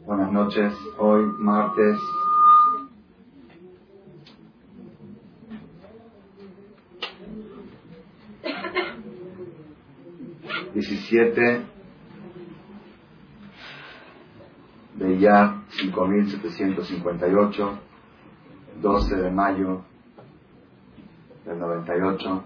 Buenas 0.00 0.32
noches, 0.32 0.74
hoy 0.98 1.24
martes. 1.38 2.00
diecisiete 10.74 11.64
de 14.96 15.18
ya 15.20 15.62
cinco 15.68 16.06
mil 16.08 16.28
setecientos 16.28 16.88
cincuenta 16.88 17.28
y 17.28 17.34
ocho, 17.34 17.78
doce 18.82 19.14
de 19.14 19.30
mayo 19.30 19.84
del 21.46 21.60
noventa 21.60 21.96
y 21.96 22.00
ocho, 22.00 22.42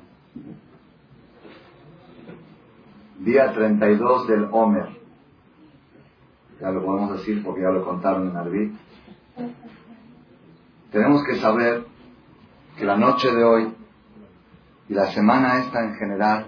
día 3.21 3.55
treinta 3.55 3.89
y 3.89 3.97
dos 3.97 4.29
del 4.29 4.49
Homer 4.53 4.98
ya 6.61 6.71
lo 6.71 6.85
podemos 6.85 7.19
decir 7.19 7.43
porque 7.43 7.63
ya 7.63 7.71
lo 7.71 7.85
contaron 7.85 8.31
en 8.31 8.37
Arbit. 8.37 8.75
Tenemos 10.91 11.23
que 11.25 11.37
saber 11.37 11.85
que 12.77 12.85
la 12.85 12.97
noche 12.97 13.33
de 13.33 13.45
hoy 13.45 13.75
y 14.89 14.95
la 14.95 15.07
semana 15.13 15.59
esta 15.61 15.85
en 15.85 15.95
general 15.95 16.47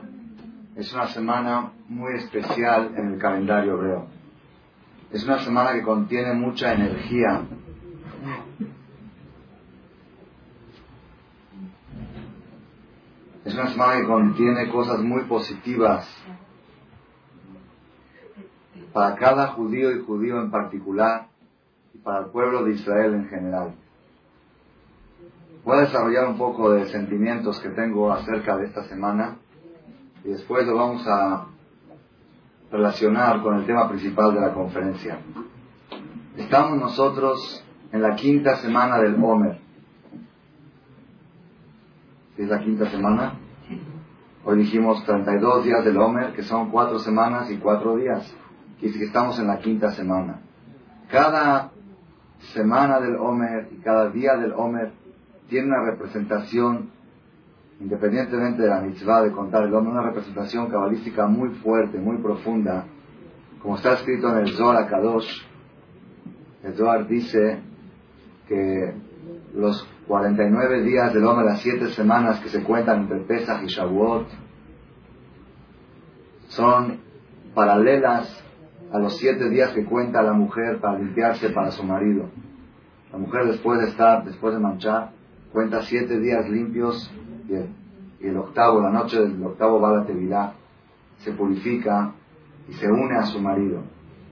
es 0.77 0.92
una 0.92 1.09
semana 1.09 1.73
muy 1.88 2.15
especial 2.15 2.95
en 2.96 3.12
el 3.12 3.18
calendario 3.18 3.74
hebreo. 3.74 4.06
Es 5.12 5.24
una 5.24 5.38
semana 5.41 5.73
que 5.73 5.82
contiene 5.82 6.32
mucha 6.34 6.73
energía. 6.73 7.42
Es 13.45 13.54
una 13.54 13.66
semana 13.68 14.01
que 14.01 14.06
contiene 14.06 14.68
cosas 14.68 15.01
muy 15.01 15.23
positivas 15.24 16.09
para 18.92 19.14
cada 19.16 19.48
judío 19.48 19.92
y 19.92 20.00
judío 20.00 20.40
en 20.40 20.50
particular 20.50 21.28
y 21.94 21.98
para 21.98 22.20
el 22.20 22.26
pueblo 22.26 22.64
de 22.64 22.72
Israel 22.72 23.14
en 23.14 23.28
general. 23.28 23.74
Voy 25.65 25.78
a 25.78 25.82
desarrollar 25.82 26.26
un 26.26 26.38
poco 26.38 26.73
de 26.73 26.87
sentimientos 26.87 27.60
que 27.60 27.68
tengo 27.70 28.12
acerca 28.12 28.56
de 28.56 28.66
esta 28.66 28.84
semana 28.84 29.37
y 30.24 30.30
después 30.30 30.66
lo 30.66 30.74
vamos 30.74 31.06
a 31.06 31.46
relacionar 32.70 33.42
con 33.42 33.56
el 33.56 33.66
tema 33.66 33.88
principal 33.88 34.34
de 34.34 34.40
la 34.40 34.54
conferencia. 34.54 35.18
Estamos 36.37 36.78
nosotros 36.78 37.65
en 37.93 38.02
la 38.02 38.15
quinta 38.16 38.56
semana 38.56 38.98
del 38.98 39.22
Homer. 39.22 39.59
¿Es 42.37 42.48
la 42.48 42.60
quinta 42.60 42.88
semana? 42.90 43.34
Hoy 44.45 44.59
dijimos 44.59 45.04
32 45.04 45.65
días 45.65 45.84
del 45.84 45.98
Homer, 45.98 46.32
que 46.32 46.43
son 46.43 46.70
cuatro 46.70 46.98
semanas 47.00 47.50
y 47.50 47.59
cuatro 47.59 47.96
días 47.96 48.34
que 48.80 49.04
estamos 49.04 49.38
en 49.38 49.46
la 49.46 49.59
quinta 49.59 49.92
semana. 49.92 50.40
Cada 51.10 51.70
semana 52.54 53.00
del 53.00 53.16
Homer 53.16 53.68
y 53.72 53.76
cada 53.82 54.10
día 54.10 54.37
del 54.37 54.52
Homer 54.52 54.92
tiene 55.48 55.68
una 55.68 55.84
representación, 55.90 56.90
independientemente 57.80 58.62
de 58.62 58.68
la 58.68 58.80
mitzvah 58.80 59.22
de 59.22 59.32
contar 59.32 59.64
el 59.64 59.74
Homer, 59.74 59.92
una 59.92 60.02
representación 60.02 60.68
cabalística 60.68 61.26
muy 61.26 61.50
fuerte, 61.56 61.98
muy 61.98 62.18
profunda, 62.18 62.87
como 63.60 63.76
está 63.76 63.95
escrito 63.95 64.31
en 64.31 64.47
el 64.47 64.53
Zohar 64.54 64.88
Kadosh. 64.88 65.42
El 66.62 66.75
Zohar 66.75 67.06
dice 67.06 67.60
que 68.48 68.94
los 69.54 69.87
49 70.06 70.82
días 70.82 71.12
del 71.12 71.25
Homer, 71.25 71.44
las 71.44 71.60
7 71.60 71.88
semanas 71.88 72.41
que 72.41 72.48
se 72.48 72.62
cuentan 72.62 73.03
entre 73.03 73.20
Pesach 73.20 73.62
y 73.62 73.66
Shavuot, 73.66 74.26
son 76.48 76.98
paralelas 77.54 78.44
a 78.93 78.99
los 78.99 79.16
siete 79.19 79.49
días 79.49 79.72
que 79.72 79.84
cuenta 79.84 80.22
la 80.22 80.33
mujer 80.33 80.81
para 80.81 80.99
limpiarse 80.99 81.50
para 81.50 81.71
su 81.71 81.84
marido. 81.84 82.28
La 83.12 83.19
mujer 83.19 83.47
después 83.47 83.81
de 83.81 83.88
estar, 83.88 84.25
después 84.25 84.55
de 84.55 84.60
manchar, 84.60 85.12
cuenta 85.53 85.83
siete 85.83 86.19
días 86.19 86.49
limpios 86.49 87.11
y 87.49 88.27
el, 88.27 88.37
octavo, 88.37 88.81
la 88.81 88.91
noche 88.91 89.21
del 89.21 89.43
octavo 89.45 89.81
va 89.81 89.91
a 89.91 89.97
la 89.99 90.06
tevilá, 90.06 90.55
se 91.19 91.33
purifica 91.33 92.12
y 92.69 92.75
se 92.75 92.91
une 92.91 93.17
a 93.17 93.27
su 93.27 93.41
marido. 93.41 93.83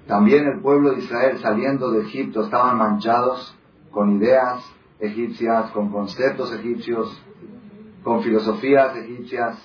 También 0.06 0.46
el 0.46 0.60
pueblo 0.60 0.92
de 0.92 1.00
Israel 1.00 1.38
saliendo 1.38 1.90
de 1.90 2.02
Egipto 2.02 2.44
estaban 2.44 2.78
manchados 2.78 3.56
con 3.90 4.16
ideas 4.16 4.62
egipcias, 5.00 5.70
con 5.70 5.90
conceptos 5.90 6.52
egipcios, 6.52 7.22
con 8.02 8.22
filosofías 8.22 8.96
egipcias. 8.96 9.58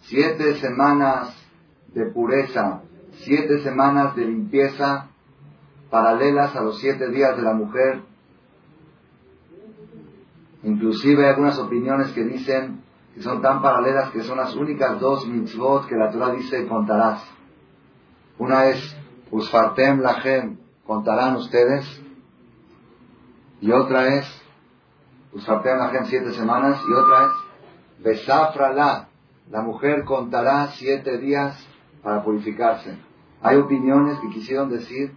Siete 0.00 0.54
semanas 0.56 1.34
de 1.92 2.06
pureza 2.06 2.82
siete 3.24 3.62
semanas 3.62 4.14
de 4.16 4.26
limpieza 4.26 5.08
paralelas 5.90 6.54
a 6.56 6.62
los 6.62 6.78
siete 6.78 7.08
días 7.08 7.36
de 7.36 7.42
la 7.42 7.54
mujer. 7.54 8.02
Inclusive 10.62 11.24
hay 11.24 11.30
algunas 11.30 11.58
opiniones 11.58 12.12
que 12.12 12.24
dicen 12.24 12.82
que 13.14 13.22
son 13.22 13.40
tan 13.40 13.62
paralelas 13.62 14.10
que 14.10 14.22
son 14.22 14.38
las 14.38 14.54
únicas 14.54 15.00
dos 15.00 15.26
mitzvot 15.26 15.86
que 15.86 15.96
la 15.96 16.10
Torah 16.10 16.32
dice 16.32 16.66
contarás. 16.66 17.22
Una 18.38 18.66
es 18.66 18.96
Usfartem 19.30 20.00
Lachem, 20.00 20.58
contarán 20.86 21.36
ustedes. 21.36 22.02
Y 23.60 23.70
otra 23.72 24.14
es 24.14 24.26
Usfartem 25.32 25.78
Lachem 25.78 26.04
siete 26.06 26.32
semanas. 26.32 26.80
Y 26.86 26.92
otra 26.92 27.26
es 27.26 27.46
Besafrala, 28.04 29.08
la 29.50 29.62
mujer 29.62 30.04
contará 30.04 30.68
siete 30.72 31.18
días 31.18 31.56
para 32.02 32.22
purificarse. 32.22 33.05
Hay 33.42 33.56
opiniones 33.56 34.18
que 34.20 34.28
quisieron 34.30 34.70
decir 34.70 35.12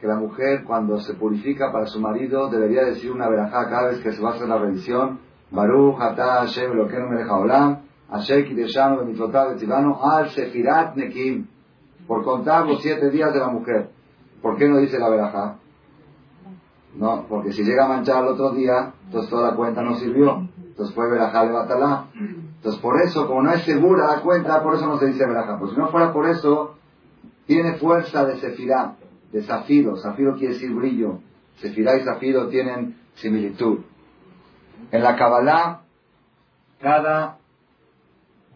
que 0.00 0.06
la 0.06 0.16
mujer 0.16 0.64
cuando 0.64 1.00
se 1.00 1.14
purifica 1.14 1.72
para 1.72 1.86
su 1.86 2.00
marido 2.00 2.48
debería 2.50 2.84
decir 2.84 3.10
una 3.10 3.28
verajá 3.28 3.68
cada 3.68 3.88
vez 3.88 4.00
que 4.00 4.12
se 4.12 4.22
va 4.22 4.30
a 4.30 4.34
hacer 4.34 4.48
la 4.48 4.58
revisión. 4.58 5.20
Baruch 5.50 6.00
ata 6.00 6.40
Hashem 6.40 6.74
lo 6.74 6.88
que 6.88 6.98
no 6.98 7.08
me 7.08 7.16
deja 7.16 7.36
olam, 7.36 7.78
Hashem 8.10 8.44
kideshanu 8.44 9.04
betzivano 9.04 9.98
al 10.02 10.30
sefirat 10.30 10.94
nekim. 10.94 11.46
Por 12.06 12.24
contar 12.24 12.66
los 12.66 12.80
siete 12.80 13.10
días 13.10 13.32
de 13.34 13.40
la 13.40 13.48
mujer. 13.48 13.90
¿Por 14.40 14.56
qué 14.56 14.68
no 14.68 14.78
dice 14.78 14.98
la 14.98 15.08
verajá? 15.08 15.56
No, 16.94 17.26
porque 17.28 17.52
si 17.52 17.64
llega 17.64 17.84
a 17.84 17.88
manchar 17.88 18.22
el 18.24 18.30
otro 18.30 18.52
día, 18.52 18.94
entonces 19.04 19.30
toda 19.30 19.50
la 19.50 19.56
cuenta 19.56 19.82
no 19.82 19.96
sirvió. 19.96 20.48
Entonces 20.56 20.94
fue 20.94 21.10
verajá 21.10 21.44
de 21.44 21.52
batalá. 21.52 22.06
Entonces 22.14 22.80
por 22.80 23.00
eso, 23.02 23.26
como 23.26 23.42
no 23.42 23.52
es 23.52 23.62
segura 23.62 24.06
la 24.06 24.20
cuenta, 24.22 24.62
por 24.62 24.74
eso 24.74 24.86
no 24.86 24.98
se 24.98 25.06
dice 25.06 25.26
verajá. 25.26 25.58
Pues 25.58 25.72
si 25.72 25.78
no 25.78 25.88
fuera 25.88 26.12
por 26.12 26.28
eso, 26.28 26.77
tiene 27.48 27.78
fuerza 27.78 28.26
de 28.26 28.36
sefirá, 28.36 28.96
de 29.32 29.42
zafiro. 29.42 29.96
Zafiro 29.96 30.36
quiere 30.36 30.52
decir 30.52 30.70
brillo. 30.70 31.20
Sefirá 31.56 31.96
y 31.96 32.04
zafiro 32.04 32.48
tienen 32.48 32.98
similitud. 33.14 33.80
En 34.92 35.02
la 35.02 35.16
Kabbalah, 35.16 35.80
cada 36.78 37.38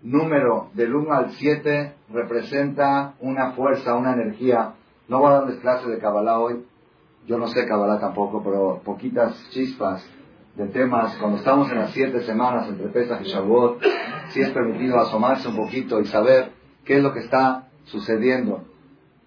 número 0.03 0.69
del 0.75 0.95
1 0.95 1.11
al 1.11 1.33
7 1.33 1.95
representa 2.11 3.15
una 3.21 3.53
fuerza, 3.53 3.95
una 3.95 4.13
energía. 4.13 4.75
No 5.09 5.21
voy 5.21 5.31
a 5.31 5.41
darles 5.41 5.61
clase 5.61 5.89
de 5.89 5.99
Kabbalah 5.99 6.39
hoy. 6.39 6.63
Yo 7.27 7.39
no 7.39 7.49
sé 7.49 7.67
Kabbalah 7.67 7.99
tampoco, 7.99 8.45
pero 8.45 8.83
poquitas 8.85 9.49
chispas 9.53 10.07
de 10.55 10.67
temas. 10.67 11.17
Cuando 11.17 11.39
estamos 11.39 11.71
en 11.73 11.79
las 11.79 11.93
siete 11.93 12.21
semanas 12.25 12.69
entre 12.69 12.89
Pesach 12.89 13.23
y 13.23 13.25
Shavuot, 13.25 13.83
si 14.29 14.43
es 14.43 14.51
permitido 14.51 15.01
asomarse 15.01 15.49
un 15.49 15.57
poquito 15.57 15.99
y 15.99 16.05
saber 16.05 16.51
qué 16.85 16.99
es 16.99 17.03
lo 17.03 17.15
que 17.15 17.21
está 17.21 17.69
sucediendo. 17.85 18.67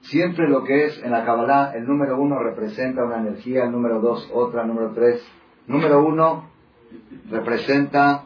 Siempre 0.09 0.47
lo 0.47 0.63
que 0.63 0.85
es 0.85 1.03
en 1.03 1.11
la 1.11 1.25
Kabbalah, 1.25 1.71
el 1.75 1.87
número 1.87 2.19
uno 2.19 2.37
representa 2.37 3.03
una 3.03 3.17
energía, 3.17 3.63
el 3.63 3.71
número 3.71 3.99
dos 4.01 4.29
otra, 4.31 4.61
el 4.61 4.67
número 4.67 4.91
tres. 4.93 5.25
Número 5.65 6.05
uno 6.05 6.49
representa 7.31 8.25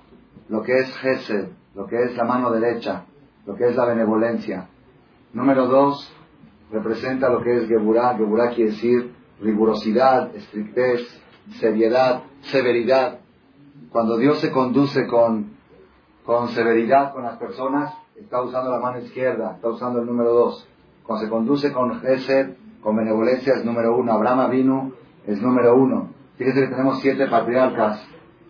lo 0.49 0.61
que 0.61 0.73
es 0.73 0.97
Gesed, 0.97 1.47
lo 1.75 1.87
que 1.87 2.03
es 2.03 2.17
la 2.17 2.25
mano 2.25 2.51
derecha, 2.51 3.05
lo 3.45 3.55
que 3.55 3.69
es 3.69 3.77
la 3.77 3.85
benevolencia. 3.85 4.67
Número 5.31 5.67
dos 5.67 6.13
representa 6.69 7.29
lo 7.29 7.41
que 7.41 7.55
es 7.55 7.67
Geburah. 7.69 8.17
Geburah 8.17 8.49
quiere 8.49 8.71
decir 8.71 9.13
rigurosidad, 9.39 10.35
estrictez, 10.35 11.01
seriedad, 11.59 12.23
severidad. 12.41 13.19
Cuando 13.89 14.17
Dios 14.17 14.41
se 14.41 14.51
conduce 14.51 15.07
con, 15.07 15.51
con 16.25 16.49
severidad 16.49 17.13
con 17.13 17.23
las 17.23 17.37
personas, 17.37 17.93
está 18.17 18.41
usando 18.41 18.69
la 18.69 18.79
mano 18.79 18.99
izquierda, 18.99 19.53
está 19.55 19.69
usando 19.69 20.01
el 20.01 20.05
número 20.05 20.33
dos. 20.33 20.67
Cuando 21.09 21.25
se 21.25 21.31
conduce 21.31 21.73
con 21.73 21.99
Gesed, 22.01 22.51
con 22.83 22.95
benevolencia, 22.95 23.55
es 23.55 23.65
número 23.65 23.97
uno. 23.97 24.13
Abraham 24.13 24.51
vino, 24.51 24.91
es 25.25 25.41
número 25.41 25.75
uno. 25.75 26.11
Fíjense 26.37 26.61
que 26.61 26.67
tenemos 26.67 27.01
siete 27.01 27.25
patriarcas, 27.25 28.07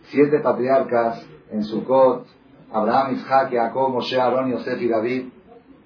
siete 0.10 0.42
patriarcas 0.42 1.26
en 1.52 1.64
Sukkot, 1.64 2.28
Abraham, 2.74 3.14
Isaac, 3.14 3.52
Jacob, 3.54 3.94
Moshe, 3.94 4.20
Aarón, 4.20 4.52
Yosef 4.52 4.82
y 4.82 4.90
David. 4.90 5.30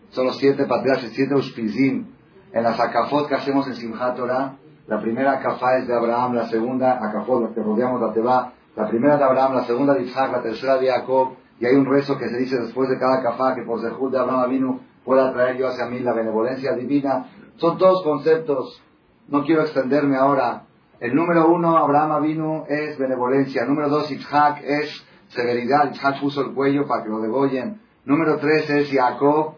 Son 0.09 0.25
los 0.25 0.35
siete 0.37 0.65
patriarcas, 0.65 1.11
siete 1.13 1.35
uspizim. 1.35 2.07
En 2.51 2.63
las 2.63 2.79
acafot 2.79 3.27
que 3.27 3.35
hacemos 3.35 3.67
en 3.67 3.75
Simchat 3.75 4.15
Torah, 4.15 4.55
la 4.87 4.99
primera 4.99 5.33
acafá 5.33 5.77
es 5.77 5.87
de 5.87 5.93
Abraham, 5.93 6.33
la 6.33 6.47
segunda 6.47 6.93
acafot, 7.07 7.39
los 7.39 7.53
que 7.53 7.61
rodeamos 7.61 8.01
la 8.01 8.11
Teba, 8.13 8.51
la 8.75 8.87
primera 8.87 9.17
de 9.17 9.23
Abraham, 9.23 9.53
la 9.57 9.63
segunda 9.65 9.93
de 9.93 10.05
Isaac, 10.05 10.31
la 10.31 10.41
tercera 10.41 10.79
de 10.79 10.87
Jacob, 10.87 11.33
y 11.59 11.67
hay 11.67 11.75
un 11.75 11.85
rezo 11.85 12.17
que 12.17 12.29
se 12.29 12.37
dice 12.39 12.57
después 12.57 12.89
de 12.89 12.97
cada 12.97 13.19
acafá 13.19 13.53
que 13.53 13.61
por 13.61 13.79
Zehut 13.79 14.11
de 14.11 14.17
Abraham 14.17 14.49
vino 14.49 14.79
pueda 15.05 15.33
traer 15.33 15.57
yo 15.57 15.67
hacia 15.67 15.85
mí 15.85 16.00
la 16.00 16.13
benevolencia 16.13 16.73
divina. 16.73 17.27
Son 17.57 17.77
todos 17.77 18.03
conceptos 18.03 18.81
no 19.27 19.44
quiero 19.44 19.61
extenderme 19.61 20.17
ahora. 20.17 20.63
El 21.00 21.15
número 21.15 21.50
uno, 21.50 21.77
Abraham 21.77 22.23
vino 22.23 22.65
es 22.67 22.97
benevolencia. 22.97 23.63
El 23.63 23.69
número 23.69 23.89
dos, 23.89 24.11
Isaac 24.11 24.61
es 24.63 25.05
severidad. 25.29 25.91
Isaac 25.91 26.19
puso 26.21 26.41
el 26.41 26.53
cuello 26.53 26.88
para 26.88 27.03
que 27.03 27.09
lo 27.09 27.19
degollen. 27.19 27.81
Número 28.05 28.38
tres 28.38 28.69
es 28.69 28.91
Jacob. 28.91 29.55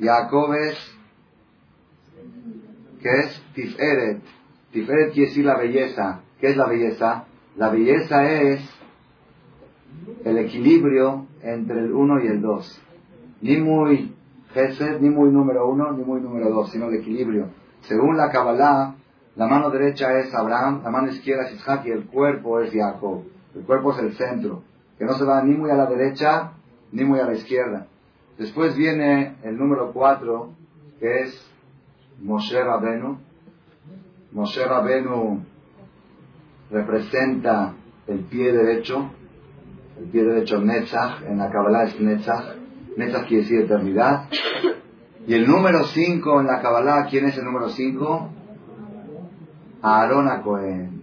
Jacob 0.00 0.54
es, 0.54 0.98
¿qué 3.02 3.10
es? 3.10 3.42
Tiferet. 3.54 4.22
Tiferet 4.72 5.12
quiere 5.12 5.28
decir 5.28 5.44
la 5.44 5.58
belleza. 5.58 6.20
¿Qué 6.40 6.50
es 6.50 6.56
la 6.56 6.66
belleza? 6.66 7.24
La 7.56 7.70
belleza 7.70 8.30
es 8.30 8.60
el 10.24 10.38
equilibrio 10.38 11.26
entre 11.42 11.80
el 11.80 11.92
uno 11.92 12.22
y 12.22 12.28
el 12.28 12.40
dos. 12.40 12.80
Ni 13.40 13.56
muy 13.56 14.14
Gesed, 14.52 15.00
ni 15.00 15.10
muy 15.10 15.30
número 15.30 15.68
uno, 15.68 15.92
ni 15.92 16.04
muy 16.04 16.20
número 16.20 16.50
dos, 16.50 16.70
sino 16.70 16.88
el 16.88 16.96
equilibrio. 16.96 17.50
Según 17.82 18.16
la 18.16 18.30
Kabbalah, 18.30 18.94
la 19.36 19.46
mano 19.46 19.70
derecha 19.70 20.18
es 20.18 20.34
Abraham, 20.34 20.80
la 20.82 20.90
mano 20.90 21.08
izquierda 21.08 21.44
es 21.44 21.54
Isaac 21.54 21.82
y 21.86 21.90
el 21.90 22.06
cuerpo 22.06 22.60
es 22.60 22.72
Jacob. 22.72 23.22
El 23.54 23.62
cuerpo 23.62 23.92
es 23.92 23.98
el 23.98 24.12
centro, 24.14 24.62
que 24.98 25.04
no 25.04 25.14
se 25.14 25.24
va 25.24 25.42
ni 25.42 25.54
muy 25.54 25.70
a 25.70 25.74
la 25.74 25.86
derecha 25.86 26.52
ni 26.92 27.04
muy 27.04 27.20
a 27.20 27.26
la 27.26 27.34
izquierda. 27.34 27.86
Después 28.36 28.76
viene 28.76 29.36
el 29.42 29.56
número 29.56 29.92
cuatro, 29.92 30.50
que 30.98 31.20
es 31.20 31.52
Moshe 32.20 32.62
Rabenu. 32.62 33.18
Moshe 34.32 34.64
Rabenu 34.64 35.40
representa 36.70 37.74
el 38.06 38.20
pie 38.24 38.52
derecho, 38.52 39.10
el 39.98 40.04
pie 40.10 40.24
derecho 40.24 40.60
Netzach, 40.60 41.22
en 41.22 41.38
la 41.38 41.50
Kabbalah 41.50 41.84
es 41.84 42.00
Netzach, 42.00 42.57
Netzach 42.98 43.26
quiere 43.26 43.42
decir 43.44 43.60
eternidad. 43.60 44.28
Y 45.26 45.34
el 45.34 45.46
número 45.46 45.84
5 45.84 46.40
en 46.40 46.46
la 46.46 46.60
Kabbalah, 46.60 47.06
¿quién 47.08 47.26
es 47.26 47.38
el 47.38 47.44
número 47.44 47.68
5? 47.68 48.30
Aarón 49.82 50.42
Cohen. 50.42 51.00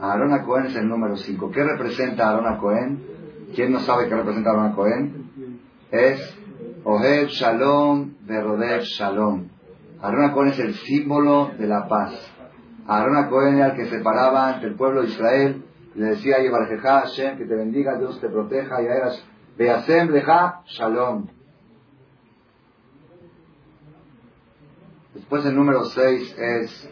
Aarón 0.00 0.44
Cohen 0.44 0.66
es 0.66 0.76
el 0.76 0.88
número 0.88 1.16
5. 1.16 1.50
¿Qué 1.50 1.62
representa 1.62 2.28
Aarón 2.28 2.58
Cohen? 2.58 3.02
¿Quién 3.54 3.72
no 3.72 3.80
sabe 3.80 4.08
qué 4.08 4.16
representa 4.16 4.50
Aarón 4.50 4.72
Cohen? 4.72 5.60
Es 5.90 6.38
Oheb 6.84 7.28
Shalom 7.28 8.14
Berodev 8.26 8.82
Shalom. 8.82 9.48
Aarón 10.02 10.32
Cohen 10.32 10.48
es 10.48 10.58
el 10.58 10.74
símbolo 10.74 11.52
de 11.56 11.66
la 11.66 11.86
paz. 11.86 12.12
Aarón 12.86 13.28
Cohen 13.30 13.56
era 13.56 13.68
el 13.68 13.76
que 13.76 13.86
separaba 13.86 14.54
entre 14.54 14.70
el 14.70 14.74
pueblo 14.74 15.02
de 15.02 15.08
Israel 15.08 15.62
le 15.96 16.06
decía 16.08 16.36
a 16.36 17.00
Hashem, 17.00 17.38
que 17.38 17.46
te 17.46 17.54
bendiga, 17.54 17.98
Dios 17.98 18.20
te 18.20 18.28
proteja, 18.28 18.82
y 18.82 18.84
eras 18.84 19.26
Beasem 19.56 20.10
Leja 20.10 20.62
Shalom. 20.66 21.28
Después 25.14 25.46
el 25.46 25.56
número 25.56 25.84
6 25.84 26.36
es 26.38 26.90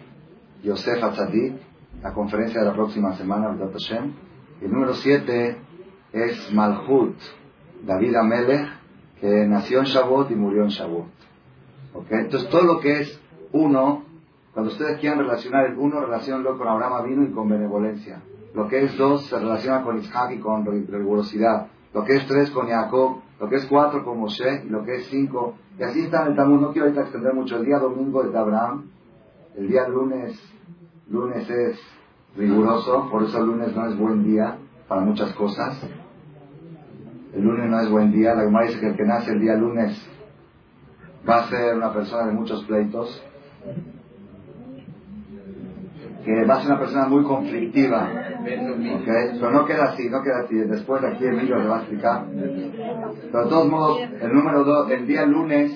Yosef 0.62 1.04
Atzadik, 1.04 1.60
la 2.02 2.14
conferencia 2.14 2.60
de 2.60 2.66
la 2.66 2.72
próxima 2.72 3.14
semana, 3.16 3.54
Hashem. 3.54 4.14
El 4.62 4.72
número 4.72 4.94
7 4.94 5.58
es 6.14 6.52
Malhut, 6.54 7.16
David 7.84 8.16
Amelech, 8.16 8.66
que 9.20 9.46
nació 9.46 9.80
en 9.80 9.84
Shavuot 9.84 10.30
y 10.30 10.34
murió 10.34 10.62
en 10.62 10.68
Shavuot. 10.68 11.06
¿Okay? 11.92 12.20
Entonces 12.20 12.48
todo 12.48 12.62
lo 12.62 12.80
que 12.80 13.00
es 13.00 13.20
uno, 13.52 14.04
cuando 14.54 14.72
ustedes 14.72 15.00
quieran 15.00 15.18
relacionar 15.18 15.66
el 15.66 15.76
uno, 15.76 16.00
relacionenlo 16.00 16.56
con 16.56 16.66
Abraham 16.66 16.94
Avino 16.94 17.24
y 17.24 17.30
con 17.30 17.46
benevolencia. 17.46 18.22
Lo 18.54 18.68
que 18.68 18.84
es 18.84 18.96
dos 18.96 19.26
se 19.26 19.38
relaciona 19.38 19.82
con 19.82 19.98
Isaac 19.98 20.32
y 20.32 20.38
con 20.38 20.64
rigurosidad. 20.64 21.66
Lo 21.94 22.04
que 22.04 22.16
es 22.16 22.26
tres 22.26 22.50
con 22.50 22.68
Jacob. 22.68 23.22
Lo 23.40 23.48
que 23.48 23.56
es 23.56 23.66
cuatro 23.66 24.04
con 24.04 24.18
Moshe. 24.18 24.64
Y 24.64 24.68
lo 24.68 24.84
que 24.84 24.96
es 24.96 25.06
cinco. 25.06 25.54
Y 25.78 25.82
así 25.82 26.02
está 26.02 26.22
en 26.22 26.32
el 26.32 26.36
Talmud. 26.36 26.60
No 26.60 26.72
quiero 26.72 26.88
ahorita 26.88 27.02
extender 27.02 27.32
mucho. 27.32 27.56
El 27.56 27.64
día 27.64 27.78
domingo 27.78 28.22
es 28.24 28.32
de 28.32 28.38
Abraham. 28.38 28.90
El 29.56 29.68
día 29.68 29.88
lunes, 29.88 30.38
lunes 31.08 31.48
es 31.48 31.80
riguroso. 32.36 33.08
Por 33.10 33.22
eso 33.22 33.38
el 33.38 33.46
lunes 33.46 33.74
no 33.74 33.86
es 33.86 33.96
buen 33.96 34.24
día 34.24 34.58
para 34.88 35.00
muchas 35.00 35.32
cosas. 35.34 35.80
El 37.32 37.42
lunes 37.42 37.70
no 37.70 37.80
es 37.80 37.88
buen 37.88 38.12
día. 38.12 38.34
La 38.34 38.42
Gemara 38.42 38.66
dice 38.66 38.80
que 38.80 38.88
el 38.88 38.96
que 38.96 39.04
nace 39.04 39.32
el 39.32 39.40
día 39.40 39.54
lunes 39.54 39.96
va 41.28 41.44
a 41.44 41.48
ser 41.48 41.76
una 41.76 41.92
persona 41.92 42.26
de 42.26 42.32
muchos 42.32 42.64
pleitos 42.64 43.22
que 46.24 46.44
va 46.44 46.54
a 46.54 46.60
ser 46.60 46.70
una 46.70 46.80
persona 46.80 47.06
muy 47.06 47.22
conflictiva. 47.24 48.10
Pero 48.44 49.50
no 49.50 49.66
queda 49.66 49.84
así, 49.84 50.08
no 50.08 50.22
queda 50.22 50.40
así. 50.44 50.56
Después 50.56 51.02
aquí 51.04 51.26
Emilio 51.26 51.58
le 51.58 51.68
va 51.68 51.76
a 51.76 51.80
explicar. 51.80 52.26
Pero 52.30 53.44
de 53.44 53.50
todos 53.50 53.68
modos, 53.68 54.00
el 54.20 54.32
número 54.32 54.64
dos, 54.64 54.90
el 54.90 55.06
día 55.06 55.26
lunes 55.26 55.72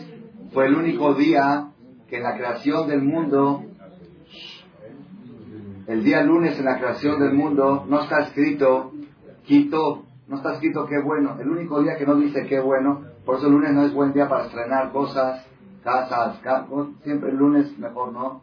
fue 0.52 0.66
el 0.66 0.74
único 0.74 1.14
día 1.14 1.68
que 2.08 2.16
en 2.16 2.22
la 2.22 2.36
creación 2.36 2.88
del 2.88 3.02
mundo, 3.02 3.64
el 5.86 6.02
día 6.02 6.22
lunes 6.22 6.58
en 6.58 6.64
la 6.64 6.78
creación 6.78 7.20
del 7.20 7.34
mundo 7.34 7.84
no 7.86 8.00
está 8.00 8.20
escrito 8.20 8.92
quito, 9.44 10.04
no 10.28 10.36
está 10.36 10.54
escrito 10.54 10.86
qué 10.86 10.98
bueno. 11.04 11.36
El 11.38 11.50
único 11.50 11.82
día 11.82 11.96
que 11.96 12.06
no 12.06 12.16
dice 12.16 12.46
qué 12.46 12.60
bueno, 12.60 13.02
por 13.26 13.36
eso 13.36 13.46
el 13.46 13.52
lunes 13.52 13.72
no 13.72 13.84
es 13.84 13.92
buen 13.92 14.12
día 14.14 14.28
para 14.28 14.46
estrenar 14.46 14.92
cosas, 14.92 15.46
casas, 15.84 16.38
campos. 16.38 16.88
Siempre 17.02 17.30
el 17.30 17.36
lunes 17.36 17.78
mejor 17.78 18.12
no. 18.12 18.42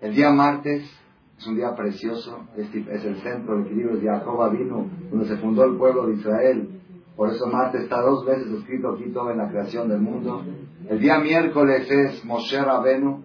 El 0.00 0.14
día 0.14 0.30
martes 0.30 0.90
es 1.38 1.46
un 1.46 1.56
día 1.56 1.74
precioso, 1.74 2.46
es, 2.56 2.74
el 2.74 3.16
centro, 3.16 3.58
el 3.58 3.66
equilibrio 3.66 3.96
de 3.96 4.08
Jacob 4.08 4.50
vino, 4.52 4.86
donde 5.10 5.26
se 5.26 5.36
fundó 5.36 5.64
el 5.64 5.76
pueblo 5.76 6.06
de 6.06 6.14
Israel. 6.14 6.80
Por 7.14 7.30
eso 7.30 7.46
Marte 7.46 7.78
está 7.78 8.00
dos 8.00 8.24
veces 8.24 8.46
escrito 8.52 8.90
aquí 8.90 9.10
todo 9.10 9.30
en 9.30 9.38
la 9.38 9.48
creación 9.48 9.88
del 9.88 10.00
mundo. 10.00 10.42
El 10.88 10.98
día 10.98 11.18
miércoles 11.18 11.90
es 11.90 12.24
Moshe 12.24 12.60
Rabenu, 12.62 13.22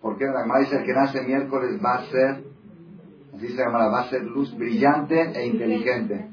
porque 0.00 0.24
la 0.24 0.58
dice 0.60 0.82
que 0.84 0.92
nace 0.92 1.22
miércoles 1.22 1.80
va 1.84 1.94
a 1.94 2.04
ser, 2.06 2.44
así 3.34 3.48
se 3.48 3.56
llama, 3.56 3.86
va 3.88 4.00
a 4.00 4.10
ser 4.10 4.22
luz 4.22 4.56
brillante 4.56 5.20
e 5.20 5.46
inteligente. 5.46 6.28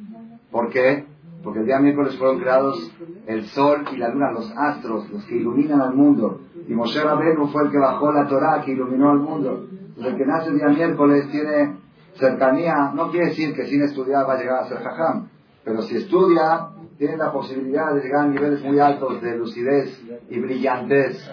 ¿Por 0.52 0.70
qué? 0.70 1.06
Porque 1.44 1.60
el 1.60 1.66
día 1.66 1.80
miércoles 1.80 2.18
fueron 2.18 2.40
creados 2.40 2.92
el 3.28 3.46
sol 3.48 3.86
y 3.94 3.98
la 3.98 4.10
luna, 4.10 4.32
los 4.32 4.52
astros, 4.58 5.10
los 5.12 5.24
que 5.26 5.36
iluminan 5.36 5.82
al 5.82 5.96
mundo. 5.96 6.42
Y 6.70 6.74
Moshe 6.74 7.04
Rabenu 7.04 7.48
fue 7.48 7.66
el 7.66 7.72
que 7.72 7.80
bajó 7.80 8.14
la 8.14 8.26
Torah, 8.28 8.62
que 8.64 8.72
iluminó 8.72 9.10
al 9.10 9.20
mundo 9.20 9.68
el 10.06 10.16
que 10.16 10.26
nace 10.26 10.50
el 10.50 10.58
día 10.58 10.68
miércoles 10.68 11.30
tiene 11.32 11.78
cercanía, 12.16 12.92
no 12.94 13.12
quiere 13.12 13.28
decir 13.28 13.54
que 13.54 13.66
sin 13.66 13.82
estudiar 13.82 14.28
va 14.28 14.34
a 14.34 14.38
llegar 14.38 14.64
a 14.64 14.68
ser 14.68 14.78
jajam, 14.80 15.30
pero 15.64 15.82
si 15.82 15.98
estudia, 15.98 16.70
tiene 16.98 17.18
la 17.18 17.32
posibilidad 17.32 17.94
de 17.94 18.02
llegar 18.02 18.26
a 18.26 18.28
niveles 18.28 18.64
muy 18.64 18.80
altos 18.80 19.22
de 19.22 19.38
lucidez 19.38 20.02
y 20.30 20.40
brillantez. 20.40 21.32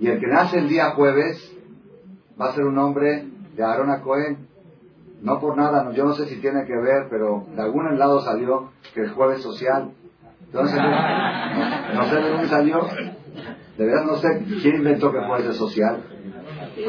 Y 0.00 0.08
el 0.08 0.18
que 0.18 0.26
nace 0.26 0.58
el 0.58 0.68
día 0.68 0.90
jueves 0.92 1.56
va 2.40 2.46
a 2.48 2.54
ser 2.54 2.64
un 2.64 2.78
hombre 2.78 3.26
de 3.54 3.62
Aarón 3.62 4.00
Cohen. 4.00 4.48
No 5.22 5.38
por 5.38 5.56
nada, 5.56 5.92
yo 5.92 6.04
no 6.04 6.14
sé 6.14 6.26
si 6.26 6.40
tiene 6.40 6.64
que 6.64 6.76
ver, 6.76 7.08
pero 7.10 7.44
de 7.54 7.60
algún 7.60 7.98
lado 7.98 8.20
salió 8.22 8.70
que 8.94 9.02
el 9.02 9.10
jueves 9.10 9.42
social. 9.42 9.92
Entonces, 10.46 10.80
no, 11.94 12.04
sé 12.06 12.16
de 12.16 12.30
dónde 12.30 12.48
salió. 12.48 12.80
De 13.80 13.86
verdad 13.86 14.04
no 14.04 14.16
sé 14.16 14.44
quién 14.60 14.76
inventó 14.76 15.10
que 15.10 15.20
jueves 15.20 15.56
social. 15.56 16.02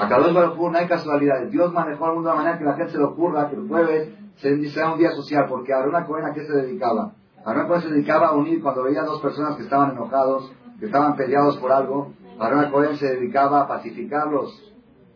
Acá 0.02 0.18
no 0.18 0.78
hay 0.78 0.88
casualidades. 0.88 1.50
Dios 1.50 1.72
manejó 1.72 2.22
de 2.22 2.36
manera 2.36 2.58
que 2.58 2.66
la 2.66 2.74
gente 2.74 2.92
se 2.92 2.98
le 2.98 3.06
ocurra 3.06 3.50
que 3.50 3.56
el 3.56 3.66
jueves 3.66 4.10
sea 4.36 4.92
un 4.92 5.00
día 5.00 5.12
social, 5.12 5.46
porque 5.48 5.74
Arona 5.74 6.06
Cohen 6.06 6.26
a 6.26 6.34
qué 6.34 6.46
se 6.46 6.52
dedicaba. 6.52 7.14
Arona 7.46 7.70
Cohen 7.70 7.82
se 7.84 7.92
dedicaba 7.92 8.28
a 8.28 8.32
unir 8.34 8.62
cuando 8.62 8.84
veía 8.84 9.04
dos 9.04 9.22
personas 9.22 9.56
que 9.56 9.64
estaban 9.64 9.92
enojados, 9.92 10.52
que 10.82 10.88
estaban 10.88 11.16
peleados 11.16 11.58
por 11.60 11.72
algo. 11.72 12.12
Arona 12.38 12.70
Cohen 12.70 12.98
se 12.98 13.08
dedicaba 13.08 13.62
a 13.62 13.68
pacificarlos. 13.70 14.74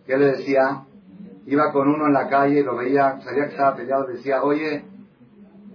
¿Qué 0.08 0.16
le 0.16 0.28
decía? 0.28 0.86
Iba 1.46 1.74
con 1.74 1.90
uno 1.90 2.08
en 2.08 2.14
la 2.14 2.30
calle, 2.30 2.64
lo 2.64 2.78
veía, 2.78 3.20
sabía 3.20 3.48
que 3.48 3.52
estaba 3.52 3.76
peleado, 3.76 4.06
decía, 4.08 4.42
oye, 4.44 4.86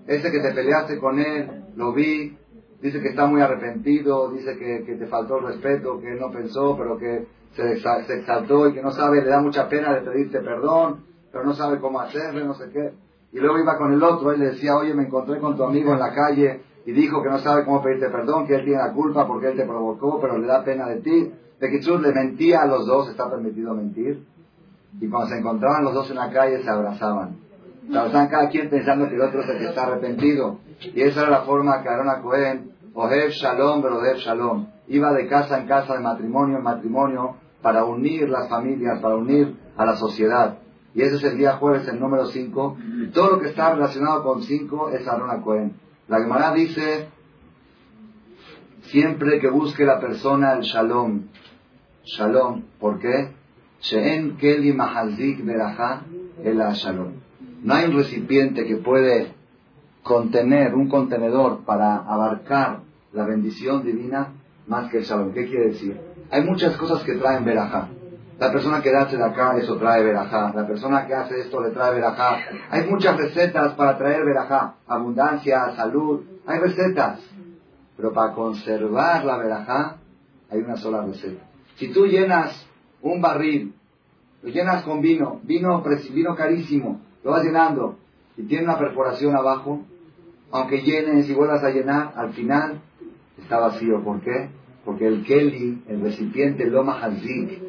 ese 0.06 0.30
que 0.30 0.40
te 0.40 0.52
peleaste 0.52 0.98
con 0.98 1.18
él, 1.18 1.64
lo 1.76 1.92
vi, 1.92 2.38
dice 2.82 3.00
que 3.00 3.08
está 3.08 3.26
muy 3.26 3.40
arrepentido, 3.40 4.30
dice 4.30 4.56
que, 4.58 4.94
te 4.94 5.06
faltó 5.06 5.38
el 5.38 5.46
respeto, 5.46 6.00
que 6.00 6.12
él 6.12 6.20
no 6.20 6.30
pensó, 6.30 6.76
pero 6.76 6.96
que 6.98 7.26
se, 7.54 7.72
exaltó 7.72 8.68
y 8.68 8.74
que 8.74 8.82
no 8.82 8.90
sabe, 8.92 9.22
le 9.22 9.28
da 9.28 9.40
mucha 9.40 9.68
pena 9.68 9.94
de 9.94 10.00
pedirte 10.00 10.40
perdón, 10.40 11.04
pero 11.30 11.44
no 11.44 11.54
sabe 11.54 11.78
cómo 11.78 12.00
hacerle, 12.00 12.44
no 12.44 12.54
sé 12.54 12.70
qué. 12.72 12.92
Y 13.32 13.38
luego 13.38 13.58
iba 13.58 13.76
con 13.76 13.92
el 13.92 14.02
otro, 14.02 14.32
y 14.34 14.38
le 14.38 14.46
decía, 14.46 14.76
oye, 14.76 14.94
me 14.94 15.04
encontré 15.04 15.38
con 15.38 15.56
tu 15.56 15.64
amigo 15.64 15.92
en 15.92 16.00
la 16.00 16.12
calle 16.12 16.60
y 16.86 16.92
dijo 16.92 17.22
que 17.22 17.28
no 17.28 17.38
sabe 17.38 17.64
cómo 17.64 17.82
pedirte 17.82 18.08
perdón, 18.08 18.46
que 18.46 18.54
él 18.54 18.64
tiene 18.64 18.82
la 18.82 18.92
culpa 18.92 19.26
porque 19.26 19.48
él 19.48 19.56
te 19.56 19.64
provocó, 19.64 20.18
pero 20.20 20.38
le 20.38 20.46
da 20.46 20.64
pena 20.64 20.88
de 20.88 21.00
ti. 21.00 21.32
De 21.60 21.70
Kitsur 21.70 22.00
le 22.00 22.12
mentía 22.12 22.62
a 22.62 22.66
los 22.66 22.86
dos, 22.86 23.10
está 23.10 23.28
permitido 23.30 23.74
mentir. 23.74 24.24
Y 24.98 25.08
cuando 25.08 25.28
se 25.28 25.38
encontraban 25.38 25.84
los 25.84 25.92
dos 25.92 26.10
en 26.10 26.16
la 26.16 26.30
calle 26.32 26.62
se 26.62 26.70
abrazaban. 26.70 27.36
Estaban 27.90 28.28
cada 28.28 28.48
quien 28.48 28.70
pensando 28.70 29.08
que 29.08 29.14
el 29.14 29.20
otro 29.22 29.42
es 29.42 29.48
el 29.48 29.58
que 29.58 29.68
está 29.68 29.84
arrepentido. 29.84 30.60
Y 30.94 31.02
esa 31.02 31.22
era 31.22 31.30
la 31.30 31.42
forma 31.42 31.82
que 31.82 31.88
Aaron 31.88 32.22
Cohen, 32.22 32.72
Ohev 32.94 33.30
Shalom, 33.30 33.82
Brodev 33.82 34.16
Shalom, 34.18 34.66
iba 34.88 35.12
de 35.12 35.26
casa 35.28 35.58
en 35.60 35.66
casa, 35.66 35.94
de 35.94 36.00
matrimonio 36.00 36.58
en 36.58 36.62
matrimonio, 36.62 37.36
para 37.62 37.84
unir 37.84 38.28
las 38.28 38.48
familias, 38.48 39.00
para 39.00 39.16
unir 39.16 39.56
a 39.76 39.84
la 39.84 39.96
sociedad. 39.96 40.58
Y 40.94 41.02
ese 41.02 41.16
es 41.16 41.24
el 41.24 41.38
día 41.38 41.52
jueves, 41.52 41.86
el 41.88 42.00
número 42.00 42.26
5. 42.26 42.76
Todo 43.12 43.32
lo 43.32 43.40
que 43.40 43.48
está 43.48 43.74
relacionado 43.74 44.24
con 44.24 44.42
5 44.42 44.90
es 44.90 45.06
Arona 45.06 45.40
Cohen. 45.42 45.74
La 46.08 46.18
Gemara 46.20 46.52
dice, 46.52 47.08
siempre 48.82 49.38
que 49.38 49.48
busque 49.48 49.84
la 49.84 50.00
persona 50.00 50.54
el 50.54 50.62
shalom. 50.62 51.28
Shalom, 52.04 52.62
¿por 52.80 52.98
qué? 52.98 53.32
She'en 53.80 54.36
Keli 54.36 54.72
Mahazik 54.72 55.44
Berajá 55.44 56.02
El 56.42 56.58
Shalom. 56.58 57.19
No 57.62 57.74
hay 57.74 57.86
un 57.86 57.96
recipiente 57.96 58.66
que 58.66 58.76
puede 58.76 59.32
contener, 60.02 60.74
un 60.74 60.88
contenedor 60.88 61.64
para 61.64 61.96
abarcar 61.96 62.80
la 63.12 63.24
bendición 63.24 63.84
divina 63.84 64.28
más 64.66 64.90
que 64.90 64.98
el 64.98 65.04
Shalom. 65.04 65.32
¿Qué 65.32 65.46
quiere 65.46 65.68
decir? 65.68 66.00
Hay 66.30 66.42
muchas 66.44 66.76
cosas 66.76 67.02
que 67.02 67.14
traen 67.14 67.44
Berajá. 67.44 67.88
La 68.40 68.50
persona 68.50 68.80
que 68.80 68.88
hace 68.88 69.22
acá, 69.22 69.54
eso 69.58 69.76
trae 69.76 70.02
verajá. 70.02 70.50
La 70.54 70.66
persona 70.66 71.06
que 71.06 71.12
hace 71.12 71.40
esto 71.40 71.60
le 71.60 71.70
trae 71.70 71.94
verajá. 71.94 72.38
Hay 72.70 72.88
muchas 72.88 73.14
recetas 73.18 73.74
para 73.74 73.98
traer 73.98 74.24
verajá. 74.24 74.76
Abundancia, 74.86 75.76
salud. 75.76 76.22
Hay 76.46 76.58
recetas. 76.58 77.20
Pero 77.98 78.14
para 78.14 78.32
conservar 78.32 79.26
la 79.26 79.36
verajá, 79.36 79.98
hay 80.50 80.60
una 80.60 80.76
sola 80.76 81.04
receta. 81.04 81.42
Si 81.76 81.92
tú 81.92 82.06
llenas 82.06 82.66
un 83.02 83.20
barril, 83.20 83.74
lo 84.42 84.48
llenas 84.48 84.84
con 84.84 85.02
vino, 85.02 85.40
vino, 85.42 85.84
vino 86.14 86.34
carísimo, 86.34 86.98
lo 87.22 87.30
vas 87.30 87.44
llenando 87.44 87.98
y 88.36 88.44
tiene 88.44 88.64
una 88.64 88.78
perforación 88.78 89.36
abajo, 89.36 89.84
aunque 90.50 90.82
llenes 90.82 91.28
y 91.28 91.34
vuelvas 91.34 91.62
a 91.62 91.70
llenar, 91.70 92.12
al 92.16 92.32
final 92.32 92.80
está 93.38 93.58
vacío. 93.58 94.02
¿Por 94.02 94.20
qué? 94.20 94.50
Porque 94.84 95.06
el 95.06 95.24
Kelly, 95.24 95.84
el 95.86 96.00
recipiente, 96.00 96.64
el 96.64 96.72
Loma 96.72 97.02
Hazik, 97.02 97.60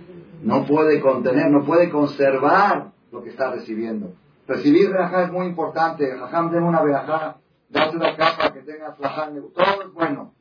no 0.44 0.66
puede 0.66 1.02
contener, 1.02 1.52
no 1.52 1.66
puede 1.66 1.90
conservar 1.90 2.92
lo 3.12 3.24
que 3.24 3.30
está 3.30 3.52
recibiendo. 3.52 4.14
Recibir 4.48 4.90
verajá 4.90 5.26
es 5.26 5.32
muy 5.32 5.46
importante. 5.48 6.10
Jajam, 6.10 6.52
denme 6.52 6.68
una 6.68 6.82
verajá, 6.82 7.38
date 7.70 7.96
una 7.96 8.16
capa 8.16 8.52
que 8.54 8.62
tenga 8.62 8.94
flaján, 8.94 9.36
todo 9.54 9.82
es 9.84 9.94
bueno. 9.94 10.34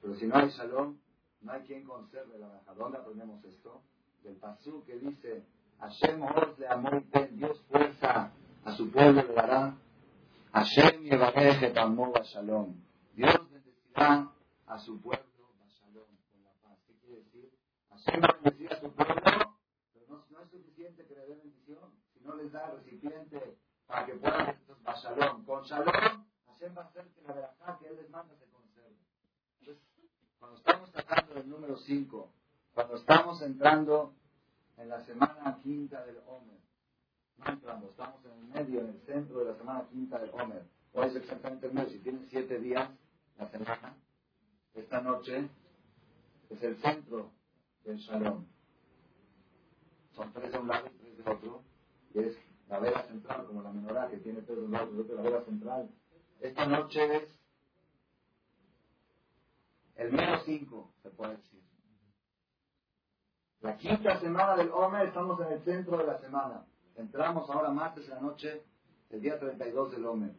Pero 0.00 0.14
si 0.14 0.26
no 0.26 0.36
hay 0.36 0.48
shalom, 0.48 0.96
no 1.42 1.52
hay 1.52 1.60
quien 1.62 1.84
conserve 1.84 2.38
la 2.38 2.48
verajá. 2.48 2.74
¿Dónde 2.74 2.98
aprendemos 2.98 3.44
esto? 3.44 3.82
Del 4.22 4.36
pasú 4.36 4.82
que 4.84 4.96
dice, 4.98 5.44
Hashem 5.80 6.22
os 6.22 6.58
le 6.58 6.68
amó 6.68 6.90
Dios 7.32 7.62
fuerza 7.70 8.32
a 8.64 8.72
su 8.72 8.90
pueblo 8.90 9.22
le 9.22 9.32
dará. 9.32 9.74
Hashem 10.52 11.04
yevarej 11.04 11.76
amor 11.78 12.12
a 12.18 12.22
shalom. 12.22 12.74
Dios 13.14 13.50
bendecirá 13.50 14.30
a 14.66 14.78
su 14.78 15.00
pueblo 15.00 15.24
shalom, 15.68 16.10
con 16.30 16.44
la 16.44 16.50
paz. 16.62 16.78
¿Qué 16.86 16.94
quiere 16.96 17.22
decir? 17.22 17.50
Hashem 17.90 18.20
va 18.20 18.26
a 18.28 18.34
bendecir 18.34 18.72
a 18.72 18.80
su 18.80 18.92
pueblo, 18.92 19.14
pero 19.94 20.06
no, 20.08 20.24
no 20.28 20.40
es 20.42 20.50
suficiente 20.50 21.06
que 21.06 21.14
le 21.14 21.26
dé 21.26 21.34
bendición, 21.36 21.90
si 22.12 22.20
no 22.20 22.34
les 22.36 22.52
da 22.52 22.70
recipiente 22.72 23.56
para 23.86 24.04
que 24.04 24.14
puedan 24.14 24.48
entonces 24.48 25.02
shalom. 25.02 25.44
Con 25.44 25.62
shalom, 25.64 26.26
Hashem 26.46 26.76
va 26.76 26.82
a 26.82 26.84
hacer 26.84 27.06
que 27.14 27.22
la 27.22 27.32
verajá 27.32 27.78
que 27.78 27.88
Él 27.88 27.96
les 27.96 28.10
manda 28.10 28.34
se 28.36 28.46
conserve. 28.50 28.96
Entonces, 29.60 29.82
cuando 30.38 30.58
estamos 30.58 30.92
tratando 30.92 31.34
del 31.34 31.48
número 31.48 31.76
5, 31.78 32.32
cuando 32.74 32.96
estamos 32.96 33.40
entrando 33.42 34.14
en 34.80 34.88
la 34.88 35.00
semana 35.04 35.58
quinta 35.62 36.04
del 36.06 36.18
Omer, 36.26 36.58
no 37.38 37.52
entramos, 37.52 37.90
estamos 37.90 38.24
en 38.24 38.32
el 38.32 38.44
medio, 38.44 38.80
en 38.80 38.88
el 38.88 39.00
centro 39.02 39.40
de 39.40 39.52
la 39.52 39.56
semana 39.56 39.86
quinta 39.90 40.18
del 40.18 40.30
Omer. 40.30 40.64
Hoy 40.92 41.06
es 41.06 41.16
exactamente 41.16 41.66
el 41.66 41.74
mes, 41.74 41.90
si 41.90 41.98
tienen 41.98 42.26
siete 42.30 42.58
días 42.58 42.90
la 43.38 43.48
semana, 43.50 43.94
esta 44.74 45.00
noche 45.00 45.48
es 46.48 46.62
el 46.62 46.76
centro 46.80 47.30
del 47.84 47.98
Shalom. 47.98 48.46
Son 50.14 50.32
tres 50.32 50.52
de 50.52 50.58
un 50.58 50.68
lado 50.68 50.86
y 50.88 50.98
tres 50.98 51.16
de 51.18 51.30
otro, 51.30 51.62
y 52.14 52.18
es 52.20 52.36
la 52.68 52.78
vela 52.78 53.02
central, 53.06 53.46
como 53.46 53.62
la 53.62 53.72
menorá 53.72 54.08
que 54.08 54.18
tiene 54.18 54.42
tres 54.42 54.58
de 54.58 54.64
un 54.64 54.72
lado 54.72 54.90
y 54.92 55.08
la 55.14 55.22
vela 55.22 55.44
central. 55.44 55.90
Esta 56.40 56.66
noche 56.66 57.16
es 57.16 57.28
el 59.96 60.12
menos 60.12 60.42
cinco, 60.44 60.90
se 61.02 61.10
puede 61.10 61.36
decir. 61.36 61.59
La 63.62 63.76
quinta 63.76 64.18
semana 64.20 64.56
del 64.56 64.70
Omer, 64.70 65.08
estamos 65.08 65.38
en 65.40 65.52
el 65.52 65.60
centro 65.60 65.98
de 65.98 66.06
la 66.06 66.18
semana. 66.18 66.64
Entramos 66.96 67.48
ahora 67.50 67.70
martes 67.70 68.08
en 68.08 68.14
la 68.14 68.20
noche, 68.20 68.62
el 69.10 69.20
día 69.20 69.38
32 69.38 69.92
del 69.92 70.06
Omer. 70.06 70.32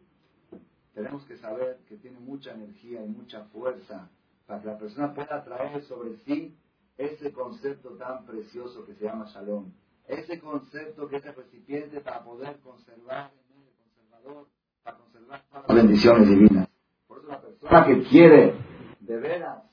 Tenemos 0.96 1.24
que 1.26 1.38
saber 1.38 1.78
que 1.88 1.98
tiene 1.98 2.20
mucha 2.20 2.52
energía 2.52 3.06
y 3.06 3.08
mucha 3.08 3.44
fuerza 3.46 4.10
para 4.48 4.60
que 4.62 4.68
la 4.68 4.78
persona 4.80 5.14
pueda 5.14 5.44
traer 5.44 5.84
sobre 5.84 6.18
sí 6.26 6.58
ese 6.98 7.32
concepto 7.32 7.92
tan 7.92 8.26
precioso 8.26 8.86
que 8.88 8.96
se 8.96 9.06
llama 9.06 9.26
Shalom. 9.32 9.72
Ese 10.08 10.40
concepto 10.40 11.08
que 11.08 11.18
es 11.18 11.26
el 11.26 11.36
recipiente 11.36 12.02
para 12.02 12.24
poder 12.24 12.60
conservar 12.62 13.32
en 13.56 13.62
el 13.62 13.74
conservador, 13.76 14.48
para 14.84 14.98
conservar 14.98 15.44
todas 15.48 15.68
las 15.68 15.78
bendiciones 15.78 16.28
divinas. 16.28 16.68
Por 17.08 17.20
eso 17.20 17.28
la 17.28 17.40
persona 17.40 17.86
que 17.86 18.04
quiere 18.10 18.56
de 19.00 19.18
veras 19.18 19.71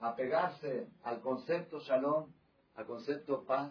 apegarse 0.00 0.86
al 1.04 1.20
concepto 1.20 1.78
Shalom, 1.80 2.24
al 2.76 2.86
concepto 2.86 3.44
paz, 3.46 3.70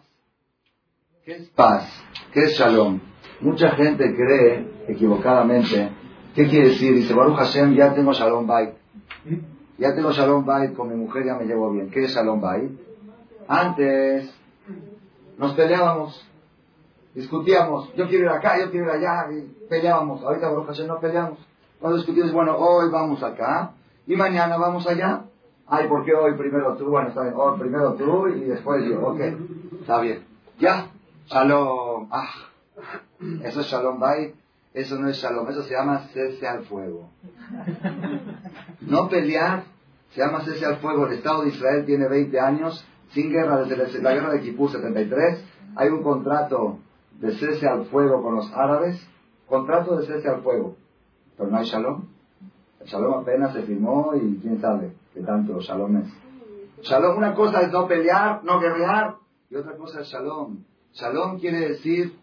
¿qué 1.24 1.32
es 1.32 1.48
paz? 1.50 1.88
¿Qué 2.32 2.44
es 2.44 2.52
Shalom? 2.52 3.00
Mucha 3.40 3.70
gente 3.70 4.14
cree 4.14 4.84
equivocadamente, 4.88 5.90
¿qué 6.34 6.48
quiere 6.48 6.68
decir? 6.68 6.94
Dice, 6.94 7.14
Baruch 7.14 7.36
Hashem, 7.36 7.74
ya 7.74 7.94
tengo 7.94 8.12
Shalom 8.12 8.46
Bait. 8.46 8.74
Ya 9.78 9.94
tengo 9.94 10.12
Shalom 10.12 10.44
Bait 10.44 10.74
con 10.74 10.88
mi 10.88 10.94
mujer, 10.94 11.24
ya 11.24 11.34
me 11.34 11.46
llevo 11.46 11.70
bien. 11.72 11.90
¿Qué 11.90 12.04
es 12.04 12.14
Shalom 12.14 12.40
Bait? 12.40 12.70
Antes 13.48 14.32
nos 15.36 15.54
peleábamos, 15.54 16.24
discutíamos, 17.14 17.92
yo 17.94 18.06
quiero 18.06 18.26
ir 18.26 18.30
acá, 18.30 18.58
yo 18.60 18.70
quiero 18.70 18.86
ir 18.86 18.92
allá, 18.92 19.32
y 19.32 19.66
peleábamos. 19.68 20.22
Ahorita 20.22 20.48
Baruch 20.48 20.66
Hashem 20.66 20.86
no 20.86 21.00
peleamos. 21.00 21.38
Cuando 21.80 21.96
discutimos, 21.96 22.30
bueno, 22.32 22.56
hoy 22.56 22.88
vamos 22.90 23.22
acá 23.22 23.72
y 24.06 24.14
mañana 24.14 24.56
vamos 24.58 24.86
allá. 24.86 25.24
Ay, 25.72 25.86
¿por 25.86 26.04
qué 26.04 26.12
hoy 26.12 26.34
primero 26.36 26.76
tú? 26.76 26.86
Bueno, 26.86 27.10
está 27.10 27.22
bien, 27.22 27.34
hoy 27.36 27.56
primero 27.60 27.94
tú 27.94 28.26
y 28.26 28.40
después 28.40 28.84
yo. 28.84 29.06
Ok, 29.06 29.20
está 29.80 30.00
bien. 30.00 30.24
Ya, 30.58 30.90
Shalom. 31.26 32.08
Ah, 32.10 32.28
eso 33.44 33.60
es 33.60 33.66
Shalom 33.68 34.00
Bait. 34.00 34.34
Eso 34.74 34.98
no 34.98 35.08
es 35.08 35.16
Shalom, 35.18 35.48
eso 35.48 35.62
se 35.62 35.74
llama 35.74 36.08
cese 36.12 36.48
al 36.48 36.64
fuego. 36.64 37.10
No 38.80 39.08
pelear 39.08 39.62
se 40.10 40.20
llama 40.20 40.40
cese 40.40 40.66
al 40.66 40.78
fuego. 40.78 41.06
El 41.06 41.12
Estado 41.12 41.42
de 41.42 41.50
Israel 41.50 41.86
tiene 41.86 42.08
20 42.08 42.40
años 42.40 42.84
sin 43.12 43.30
guerra 43.30 43.62
desde 43.62 44.02
la 44.02 44.12
guerra 44.12 44.32
de 44.32 44.40
Kippur 44.40 44.72
73. 44.72 45.44
Hay 45.76 45.88
un 45.88 46.02
contrato 46.02 46.78
de 47.20 47.32
cese 47.36 47.68
al 47.68 47.84
fuego 47.86 48.24
con 48.24 48.34
los 48.34 48.52
árabes. 48.54 49.00
Contrato 49.46 49.96
de 49.98 50.06
cese 50.06 50.28
al 50.28 50.42
fuego. 50.42 50.74
Pero 51.36 51.48
no 51.48 51.58
hay 51.58 51.66
Shalom. 51.66 52.06
El 52.80 52.86
Shalom 52.88 53.20
apenas 53.20 53.52
se 53.52 53.62
firmó 53.62 54.12
y 54.16 54.36
quién 54.42 54.60
sabe 54.60 54.99
qué 55.14 55.20
tanto 55.20 55.60
Shalom 55.60 55.96
es. 55.98 56.08
Shalom, 56.82 57.18
una 57.18 57.34
cosa 57.34 57.60
es 57.62 57.72
no 57.72 57.86
pelear, 57.86 58.42
no 58.44 58.58
guerrear, 58.60 59.16
y 59.50 59.56
otra 59.56 59.76
cosa 59.76 60.00
es 60.00 60.08
Shalom. 60.08 60.64
Shalom 60.92 61.38
quiere 61.38 61.68
decir 61.68 62.16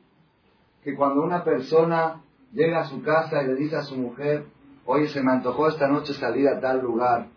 que 0.83 0.95
cuando 0.95 1.21
una 1.21 1.43
persona 1.43 2.21
llega 2.53 2.81
a 2.81 2.85
su 2.85 3.01
casa 3.01 3.43
y 3.43 3.47
le 3.47 3.55
dice 3.55 3.75
a 3.75 3.83
su 3.83 3.95
mujer, 3.95 4.45
oye, 4.85 5.07
se 5.09 5.21
me 5.21 5.31
antojó 5.31 5.67
esta 5.67 5.87
noche 5.87 6.13
salir 6.13 6.47
a 6.47 6.59
tal 6.59 6.81
lugar, 6.81 7.27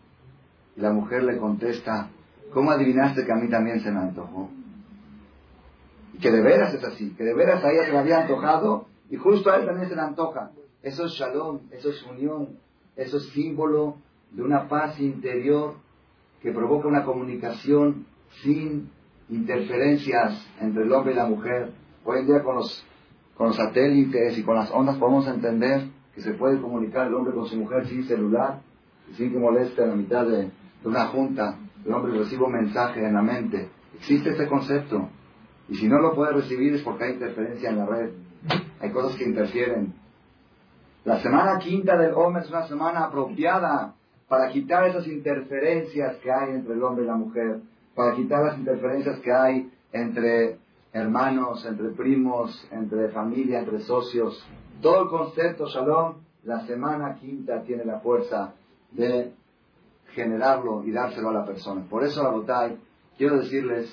y 0.77 0.81
la 0.81 0.93
mujer 0.93 1.25
le 1.25 1.37
contesta, 1.39 2.09
¿cómo 2.53 2.71
adivinaste 2.71 3.25
que 3.25 3.33
a 3.33 3.37
mí 3.37 3.49
también 3.49 3.81
se 3.81 3.91
me 3.91 4.01
antojó? 4.01 4.49
Y 6.15 6.19
que 6.19 6.31
de 6.31 6.43
veras 6.43 6.73
es 6.75 6.85
así, 6.85 7.11
que 7.15 7.25
de 7.25 7.35
veras 7.35 7.63
a 7.65 7.71
ella 7.71 7.85
se 7.85 7.93
le 7.93 7.99
había 7.99 8.21
antojado 8.23 8.87
y 9.11 9.17
justo 9.17 9.51
a 9.51 9.57
él 9.57 9.67
también 9.67 9.89
se 9.89 9.97
le 9.97 10.03
antoja. 10.03 10.53
Eso 10.83 11.07
es 11.07 11.13
shalom, 11.13 11.61
eso 11.73 11.91
es 11.91 12.03
unión, 12.05 12.59
eso 12.97 13.17
es 13.17 13.25
símbolo 13.31 13.97
de 14.33 14.43
una 14.43 14.69
paz 14.69 14.99
interior 15.01 15.75
que 16.41 16.53
provoca 16.53 16.89
una 16.89 17.05
comunicación 17.05 18.07
sin 18.43 18.91
interferencias 19.29 20.47
entre 20.61 20.85
el 20.85 20.93
hombre 20.93 21.13
y 21.13 21.17
la 21.17 21.27
mujer. 21.27 21.73
Hoy 22.05 22.21
en 22.21 22.27
día 22.27 22.43
con 22.43 22.57
los, 22.57 22.85
con 23.37 23.49
los 23.49 23.57
satélites 23.57 24.39
y 24.39 24.43
con 24.43 24.57
las 24.57 24.71
ondas 24.71 24.97
podemos 24.99 25.27
entender 25.29 25.89
que 26.15 26.21
se 26.23 26.33
puede 26.35 26.61
comunicar 26.61 27.07
el 27.07 27.15
hombre 27.15 27.35
con 27.35 27.47
su 27.47 27.57
mujer 27.57 27.87
sin 27.87 28.05
celular 28.05 28.61
sin 29.15 29.33
que 29.33 29.39
moleste 29.39 29.83
a 29.83 29.87
la 29.87 29.97
mitad 29.97 30.25
de, 30.27 30.45
de 30.45 30.89
una 30.89 31.07
junta. 31.07 31.57
El 31.85 31.93
hombre 31.93 32.17
recibe 32.19 32.45
un 32.45 32.53
mensaje 32.53 33.05
en 33.05 33.15
la 33.15 33.23
mente. 33.23 33.69
Existe 33.97 34.31
ese 34.31 34.47
concepto. 34.47 35.09
Y 35.69 35.75
si 35.77 35.89
no 35.89 35.99
lo 35.99 36.15
puede 36.15 36.33
recibir 36.33 36.75
es 36.75 36.83
porque 36.83 37.05
hay 37.05 37.13
interferencia 37.15 37.71
en 37.71 37.79
la 37.79 37.87
red. 37.87 38.11
Hay 38.81 38.91
cosas 38.91 39.17
que 39.17 39.25
interfieren. 39.25 39.95
La 41.05 41.21
semana 41.21 41.59
quinta 41.59 41.97
del 41.97 42.13
hombre 42.15 42.43
es 42.43 42.51
una 42.51 42.67
semana 42.67 43.05
apropiada 43.05 43.95
para 44.31 44.49
quitar 44.53 44.87
esas 44.87 45.09
interferencias 45.09 46.19
que 46.19 46.31
hay 46.31 46.51
entre 46.51 46.75
el 46.75 46.83
hombre 46.85 47.03
y 47.03 47.09
la 47.09 47.17
mujer, 47.17 47.63
para 47.97 48.15
quitar 48.15 48.45
las 48.45 48.59
interferencias 48.59 49.19
que 49.19 49.33
hay 49.33 49.69
entre 49.93 50.57
hermanos, 50.93 51.67
entre 51.67 51.89
primos, 51.89 52.65
entre 52.71 53.09
familia, 53.09 53.59
entre 53.59 53.81
socios. 53.81 54.41
Todo 54.81 55.03
el 55.03 55.09
concepto 55.09 55.67
Shalom, 55.67 56.19
la 56.45 56.61
semana 56.61 57.17
quinta 57.17 57.63
tiene 57.63 57.85
la 57.85 57.99
fuerza 57.99 58.55
de 58.93 59.33
generarlo 60.13 60.85
y 60.85 60.93
dárselo 60.93 61.31
a 61.31 61.35
la 61.35 61.45
persona. 61.45 61.85
Por 61.91 62.05
eso, 62.05 62.23
la 62.23 62.31
Botay, 62.31 62.79
quiero 63.19 63.37
decirles, 63.37 63.93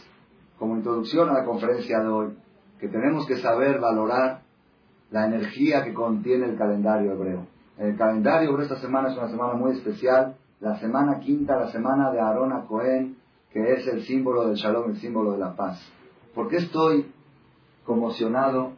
como 0.59 0.75
introducción 0.75 1.29
a 1.29 1.33
la 1.33 1.45
conferencia 1.45 1.99
de 1.99 2.09
hoy, 2.09 2.37
que 2.79 2.89
tenemos 2.89 3.25
que 3.25 3.37
saber 3.37 3.79
valorar 3.79 4.41
la 5.09 5.25
energía 5.25 5.83
que 5.83 5.95
contiene 5.95 6.45
el 6.45 6.57
calendario 6.59 7.13
hebreo. 7.13 7.56
El 7.77 7.95
calendario 7.95 8.49
hebreo 8.49 8.63
esta 8.63 8.79
semana 8.79 9.09
es 9.09 9.17
una 9.17 9.29
semana 9.29 9.53
muy 9.53 9.71
especial, 9.71 10.35
la 10.59 10.79
semana 10.79 11.19
quinta, 11.19 11.57
la 11.57 11.71
semana 11.71 12.11
de 12.11 12.19
Aarón 12.19 12.51
a 12.51 12.65
Cohen, 12.65 13.17
que 13.51 13.73
es 13.73 13.87
el 13.87 14.03
símbolo 14.03 14.47
del 14.47 14.55
shalom, 14.55 14.89
el 14.91 14.97
símbolo 14.97 15.33
de 15.33 15.37
la 15.37 15.55
paz. 15.55 15.79
¿Por 16.33 16.49
qué 16.49 16.57
estoy 16.57 17.11
conmocionado? 17.85 18.73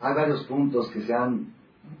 Hay 0.00 0.14
varios 0.14 0.44
puntos 0.44 0.90
que 0.90 1.02
se, 1.02 1.14
han, 1.14 1.54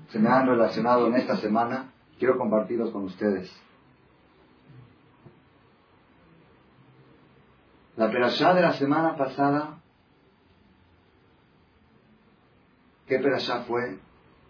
se 0.08 0.18
me 0.18 0.28
han 0.28 0.46
relacionado 0.46 1.06
en 1.06 1.14
esta 1.14 1.36
semana. 1.36 1.92
Quiero 2.18 2.36
compartirlos 2.36 2.90
con 2.90 3.04
ustedes. 3.04 3.50
La 7.96 8.10
perashá 8.10 8.52
de 8.52 8.60
la 8.60 8.74
semana 8.74 9.16
pasada, 9.16 9.78
¿qué 13.06 13.18
perashá 13.18 13.62
fue? 13.62 13.98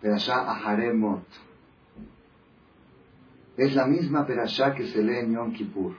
Perashá 0.01 0.51
Aharemot. 0.51 1.46
Es 3.57 3.75
la 3.75 3.87
misma 3.87 4.27
perashá 4.27 4.75
que 4.75 4.87
se 4.87 5.03
lee 5.03 5.19
en 5.19 5.33
Yom 5.33 5.53
Kippur. 5.53 5.95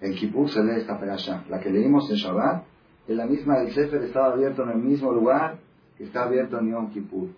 En 0.00 0.14
Kippur 0.14 0.50
se 0.50 0.62
lee 0.62 0.80
esta 0.80 0.98
perashá. 0.98 1.44
La 1.48 1.60
que 1.60 1.70
leímos 1.70 2.10
en 2.10 2.16
Shabbat 2.16 2.64
es 3.08 3.16
la 3.16 3.26
misma 3.26 3.58
del 3.60 3.72
Sefer, 3.72 4.02
estaba 4.02 4.32
abierto 4.32 4.62
en 4.64 4.70
el 4.70 4.78
mismo 4.78 5.12
lugar 5.12 5.58
que 5.96 6.04
está 6.04 6.24
abierto 6.24 6.58
en 6.58 6.70
Yom 6.70 6.90
Kippur. 6.90 7.28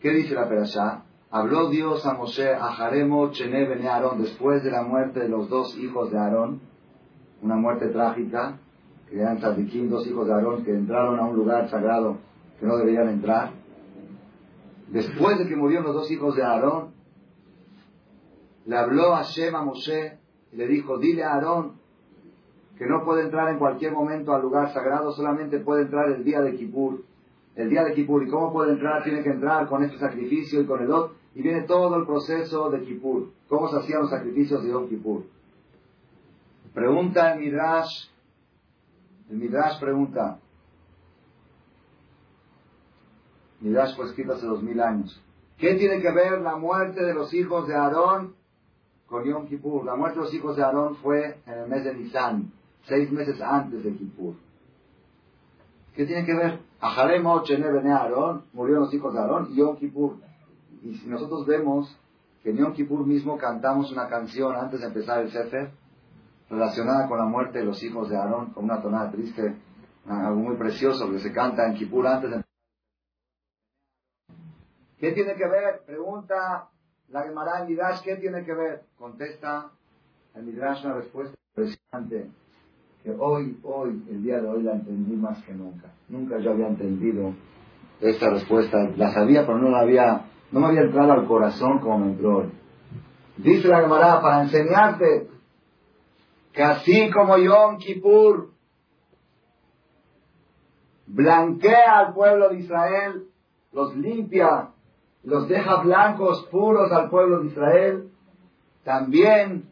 ¿Qué 0.00 0.10
dice 0.10 0.34
la 0.34 0.48
perashá? 0.48 1.02
Habló 1.30 1.70
Dios 1.70 2.04
a 2.06 2.14
Moshe, 2.14 2.52
a 2.52 2.72
Jaremo, 2.72 3.30
Chene, 3.30 3.66
Bene 3.66 3.88
Aarón, 3.88 4.20
después 4.20 4.62
de 4.62 4.70
la 4.70 4.82
muerte 4.82 5.20
de 5.20 5.28
los 5.28 5.48
dos 5.48 5.76
hijos 5.78 6.10
de 6.10 6.18
Aarón, 6.18 6.60
una 7.40 7.56
muerte 7.56 7.88
trágica, 7.88 8.58
que 9.08 9.18
eran 9.18 9.38
Tzadikim, 9.38 9.88
dos 9.88 10.06
hijos 10.06 10.26
de 10.26 10.34
Aarón, 10.34 10.62
que 10.62 10.72
entraron 10.72 11.18
a 11.18 11.24
un 11.24 11.34
lugar 11.34 11.68
sagrado 11.70 12.18
que 12.60 12.66
no 12.66 12.76
deberían 12.76 13.08
entrar. 13.08 13.52
Después 14.88 15.38
de 15.38 15.48
que 15.48 15.56
murieron 15.56 15.86
los 15.86 15.94
dos 15.94 16.10
hijos 16.10 16.36
de 16.36 16.42
Aarón, 16.42 16.91
le 18.66 18.76
habló 18.76 19.14
a 19.14 19.22
Shema 19.22 19.64
Moshe 19.64 20.18
y 20.52 20.56
le 20.56 20.66
dijo, 20.66 20.98
dile 20.98 21.24
a 21.24 21.34
Aarón 21.34 21.80
que 22.76 22.86
no 22.86 23.04
puede 23.04 23.22
entrar 23.22 23.48
en 23.48 23.58
cualquier 23.58 23.92
momento 23.92 24.32
al 24.32 24.42
lugar 24.42 24.72
sagrado, 24.72 25.12
solamente 25.12 25.60
puede 25.60 25.82
entrar 25.82 26.10
el 26.10 26.24
día 26.24 26.40
de 26.40 26.56
Kippur. 26.56 27.04
El 27.54 27.68
día 27.68 27.84
de 27.84 27.94
Kippur. 27.94 28.22
¿Y 28.24 28.30
cómo 28.30 28.52
puede 28.52 28.72
entrar? 28.72 29.04
Tiene 29.04 29.22
que 29.22 29.30
entrar 29.30 29.68
con 29.68 29.84
este 29.84 29.98
sacrificio 29.98 30.60
y 30.60 30.66
con 30.66 30.82
el 30.82 30.90
otro. 30.90 31.16
Y 31.34 31.42
viene 31.42 31.62
todo 31.62 31.96
el 31.96 32.06
proceso 32.06 32.70
de 32.70 32.82
Kippur. 32.82 33.30
¿Cómo 33.48 33.68
se 33.68 33.76
hacían 33.78 34.00
los 34.00 34.10
sacrificios 34.10 34.62
de 34.64 34.70
Yom 34.70 34.88
Kippur? 34.88 35.24
Pregunta 36.74 37.34
el 37.34 37.40
Midrash. 37.40 38.08
El 39.30 39.36
Midrash 39.36 39.78
pregunta. 39.78 40.40
Midrash 43.60 43.94
fue 43.94 44.06
escrito 44.06 44.32
hace 44.32 44.46
dos 44.46 44.62
mil 44.62 44.80
años. 44.80 45.22
¿Qué 45.58 45.74
tiene 45.74 46.00
que 46.00 46.10
ver 46.10 46.40
la 46.40 46.56
muerte 46.56 47.04
de 47.04 47.14
los 47.14 47.32
hijos 47.32 47.68
de 47.68 47.76
Aarón 47.76 48.34
con 49.12 49.24
Yom 49.24 49.46
Kippur? 49.46 49.84
La 49.84 49.94
muerte 49.94 50.18
de 50.18 50.24
los 50.24 50.34
hijos 50.34 50.56
de 50.56 50.64
Aarón 50.64 50.96
fue 50.96 51.36
en 51.46 51.52
el 51.52 51.68
mes 51.68 51.84
de 51.84 51.94
Nisan, 51.94 52.50
seis 52.88 53.12
meses 53.12 53.40
antes 53.42 53.84
de 53.84 53.94
Kippur. 53.94 54.34
¿Qué 55.94 56.06
tiene 56.06 56.24
que 56.24 56.34
ver? 56.34 56.60
Ajaremo 56.80 57.42
Chene 57.44 57.70
Bene 57.70 57.92
Aarón, 57.92 58.46
murieron 58.54 58.84
los 58.84 58.94
hijos 58.94 59.12
de 59.12 59.20
Aarón 59.20 59.48
y 59.50 59.56
Yom 59.56 59.76
Kippur. 59.76 60.16
Y 60.82 60.94
si 60.94 61.08
nosotros 61.08 61.46
vemos 61.46 61.94
que 62.42 62.50
en 62.50 62.56
Yom 62.56 62.72
Kippur 62.72 63.06
mismo 63.06 63.36
cantamos 63.36 63.92
una 63.92 64.08
canción 64.08 64.56
antes 64.56 64.80
de 64.80 64.86
empezar 64.86 65.20
el 65.20 65.30
Sefer, 65.30 65.70
relacionada 66.48 67.06
con 67.06 67.18
la 67.18 67.26
muerte 67.26 67.58
de 67.58 67.66
los 67.66 67.82
hijos 67.82 68.08
de 68.08 68.16
Aarón, 68.16 68.54
con 68.54 68.64
una 68.64 68.80
tonada 68.80 69.10
triste, 69.10 69.56
algo 70.06 70.40
muy 70.40 70.56
precioso 70.56 71.10
que 71.10 71.18
se 71.18 71.32
canta 71.32 71.66
en 71.66 71.74
Kippur 71.74 72.06
antes 72.06 72.30
de 72.30 72.42
¿Qué 74.98 75.12
tiene 75.12 75.34
que 75.34 75.48
ver? 75.48 75.82
Pregunta 75.84 76.70
la 77.12 77.22
Gemara 77.24 77.60
en 77.60 77.68
Midrash, 77.68 78.02
¿qué 78.02 78.16
tiene 78.16 78.44
que 78.44 78.54
ver? 78.54 78.82
Contesta 78.98 79.70
el 80.34 80.44
Midrash 80.44 80.84
una 80.84 80.94
respuesta 80.94 81.34
impresionante, 81.50 82.30
que 83.04 83.10
hoy, 83.10 83.58
hoy, 83.62 84.02
el 84.08 84.22
día 84.22 84.40
de 84.40 84.48
hoy 84.48 84.62
la 84.62 84.72
entendí 84.72 85.14
más 85.14 85.42
que 85.44 85.52
nunca. 85.52 85.92
Nunca 86.08 86.38
yo 86.38 86.52
había 86.52 86.68
entendido 86.68 87.34
esta 88.00 88.30
respuesta. 88.30 88.78
La 88.96 89.12
sabía, 89.12 89.44
pero 89.44 89.58
no 89.58 89.68
la 89.68 89.80
había, 89.80 90.26
no 90.50 90.60
me 90.60 90.68
había 90.68 90.82
entrado 90.82 91.12
al 91.12 91.26
corazón 91.26 91.80
como 91.80 91.98
me 91.98 92.12
entró 92.12 92.38
hoy. 92.38 92.52
Dice 93.36 93.68
la 93.68 93.82
Gemara, 93.82 94.22
para 94.22 94.42
enseñarte 94.42 95.28
que 96.52 96.62
así 96.62 97.10
como 97.10 97.36
Yom 97.36 97.76
Kippur 97.78 98.50
blanquea 101.06 101.98
al 101.98 102.14
pueblo 102.14 102.48
de 102.48 102.60
Israel, 102.60 103.26
los 103.72 103.94
limpia, 103.96 104.70
los 105.24 105.48
deja 105.48 105.82
blancos, 105.82 106.46
puros 106.50 106.90
al 106.90 107.08
pueblo 107.08 107.40
de 107.40 107.48
Israel, 107.48 108.08
también 108.84 109.64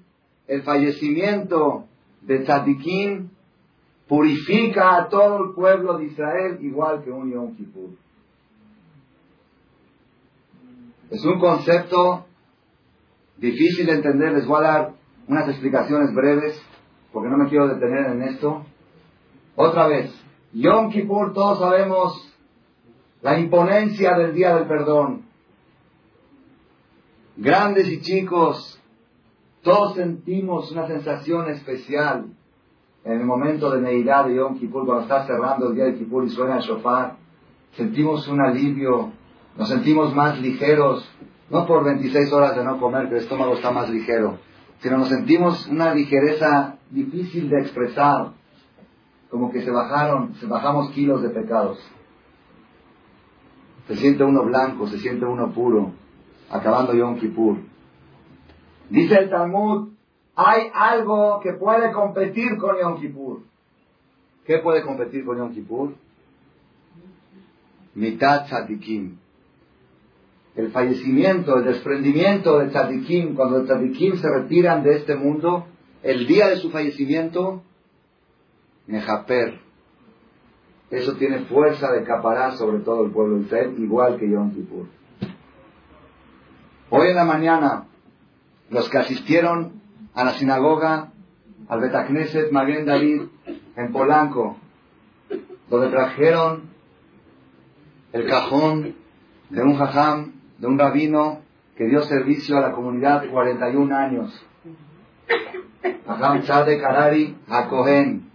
el 0.46 0.62
fallecimiento 0.62 1.84
de 2.22 2.40
Tzadikim 2.40 3.30
purifica 4.08 4.96
a 4.96 5.08
todo 5.08 5.44
el 5.44 5.54
pueblo 5.54 5.98
de 5.98 6.06
Israel 6.06 6.58
igual 6.60 7.02
que 7.02 7.10
un 7.10 7.32
Yom 7.32 7.56
Kippur. 7.56 7.90
Es 11.10 11.24
un 11.24 11.40
concepto 11.40 12.26
difícil 13.36 13.86
de 13.86 13.94
entender, 13.94 14.32
les 14.32 14.46
voy 14.46 14.58
a 14.58 14.68
dar 14.68 14.92
unas 15.26 15.48
explicaciones 15.48 16.14
breves 16.14 16.60
porque 17.12 17.28
no 17.28 17.36
me 17.36 17.48
quiero 17.48 17.68
detener 17.68 18.12
en 18.12 18.22
esto. 18.22 18.64
Otra 19.56 19.88
vez, 19.88 20.12
Yom 20.52 20.90
Kippur, 20.90 21.32
todos 21.32 21.58
sabemos 21.58 22.34
la 23.22 23.38
imponencia 23.38 24.16
del 24.16 24.34
día 24.34 24.54
del 24.56 24.66
perdón. 24.66 25.29
Grandes 27.42 27.88
y 27.88 28.02
chicos, 28.02 28.78
todos 29.62 29.94
sentimos 29.94 30.70
una 30.72 30.86
sensación 30.86 31.48
especial 31.48 32.26
en 33.02 33.12
el 33.12 33.24
momento 33.24 33.70
de 33.70 33.80
Neidad 33.80 34.26
de 34.26 34.36
Yom 34.36 34.58
Kippur, 34.58 34.84
cuando 34.84 35.04
está 35.04 35.26
cerrando 35.26 35.70
el 35.70 35.74
día 35.74 35.86
de 35.86 35.96
Kippur 35.96 36.26
y 36.26 36.28
suena 36.28 36.58
el 36.58 36.62
shofar. 36.62 37.16
Sentimos 37.72 38.28
un 38.28 38.42
alivio, 38.42 39.12
nos 39.56 39.70
sentimos 39.70 40.14
más 40.14 40.38
ligeros, 40.38 41.10
no 41.48 41.66
por 41.66 41.82
26 41.82 42.30
horas 42.30 42.56
de 42.56 42.62
no 42.62 42.78
comer, 42.78 43.08
que 43.08 43.14
el 43.14 43.22
estómago 43.22 43.54
está 43.54 43.70
más 43.70 43.88
ligero, 43.88 44.36
sino 44.80 44.98
nos 44.98 45.08
sentimos 45.08 45.66
una 45.66 45.94
ligereza 45.94 46.76
difícil 46.90 47.48
de 47.48 47.58
expresar, 47.60 48.32
como 49.30 49.50
que 49.50 49.62
se 49.62 49.70
bajaron, 49.70 50.34
se 50.34 50.46
bajamos 50.46 50.90
kilos 50.90 51.22
de 51.22 51.30
pecados. 51.30 51.78
Se 53.88 53.96
siente 53.96 54.24
uno 54.24 54.44
blanco, 54.44 54.86
se 54.88 54.98
siente 54.98 55.24
uno 55.24 55.50
puro, 55.54 55.94
acabando 56.50 56.94
Yom 56.94 57.18
Kippur. 57.18 57.58
Dice 58.90 59.14
el 59.14 59.30
Talmud, 59.30 59.90
hay 60.34 60.64
algo 60.74 61.40
que 61.40 61.52
puede 61.52 61.92
competir 61.92 62.56
con 62.58 62.76
Yom 62.78 63.00
Kippur. 63.00 63.42
¿Qué 64.44 64.58
puede 64.58 64.82
competir 64.82 65.24
con 65.24 65.38
Yom 65.38 65.52
Kippur? 65.54 65.94
Mitad 67.94 68.46
Tzadikim. 68.46 69.18
El 70.56 70.72
fallecimiento, 70.72 71.56
el 71.56 71.64
desprendimiento 71.64 72.58
de 72.58 72.68
Tzadikim, 72.68 73.36
cuando 73.36 73.58
los 73.58 73.66
Tzadikim 73.66 74.16
se 74.16 74.28
retiran 74.28 74.82
de 74.82 74.96
este 74.96 75.14
mundo, 75.14 75.66
el 76.02 76.26
día 76.26 76.48
de 76.48 76.56
su 76.56 76.70
fallecimiento, 76.70 77.62
Nejaper. 78.88 79.60
Eso 80.90 81.14
tiene 81.14 81.44
fuerza 81.44 81.92
de 81.92 82.02
caparar 82.02 82.56
sobre 82.56 82.80
todo 82.80 83.04
el 83.04 83.12
pueblo 83.12 83.36
de 83.36 83.42
Israel, 83.42 83.76
igual 83.78 84.18
que 84.18 84.28
Yom 84.28 84.52
Kippur. 84.52 84.86
Hoy 86.92 87.10
en 87.10 87.14
la 87.14 87.24
mañana, 87.24 87.84
los 88.68 88.88
que 88.88 88.98
asistieron 88.98 89.80
a 90.12 90.24
la 90.24 90.32
sinagoga, 90.32 91.12
al 91.68 91.80
Betacneset 91.80 92.50
Maguen 92.50 92.84
David, 92.84 93.22
en 93.76 93.92
Polanco, 93.92 94.56
donde 95.68 95.88
trajeron 95.88 96.64
el 98.12 98.28
cajón 98.28 98.96
de 99.50 99.62
un 99.62 99.76
jajam, 99.76 100.32
de 100.58 100.66
un 100.66 100.80
rabino 100.80 101.42
que 101.76 101.84
dio 101.84 102.02
servicio 102.02 102.58
a 102.58 102.60
la 102.60 102.72
comunidad 102.72 103.30
41 103.30 103.96
años. 103.96 104.46
Jajam 106.08 106.42
Tzadek 106.42 106.80
Karari 106.80 107.36
a 107.48 107.68
Cohen. 107.68 108.28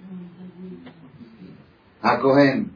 A 2.02 2.20
Cohen. 2.20 2.72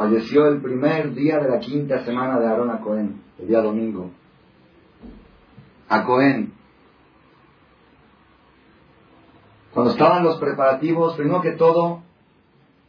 Falleció 0.00 0.46
el 0.46 0.62
primer 0.62 1.12
día 1.12 1.40
de 1.40 1.50
la 1.50 1.58
quinta 1.58 2.02
semana 2.06 2.40
de 2.40 2.46
Aarón 2.46 2.70
a 2.70 2.80
Cohen, 2.80 3.20
el 3.38 3.48
día 3.48 3.60
domingo. 3.60 4.10
A 5.90 6.04
Cohen. 6.04 6.54
Cuando 9.74 9.92
estaban 9.92 10.24
los 10.24 10.38
preparativos, 10.38 11.16
primero 11.16 11.42
que 11.42 11.50
todo, 11.50 12.02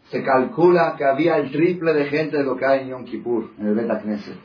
se 0.06 0.24
calcula 0.24 0.96
que 0.98 1.04
había 1.04 1.36
el 1.36 1.52
triple 1.52 1.94
de 1.94 2.06
gente 2.06 2.38
de 2.38 2.46
lo 2.46 2.56
que 2.56 2.66
hay 2.66 2.84
en 2.84 2.88
Yom 2.92 3.04
Kippur, 3.04 3.50
en 3.60 3.68
el 3.68 3.76
Bet 3.76 4.04
Knesset. 4.04 4.40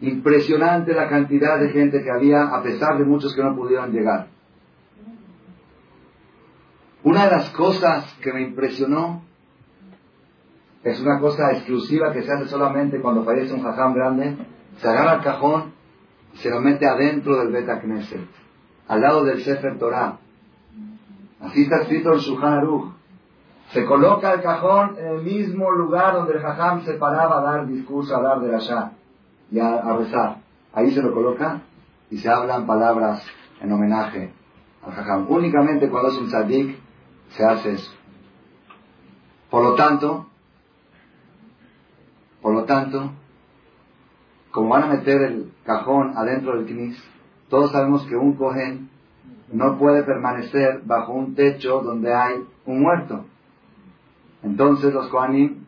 Impresionante 0.00 0.94
la 0.94 1.08
cantidad 1.08 1.60
de 1.60 1.68
gente 1.68 2.02
que 2.02 2.10
había, 2.10 2.42
a 2.48 2.60
pesar 2.60 2.98
de 2.98 3.04
muchos 3.04 3.36
que 3.36 3.42
no 3.44 3.54
pudieron 3.54 3.92
llegar. 3.92 4.26
Una 7.04 7.26
de 7.26 7.30
las 7.30 7.50
cosas 7.50 8.12
que 8.20 8.32
me 8.32 8.42
impresionó 8.42 9.22
es 10.84 11.00
una 11.00 11.18
cosa 11.18 11.50
exclusiva 11.52 12.12
que 12.12 12.22
se 12.22 12.30
hace 12.30 12.46
solamente 12.46 13.00
cuando 13.00 13.24
fallece 13.24 13.54
un 13.54 13.62
jajam 13.62 13.94
grande. 13.94 14.36
Se 14.76 14.88
agarra 14.88 15.14
el 15.14 15.22
cajón 15.22 15.72
y 16.34 16.38
se 16.38 16.50
lo 16.50 16.60
mete 16.60 16.86
adentro 16.86 17.38
del 17.38 17.50
Bet 17.50 17.80
Knesset. 17.80 18.28
al 18.88 19.00
lado 19.00 19.24
del 19.24 19.42
Sefer 19.42 19.78
Torah. 19.78 20.18
Así 21.40 21.62
está 21.62 21.82
escrito 21.82 22.12
en 22.12 22.18
Shulchan 22.18 22.52
Aruch. 22.52 22.92
Se 23.72 23.86
coloca 23.86 24.34
el 24.34 24.42
cajón 24.42 24.96
en 24.98 25.06
el 25.06 25.22
mismo 25.22 25.70
lugar 25.70 26.14
donde 26.14 26.34
el 26.34 26.40
Jajam 26.40 26.84
se 26.84 26.94
paraba 26.94 27.38
a 27.38 27.42
dar 27.42 27.66
discurso, 27.66 28.14
a 28.14 28.20
dar 28.20 28.40
de 28.40 28.52
la 28.52 28.92
y 29.50 29.58
a, 29.58 29.96
rezar. 29.96 30.36
Ahí 30.74 30.90
se 30.90 31.00
lo 31.00 31.14
coloca 31.14 31.62
y 32.10 32.18
se 32.18 32.28
hablan 32.28 32.66
palabras 32.66 33.24
en 33.60 33.72
homenaje 33.72 34.32
al 34.84 34.92
Jajam. 34.92 35.26
Únicamente 35.30 35.88
cuando 35.88 36.10
es 36.10 36.18
un 36.18 36.28
tzadik 36.28 36.78
se 37.30 37.44
hace 37.44 37.72
eso. 37.72 37.90
Por 39.50 39.62
lo 39.62 39.74
tanto, 39.74 40.26
por 42.44 42.52
lo 42.52 42.64
tanto, 42.64 43.10
como 44.50 44.68
van 44.68 44.82
a 44.82 44.86
meter 44.88 45.22
el 45.22 45.50
cajón 45.64 46.12
adentro 46.14 46.58
del 46.58 46.66
knis, 46.66 47.02
todos 47.48 47.72
sabemos 47.72 48.04
que 48.04 48.16
un 48.16 48.34
cohen 48.34 48.90
no 49.50 49.78
puede 49.78 50.02
permanecer 50.02 50.82
bajo 50.84 51.14
un 51.14 51.34
techo 51.34 51.80
donde 51.80 52.12
hay 52.12 52.44
un 52.66 52.82
muerto. 52.82 53.24
Entonces 54.42 54.92
los 54.92 55.08
kohanim 55.08 55.64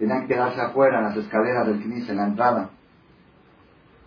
tenían 0.00 0.22
que 0.22 0.34
quedarse 0.34 0.60
afuera 0.60 0.98
en 0.98 1.04
las 1.04 1.16
escaleras 1.16 1.68
del 1.68 1.80
knis, 1.80 2.08
en 2.08 2.16
la 2.16 2.26
entrada. 2.26 2.70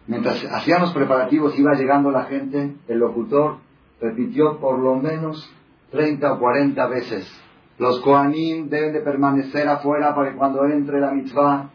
Mientras 0.05 0.43
hacían 0.51 0.81
los 0.81 0.91
preparativos, 0.91 1.57
iba 1.57 1.71
llegando 1.75 2.11
la 2.11 2.25
gente, 2.25 2.75
el 2.89 2.99
locutor 2.99 3.59
repitió 4.01 4.59
por 4.59 4.77
lo 4.77 4.97
menos 4.97 5.49
30 5.91 6.33
o 6.33 6.37
40 6.37 6.85
veces. 6.87 7.31
Los 7.79 8.01
Kohanim 8.01 8.67
deben 8.67 8.91
de 8.91 8.99
permanecer 8.99 9.69
afuera 9.69 10.13
para 10.13 10.31
que 10.31 10.37
cuando 10.37 10.65
entre 10.65 10.99
la 10.99 11.11
mitzvah, 11.11 11.69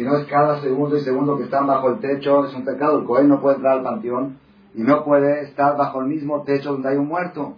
si 0.00 0.06
no 0.06 0.16
es 0.16 0.26
cada 0.28 0.62
segundo 0.62 0.96
y 0.96 1.00
segundo 1.00 1.36
que 1.36 1.42
están 1.42 1.66
bajo 1.66 1.90
el 1.90 1.98
techo, 1.98 2.46
es 2.46 2.54
un 2.54 2.64
pecado. 2.64 3.00
El 3.00 3.04
Kohen 3.04 3.28
no 3.28 3.38
puede 3.38 3.56
entrar 3.56 3.76
al 3.76 3.84
panteón 3.84 4.38
y 4.74 4.80
no 4.80 5.04
puede 5.04 5.42
estar 5.42 5.76
bajo 5.76 6.00
el 6.00 6.06
mismo 6.06 6.42
techo 6.42 6.72
donde 6.72 6.88
hay 6.88 6.96
un 6.96 7.06
muerto. 7.06 7.56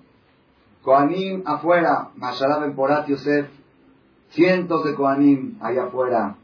Kohanim 0.83 1.45
afuera, 1.47 2.09
Mashallah 2.17 2.59
Ben 2.59 2.75
Porat 2.75 3.07
Yosef, 3.07 3.47
cientos 4.31 4.85
de 4.85 4.93
Kohanim 4.97 5.57
allá 5.61 5.85
afuera, 5.85 6.35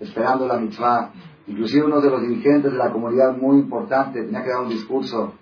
esperando 0.00 0.48
la 0.48 0.56
mitzvah. 0.56 1.12
Inclusive 1.46 1.86
uno 1.86 2.00
de 2.00 2.10
los 2.10 2.22
dirigentes 2.22 2.72
de 2.72 2.78
la 2.78 2.90
comunidad 2.90 3.36
muy 3.36 3.60
importante 3.60 4.24
tenía 4.24 4.42
que 4.42 4.50
dar 4.50 4.62
un 4.62 4.70
discurso, 4.70 5.34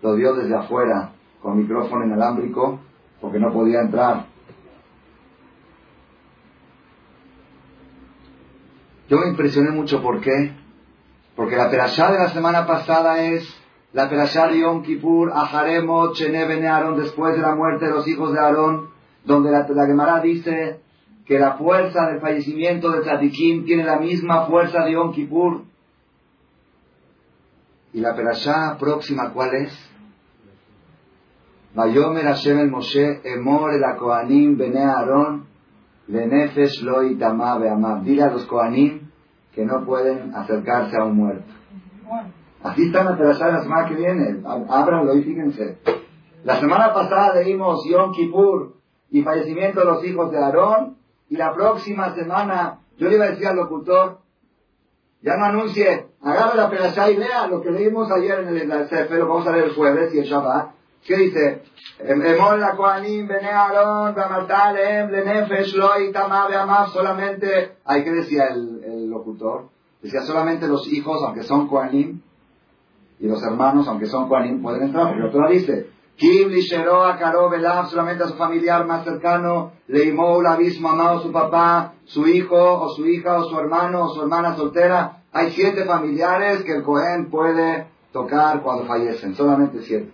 lo 0.00 0.14
dio 0.14 0.32
desde 0.34 0.54
afuera, 0.54 1.10
con 1.40 1.56
micrófono 1.56 2.04
inalámbrico, 2.04 2.78
porque 3.20 3.40
no 3.40 3.52
podía 3.52 3.80
entrar. 3.80 4.26
Yo 9.08 9.18
me 9.18 9.28
impresioné 9.28 9.70
mucho, 9.70 10.02
¿por 10.02 10.20
qué? 10.20 10.52
Porque 11.36 11.56
la 11.56 11.70
perashá 11.70 12.12
de 12.12 12.18
la 12.18 12.28
semana 12.28 12.66
pasada 12.66 13.22
es 13.22 13.46
la 13.92 14.08
perashá 14.08 14.48
de 14.48 14.60
Yom 14.60 14.82
Kippur, 14.82 15.32
Aharemo, 15.32 16.12
Chene 16.12 16.46
Bene 16.46 16.68
Aarón, 16.68 16.96
después 16.96 17.34
de 17.34 17.42
la 17.42 17.54
muerte 17.54 17.86
de 17.86 17.92
los 17.92 18.06
hijos 18.08 18.32
de 18.32 18.40
Aarón, 18.40 18.88
donde 19.24 19.50
la, 19.50 19.66
la 19.68 19.86
Gemara 19.86 20.20
dice 20.20 20.80
que 21.26 21.38
la 21.38 21.54
fuerza 21.54 22.06
del 22.06 22.20
fallecimiento 22.20 22.90
de 22.90 23.02
Tzadikim 23.02 23.64
tiene 23.64 23.84
la 23.84 23.98
misma 23.98 24.46
fuerza 24.46 24.84
de 24.84 24.92
Yom 24.92 25.12
Kippur. 25.12 25.62
¿Y 27.92 28.00
la 28.00 28.16
perashá 28.16 28.76
próxima 28.78 29.32
cuál 29.32 29.54
es? 29.54 29.92
Vayomer 31.74 32.24
Hashem 32.24 32.58
el 32.58 32.70
Moshe, 32.70 33.20
Emor 33.24 33.72
el 33.74 33.82
Kohanim, 33.98 34.56
Bene 34.56 34.82
Aaron, 34.82 35.46
Lenefesh 36.12 36.82
lo 36.82 37.02
itama 37.02 37.58
be'amab. 37.58 38.04
Dile 38.04 38.24
a 38.24 38.30
los 38.30 38.44
Kohanim 38.44 39.10
que 39.54 39.64
no 39.64 39.84
pueden 39.84 40.34
acercarse 40.34 40.96
a 40.96 41.04
un 41.04 41.16
muerto. 41.16 41.52
Así 42.62 42.84
están 42.84 43.06
la 43.06 43.16
perashá 43.16 43.46
de 43.46 43.52
la 43.52 43.62
semana 43.62 43.88
que 43.88 43.94
viene. 43.94 44.42
Ábranlo 44.68 45.14
y 45.14 45.22
fíjense. 45.22 45.78
La 46.44 46.56
semana 46.60 46.92
pasada 46.92 47.34
leímos 47.34 47.84
Yom 47.88 48.12
Kippur 48.12 48.74
y 49.10 49.22
fallecimiento 49.22 49.80
de 49.80 49.86
los 49.86 50.04
hijos 50.04 50.30
de 50.30 50.38
Aarón 50.38 50.96
y 51.28 51.36
la 51.36 51.54
próxima 51.54 52.14
semana, 52.14 52.80
yo 52.98 53.08
le 53.08 53.16
iba 53.16 53.24
a 53.24 53.30
decir 53.30 53.46
al 53.46 53.56
locutor, 53.56 54.18
ya 55.22 55.36
no 55.36 55.46
anuncie, 55.46 56.08
agarre 56.20 56.56
la 56.56 56.68
perashá 56.68 57.10
y 57.10 57.16
lea 57.16 57.46
lo 57.46 57.62
que 57.62 57.70
leímos 57.70 58.10
ayer 58.10 58.40
en 58.40 58.48
el, 58.48 58.58
el 58.58 59.18
lo 59.18 59.28
vamos 59.28 59.46
a 59.46 59.52
leer 59.52 59.64
el 59.66 59.74
jueves 59.74 60.14
y 60.14 60.18
el 60.18 60.24
Shabbat. 60.24 60.81
¿Qué 61.04 61.16
dice? 61.16 61.62
La 61.98 62.76
solamente, 66.88 67.72
hay 67.84 68.04
que 68.04 68.10
decía 68.10 68.46
el, 68.46 68.82
el, 68.84 69.10
locutor, 69.10 69.68
decía 70.00 70.22
solamente 70.22 70.68
los 70.68 70.86
hijos, 70.92 71.22
aunque 71.24 71.42
son 71.42 71.68
Kohanim, 71.68 72.20
y 73.18 73.26
los 73.26 73.42
hermanos, 73.42 73.86
aunque 73.88 74.06
son 74.06 74.28
Kohanim, 74.28 74.62
pueden 74.62 74.82
entrar, 74.84 75.08
porque 75.08 75.20
el 75.20 75.28
otro 75.28 75.48
dice, 75.48 75.86
Kim 76.16 76.48
Lisheroa 76.48 77.18
Karo 77.18 77.48
Belav, 77.50 77.86
solamente 77.88 78.24
a 78.24 78.28
su 78.28 78.34
familiar 78.34 78.86
más 78.86 79.04
cercano, 79.04 79.72
Leimou 79.88 80.44
Abismo 80.46 80.90
amado 80.90 81.20
su 81.20 81.32
papá, 81.32 81.94
su 82.04 82.26
hijo, 82.28 82.80
o 82.80 82.88
su 82.90 83.06
hija, 83.06 83.38
o 83.38 83.44
su 83.44 83.58
hermano, 83.58 84.04
o 84.04 84.08
su 84.14 84.22
hermana 84.22 84.54
soltera. 84.54 85.22
Hay 85.32 85.50
siete 85.52 85.84
familiares 85.84 86.62
que 86.62 86.76
el 86.76 86.82
Cohen 86.82 87.30
puede 87.30 87.86
tocar 88.12 88.62
cuando 88.62 88.84
fallecen, 88.84 89.34
solamente 89.34 89.80
siete. 89.82 90.12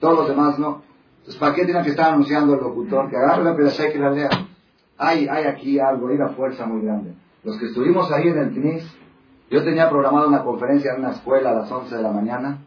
Todos 0.00 0.18
los 0.18 0.28
demás 0.28 0.58
no. 0.58 0.82
Entonces, 1.18 1.40
¿para 1.40 1.54
qué 1.54 1.64
tiene 1.64 1.82
que 1.82 1.90
estar 1.90 2.12
anunciando 2.12 2.54
el 2.54 2.60
locutor? 2.60 3.08
Que 3.08 3.16
agarre 3.16 3.44
la 3.44 3.56
pedazo 3.56 3.84
que 3.92 3.98
la 3.98 4.10
lea. 4.10 4.28
Hay, 4.98 5.26
hay 5.26 5.44
aquí 5.44 5.78
algo, 5.78 6.08
hay 6.08 6.16
una 6.16 6.28
fuerza 6.30 6.66
muy 6.66 6.82
grande. 6.84 7.14
Los 7.42 7.58
que 7.58 7.66
estuvimos 7.66 8.10
ahí 8.12 8.28
en 8.28 8.38
el 8.38 8.54
TNIS, 8.54 8.96
yo 9.50 9.64
tenía 9.64 9.88
programado 9.88 10.28
una 10.28 10.42
conferencia 10.42 10.92
en 10.92 11.00
una 11.00 11.12
escuela 11.12 11.50
a 11.50 11.54
las 11.54 11.70
11 11.70 11.96
de 11.96 12.02
la 12.02 12.10
mañana 12.10 12.58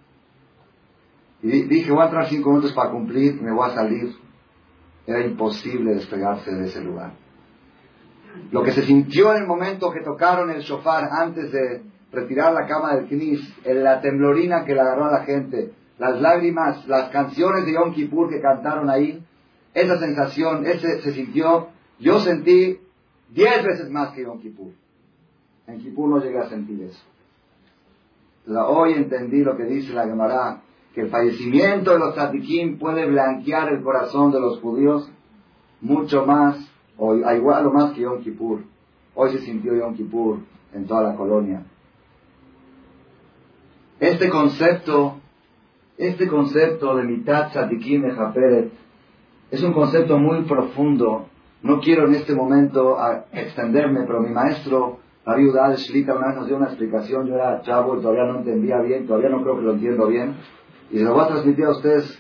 y 1.42 1.64
dije, 1.64 1.92
voy 1.92 2.02
a 2.02 2.06
entrar 2.06 2.28
cinco 2.28 2.50
minutos 2.50 2.74
para 2.74 2.92
cumplir, 2.92 3.42
me 3.42 3.52
voy 3.52 3.70
a 3.70 3.74
salir. 3.74 4.16
Era 5.06 5.22
imposible 5.22 5.94
despegarse 5.94 6.52
de 6.52 6.68
ese 6.68 6.82
lugar. 6.82 7.14
Lo 8.52 8.64
que 8.64 8.72
se 8.72 8.84
sintió 8.84 9.34
en 9.34 9.42
el 9.44 9.48
momento 9.48 9.92
que 9.92 10.02
tocaron 10.02 10.50
el 10.50 10.62
shofar 10.62 11.10
antes 11.12 11.52
de 11.52 11.84
retirar 12.12 12.54
la 12.54 12.66
cama 12.66 12.96
del 12.96 13.08
knis, 13.08 13.42
en 13.64 13.84
la 13.84 14.02
temblorina 14.02 14.66
que 14.66 14.74
le 14.74 14.82
agarró 14.82 15.06
a 15.06 15.12
la 15.12 15.24
gente, 15.24 15.72
las 15.98 16.22
lágrimas, 16.22 16.88
las 16.88 17.10
canciones 17.10 17.66
de 17.66 17.74
Yom 17.74 17.94
Kippur 17.94 18.30
que 18.30 18.42
cantaron 18.42 18.90
ahí, 18.90 19.24
esa 19.74 20.00
sensación, 20.00 20.66
ese 20.66 21.02
se 21.02 21.14
sintió, 21.14 21.68
yo 22.00 22.20
sentí 22.20 22.80
diez 23.30 23.64
veces 23.64 23.90
más 23.90 24.12
que 24.12 24.24
Yom 24.24 24.40
Kippur. 24.40 24.72
En 25.68 25.80
Kippur 25.80 26.10
no 26.10 26.20
llegué 26.20 26.40
a 26.40 26.50
sentir 26.50 26.82
eso. 26.84 27.04
hoy 28.68 28.94
entendí 28.94 29.44
lo 29.44 29.58
que 29.58 29.66
dice 29.66 29.94
la 29.94 30.06
Gemara, 30.06 30.62
que 30.94 31.02
el 31.02 31.10
fallecimiento 31.10 31.92
de 31.92 32.00
los 32.00 32.16
tzadikim 32.16 32.80
puede 32.80 33.06
blanquear 33.06 33.74
el 33.74 33.84
corazón 33.84 34.32
de 34.32 34.40
los 34.40 34.60
judíos 34.62 35.12
mucho 35.82 36.26
más, 36.26 36.58
o 36.98 37.14
igual 37.14 37.68
o 37.68 37.72
más 37.72 37.94
que 37.94 38.02
Yom 38.02 38.22
Kippur. 38.24 38.64
Hoy 39.14 39.32
se 39.32 39.40
sintió 39.40 39.76
Yom 39.76 39.96
Kippur 39.96 40.40
en 40.74 40.86
toda 40.86 41.04
la 41.04 41.16
colonia. 41.16 41.64
Este 44.00 44.30
concepto, 44.30 45.20
este 45.98 46.28
concepto 46.28 46.96
de 46.96 47.04
mitad 47.04 47.50
tzadikim 47.50 48.04
de 48.04 48.12
Japeret, 48.12 48.72
es 49.52 49.64
un 49.64 49.74
concepto 49.74 50.18
muy 50.18 50.44
profundo. 50.44 51.28
No 51.64 51.80
quiero 51.80 52.08
en 52.08 52.16
este 52.16 52.36
momento 52.36 52.98
extenderme, 53.32 54.04
pero 54.06 54.22
mi 54.22 54.30
maestro, 54.30 55.00
Rabbi 55.26 55.46
Udal 55.46 55.76
Shlita, 55.76 56.16
una 56.16 56.28
vez 56.28 56.36
nos 56.38 56.48
dio 56.48 56.58
una 56.58 56.68
explicación. 56.68 57.28
Yo 57.28 57.36
era 57.36 57.62
chavo 57.62 57.98
y 57.98 58.02
todavía 58.02 58.26
no 58.26 58.40
entendía 58.40 58.80
bien, 58.80 59.08
todavía 59.08 59.30
no 59.30 59.42
creo 59.42 59.58
que 59.58 59.64
lo 59.64 59.74
entiendo 59.74 60.08
bien 60.08 60.36
y 60.92 60.98
se 60.98 61.04
lo 61.04 61.14
voy 61.14 61.24
a 61.24 61.28
transmitir 61.28 61.66
a 61.66 61.72
ustedes 61.72 62.20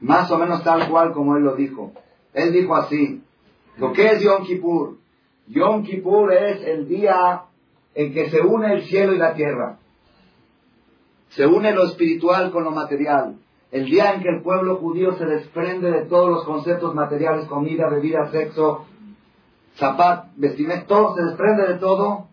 más 0.00 0.30
o 0.30 0.38
menos 0.38 0.62
tal 0.62 0.88
cual 0.88 1.12
como 1.12 1.36
él 1.36 1.42
lo 1.42 1.54
dijo. 1.54 1.92
Él 2.32 2.52
dijo 2.52 2.74
así, 2.76 3.22
lo 3.78 3.92
que 3.92 4.06
es 4.06 4.22
Yom 4.22 4.44
Kippur. 4.44 4.96
Yom 5.48 5.82
Kippur 5.82 6.32
es 6.32 6.62
el 6.66 6.88
día 6.88 7.42
en 7.94 8.12
que 8.12 8.30
se 8.30 8.40
une 8.40 8.74
el 8.74 8.82
cielo 8.84 9.14
y 9.14 9.18
la 9.18 9.34
tierra. 9.34 9.78
Se 11.36 11.46
une 11.46 11.72
lo 11.72 11.84
espiritual 11.84 12.50
con 12.50 12.64
lo 12.64 12.70
material. 12.70 13.36
El 13.70 13.84
día 13.84 14.14
en 14.14 14.22
que 14.22 14.28
el 14.30 14.42
pueblo 14.42 14.76
judío 14.76 15.12
se 15.18 15.26
desprende 15.26 15.90
de 15.90 16.06
todos 16.06 16.30
los 16.30 16.44
conceptos 16.44 16.94
materiales, 16.94 17.46
comida, 17.46 17.90
bebida, 17.90 18.30
sexo, 18.30 18.86
zapat, 19.76 20.30
vestimenta, 20.36 20.86
todo 20.86 21.14
se 21.14 21.24
desprende 21.24 21.66
de 21.66 21.74
todo 21.74 22.28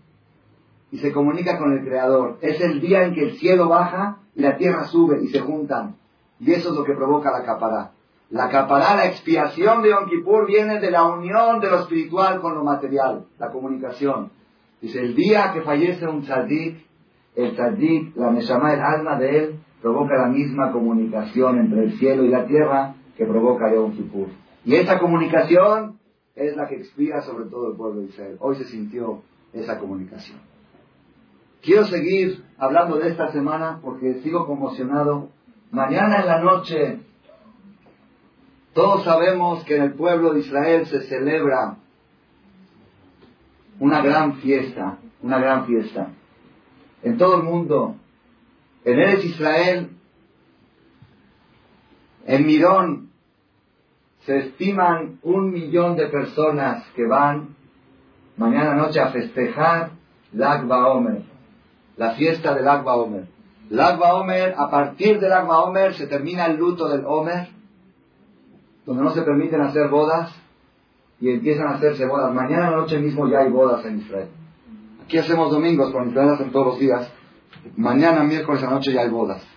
y 0.90 1.00
se 1.00 1.12
comunica 1.12 1.58
con 1.58 1.74
el 1.74 1.84
Creador. 1.84 2.38
Es 2.40 2.62
el 2.62 2.80
día 2.80 3.04
en 3.04 3.14
que 3.14 3.24
el 3.24 3.38
cielo 3.40 3.68
baja 3.68 4.20
y 4.36 4.42
la 4.42 4.56
tierra 4.56 4.86
sube 4.86 5.22
y 5.22 5.28
se 5.28 5.42
juntan. 5.42 5.98
Y 6.40 6.54
eso 6.54 6.70
es 6.70 6.76
lo 6.76 6.86
que 6.86 6.94
provoca 6.94 7.30
la 7.32 7.44
capará. 7.44 7.92
La 8.30 8.50
capará, 8.50 8.96
la 8.96 9.08
expiación 9.08 9.82
de 9.82 9.90
Yom 9.90 10.06
Kippur, 10.08 10.48
viene 10.48 10.80
de 10.80 10.92
la 10.92 11.04
unión 11.04 11.60
de 11.60 11.70
lo 11.70 11.82
espiritual 11.82 12.40
con 12.40 12.56
lo 12.56 12.64
material, 12.64 13.26
la 13.38 13.52
comunicación. 13.52 14.32
Dice, 14.80 15.02
el 15.02 15.14
día 15.14 15.52
que 15.54 15.62
fallece 15.62 16.08
un 16.08 16.22
tzadik, 16.22 16.86
el 17.36 17.56
tzadik, 17.56 18.16
la 18.16 18.32
neshama, 18.32 18.74
el 18.74 18.82
alma 18.82 19.18
de 19.18 19.38
él, 19.38 19.56
provoca 19.82 20.16
la 20.16 20.28
misma 20.28 20.72
comunicación 20.72 21.60
entre 21.60 21.84
el 21.84 21.94
cielo 21.98 22.24
y 22.24 22.30
la 22.30 22.46
tierra 22.46 22.96
que 23.18 23.26
provoca 23.26 23.74
Yom 23.74 23.94
Kippur. 23.96 24.28
Y 24.66 24.76
esa 24.76 25.00
comunicación 25.00 26.00
es 26.36 26.56
la 26.56 26.68
que 26.68 26.76
expía 26.76 27.22
sobre 27.22 27.46
todo 27.50 27.72
el 27.72 27.78
pueblo 27.78 28.02
de 28.02 28.08
Israel. 28.08 28.38
Hoy 28.40 28.56
se 28.56 28.66
sintió 28.66 29.22
esa 29.52 29.78
comunicación. 29.80 30.40
Quiero 31.62 31.86
seguir 31.86 32.44
hablando 32.58 32.98
de 32.98 33.10
esta 33.10 33.32
semana 33.32 33.80
porque 33.82 34.16
sigo 34.22 34.46
conmocionado 34.46 35.30
Mañana 35.74 36.20
en 36.20 36.28
la 36.28 36.40
noche, 36.40 37.00
todos 38.76 39.04
sabemos 39.04 39.64
que 39.64 39.78
en 39.78 39.82
el 39.82 39.94
pueblo 39.94 40.32
de 40.32 40.42
Israel 40.42 40.86
se 40.86 41.02
celebra 41.08 41.78
una 43.80 44.04
gran 44.04 44.36
fiesta, 44.36 45.00
una 45.24 45.40
gran 45.40 45.66
fiesta. 45.66 46.10
En 47.04 47.18
todo 47.18 47.36
el 47.38 47.44
mundo, 47.44 47.96
en 48.86 49.00
Eres 49.00 49.26
Israel, 49.26 49.90
en 52.26 52.46
Mirón, 52.46 53.10
se 54.26 54.38
estiman 54.38 55.20
un 55.22 55.52
millón 55.52 55.98
de 55.98 56.08
personas 56.08 56.86
que 56.96 57.06
van 57.06 57.56
mañana 58.38 58.74
noche 58.74 59.02
a 59.02 59.10
festejar 59.10 59.92
Lag 60.32 60.70
Omer, 60.72 61.24
la 61.98 62.12
fiesta 62.12 62.54
del 62.56 62.66
Lag 62.66 62.88
Omer. 62.88 63.26
Lag 63.70 64.00
Omer, 64.02 64.56
a 64.58 64.70
partir 64.70 65.20
del 65.20 65.30
Lag 65.30 65.50
Omer 65.50 65.94
se 65.96 66.08
termina 66.08 66.46
el 66.46 66.58
luto 66.58 66.88
del 66.88 67.06
Omer, 67.06 67.50
donde 68.86 69.04
no 69.04 69.12
se 69.12 69.24
permiten 69.24 69.62
hacer 69.62 69.90
bodas 69.90 70.34
y 71.20 71.30
empiezan 71.30 71.68
a 71.68 71.76
hacerse 71.76 72.06
bodas. 72.06 72.34
Mañana 72.34 72.72
noche 72.72 72.98
mismo 73.00 73.28
ya 73.28 73.40
hay 73.40 73.50
bodas 73.50 73.86
en 73.86 74.00
Israel. 74.00 74.30
Aquí 75.14 75.20
hacemos 75.20 75.52
domingos, 75.52 75.92
con 75.92 76.10
Israel 76.10 76.30
hacen 76.32 76.52
todos 76.52 76.66
los 76.66 76.80
días. 76.80 77.08
Mañana, 77.78 78.24
miércoles 78.24 78.64
a 78.64 78.66
la 78.66 78.72
noche 78.72 78.92
ya 78.92 79.02
hay 79.02 79.10
bodas. 79.10 79.48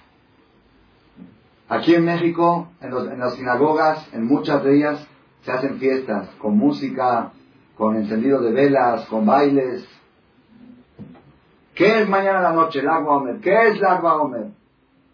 Aquí 1.66 1.94
en 1.94 2.04
México, 2.04 2.68
en, 2.82 3.18
las 3.18 3.36
sinagogas, 3.36 4.06
en 4.12 4.26
muchas 4.26 4.62
de 4.62 4.76
ellas, 4.76 5.08
se 5.40 5.52
hacen 5.52 5.78
fiestas 5.78 6.28
con 6.42 6.58
música, 6.58 7.32
con 7.74 7.96
encendido 7.96 8.42
de 8.42 8.52
velas, 8.52 9.06
con 9.06 9.24
bailes. 9.24 9.88
¿Qué 11.74 12.02
es 12.02 12.06
mañana 12.06 12.40
a 12.40 12.42
la 12.42 12.52
noche? 12.52 12.82
Lagba 12.82 13.16
Omer. 13.16 13.40
¿Qué 13.40 13.68
es 13.68 13.80
Lagba 13.80 14.20
Omer? 14.20 14.48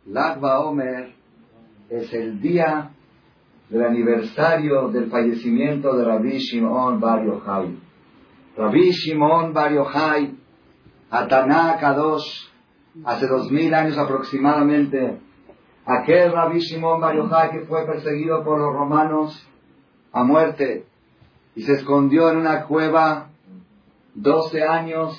Lagba 0.07 0.59
Omer 0.63 1.15
es 1.89 2.13
el 2.13 2.41
día 2.41 2.91
del 3.71 3.85
aniversario 3.85 4.89
del 4.89 5.09
fallecimiento 5.09 5.97
de 5.97 6.05
Rabbi 6.05 6.39
Shimon 6.39 6.99
Bar 6.99 7.25
Yochai. 7.25 7.92
Rabbi 8.57 8.91
Shimon 8.91 9.53
Bar 9.53 9.73
Yochai, 9.73 10.37
Ataná 11.11 11.79
Kadosh, 11.79 12.49
hace 13.05 13.27
dos 13.27 13.51
mil 13.51 13.73
años 13.73 13.97
aproximadamente, 13.97 15.19
aquel 15.87 16.33
Rabbi 16.33 16.61
Shimon 16.61 17.01
Bar 17.01 17.51
que 17.51 17.61
fue 17.61 17.87
perseguido 17.87 18.45
por 18.45 18.59
los 18.59 18.73
romanos 18.73 19.49
a 20.13 20.25
muerte 20.25 20.87
y 21.55 21.63
se 21.63 21.73
escondió 21.73 22.31
en 22.31 22.39
una 22.39 22.65
cueva 22.65 23.29
12 24.15 24.63
años, 24.63 25.19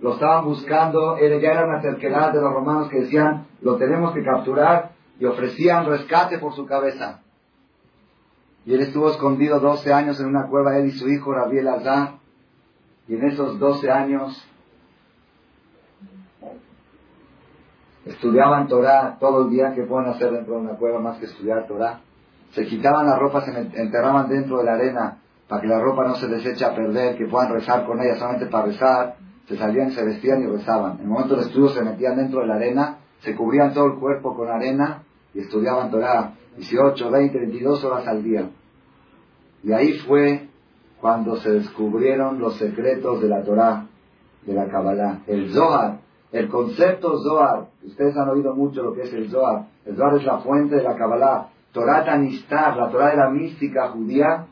lo 0.00 0.14
estaban 0.14 0.44
buscando, 0.44 1.16
él 1.16 1.40
ya 1.40 1.52
era 1.52 1.66
una 1.66 1.80
cerquedad 1.80 2.32
de 2.32 2.40
los 2.40 2.52
romanos 2.52 2.88
que 2.88 3.00
decían, 3.00 3.46
lo 3.60 3.76
tenemos 3.76 4.12
que 4.12 4.24
capturar 4.24 4.92
y 5.20 5.26
ofrecían 5.26 5.86
rescate 5.86 6.38
por 6.38 6.54
su 6.54 6.66
cabeza. 6.66 7.20
Y 8.64 8.74
él 8.74 8.80
estuvo 8.80 9.10
escondido 9.10 9.60
12 9.60 9.92
años 9.92 10.20
en 10.20 10.26
una 10.26 10.46
cueva, 10.46 10.78
él 10.78 10.86
y 10.86 10.92
su 10.92 11.08
hijo 11.08 11.32
Rabiel 11.32 11.68
Azar. 11.68 12.21
Y 13.08 13.14
en 13.14 13.24
esos 13.24 13.58
12 13.58 13.90
años 13.90 14.48
estudiaban 18.04 18.68
Torah 18.68 19.16
todo 19.18 19.46
el 19.46 19.50
día 19.50 19.74
que 19.74 19.82
pueden 19.82 20.10
hacer 20.10 20.32
dentro 20.32 20.54
de 20.54 20.60
una 20.60 20.74
cueva 20.76 21.00
más 21.00 21.18
que 21.18 21.26
estudiar 21.26 21.66
Torah. 21.66 22.00
Se 22.52 22.66
quitaban 22.66 23.06
la 23.06 23.18
ropa, 23.18 23.42
se 23.42 23.50
enterraban 23.80 24.28
dentro 24.28 24.58
de 24.58 24.64
la 24.64 24.74
arena 24.74 25.18
para 25.48 25.60
que 25.60 25.68
la 25.68 25.80
ropa 25.80 26.06
no 26.06 26.14
se 26.14 26.28
les 26.28 26.44
eche 26.46 26.64
a 26.64 26.74
perder, 26.74 27.16
que 27.16 27.26
puedan 27.26 27.52
rezar 27.52 27.86
con 27.86 28.00
ella 28.00 28.16
solamente 28.16 28.46
para 28.46 28.66
rezar. 28.66 29.16
Se 29.48 29.56
salían, 29.56 29.90
se 29.90 30.04
vestían 30.04 30.42
y 30.42 30.46
rezaban. 30.46 30.98
En 30.98 31.02
el 31.02 31.08
momento 31.08 31.36
del 31.36 31.46
estudio 31.46 31.68
se 31.70 31.82
metían 31.82 32.16
dentro 32.16 32.40
de 32.40 32.46
la 32.46 32.54
arena, 32.54 32.98
se 33.20 33.34
cubrían 33.34 33.74
todo 33.74 33.86
el 33.86 33.98
cuerpo 33.98 34.36
con 34.36 34.48
arena 34.48 35.02
y 35.34 35.40
estudiaban 35.40 35.90
Torah. 35.90 36.34
18, 36.56 37.10
20, 37.10 37.38
22 37.38 37.84
horas 37.84 38.06
al 38.06 38.22
día. 38.22 38.50
Y 39.62 39.72
ahí 39.72 39.92
fue 40.06 40.48
cuando 41.02 41.34
se 41.38 41.50
descubrieron 41.50 42.38
los 42.38 42.56
secretos 42.58 43.20
de 43.20 43.28
la 43.28 43.42
Torah, 43.42 43.86
de 44.46 44.54
la 44.54 44.68
Kabbalah. 44.68 45.22
El 45.26 45.52
Zohar, 45.52 45.98
el 46.30 46.48
concepto 46.48 47.18
Zohar, 47.18 47.66
ustedes 47.84 48.16
han 48.16 48.28
oído 48.28 48.54
mucho 48.54 48.84
lo 48.84 48.94
que 48.94 49.02
es 49.02 49.12
el 49.12 49.28
Zohar. 49.28 49.66
El 49.84 49.96
Zohar 49.96 50.14
es 50.14 50.24
la 50.24 50.38
fuente 50.38 50.76
de 50.76 50.84
la 50.84 50.94
Kabbalah. 50.94 51.48
Torah 51.72 52.04
Tanistar, 52.04 52.76
la 52.76 52.88
Torah 52.88 53.10
de 53.10 53.16
la 53.16 53.30
mística 53.30 53.88
judía, 53.88 54.46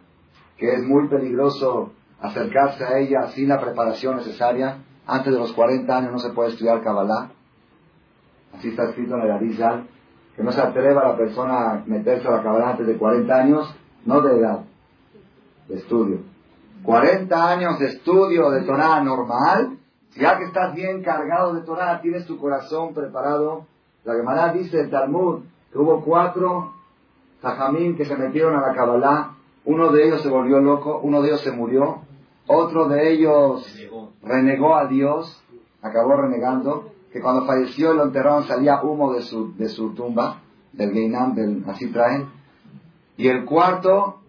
que 0.57 0.75
es 0.75 0.83
muy 0.83 1.07
peligroso 1.07 1.93
acercarse 2.21 2.85
a 2.85 2.99
ella 2.99 3.29
sin 3.29 3.49
la 3.49 3.61
preparación 3.61 4.17
necesaria. 4.17 4.79
Antes 5.07 5.33
de 5.33 5.39
los 5.39 5.53
40 5.53 5.97
años 5.97 6.11
no 6.11 6.19
se 6.19 6.31
puede 6.31 6.51
estudiar 6.51 6.83
Kabbalah. 6.83 7.31
Así 8.57 8.71
está 8.71 8.89
escrito 8.89 9.15
en 9.15 9.23
el 9.23 9.31
Arizal 9.31 9.87
que 10.35 10.43
no 10.43 10.51
se 10.51 10.61
atreva 10.61 11.07
la 11.07 11.17
persona 11.17 11.71
a 11.71 11.83
meterse 11.87 12.27
a 12.27 12.33
la 12.33 12.43
cabana 12.43 12.71
antes 12.71 12.89
de 12.89 12.97
40 12.97 13.35
años, 13.35 13.73
no 14.05 14.21
de 14.21 14.37
edad, 14.37 14.61
de 15.69 15.77
estudio. 15.77 16.30
40 16.83 17.51
años 17.51 17.79
de 17.79 17.87
estudio 17.87 18.51
de 18.51 18.63
Torah 18.63 19.01
normal, 19.03 19.79
ya 20.17 20.39
que 20.39 20.45
estás 20.45 20.75
bien 20.75 21.03
cargado 21.03 21.55
de 21.55 21.63
Torah, 21.63 22.01
tienes 22.01 22.27
tu 22.27 22.39
corazón 22.39 22.95
preparado. 22.95 23.67
La 24.05 24.15
Gemara 24.15 24.53
dice 24.53 24.81
el 24.81 24.91
Talmud 24.91 25.43
que 25.73 25.79
hubo 25.79 26.03
cuatro 26.03 26.73
tajamín 27.41 27.97
que 27.97 28.05
se 28.05 28.17
metieron 28.17 28.57
a 28.57 28.61
la 28.61 28.75
Kabbalah, 28.75 29.37
uno 29.65 29.93
de 29.93 30.07
ellos 30.07 30.23
se 30.23 30.29
volvió 30.29 30.61
loco, 30.61 31.01
uno 31.03 31.23
de 31.23 31.29
ellos 31.29 31.43
se 31.43 31.53
murió, 31.53 32.01
otro 32.47 32.89
de 32.89 33.13
ellos 33.13 33.65
renegó 34.23 34.77
a 34.77 34.87
Dios, 34.87 35.43
acabó 35.83 36.17
renegando, 36.17 36.93
que 37.13 37.21
cuando 37.21 37.47
falleció 37.47 37.93
lo 37.93 38.05
enterraron 38.05 38.45
salía 38.45 38.83
humo 38.83 39.13
de 39.13 39.23
su, 39.23 39.57
de 39.57 39.69
su 39.69 39.95
tumba, 39.95 40.41
del 40.73 40.93
Geinam, 40.93 41.35
del, 41.35 41.65
así 41.67 41.91
traen. 41.93 42.29
Y 43.17 43.29
el 43.29 43.45
cuarto, 43.45 44.21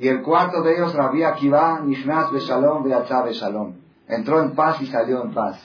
y 0.00 0.08
el 0.08 0.22
cuarto 0.22 0.62
de 0.62 0.76
ellos, 0.76 0.94
Rabbi 0.94 1.22
Akiva, 1.22 1.80
Nishnas 1.80 2.32
Beshalom, 2.32 2.82
Beatzah 2.84 3.22
Beshalom. 3.22 3.74
Entró 4.08 4.40
en 4.40 4.52
paz 4.52 4.80
y 4.80 4.86
salió 4.86 5.22
en 5.22 5.34
paz. 5.34 5.62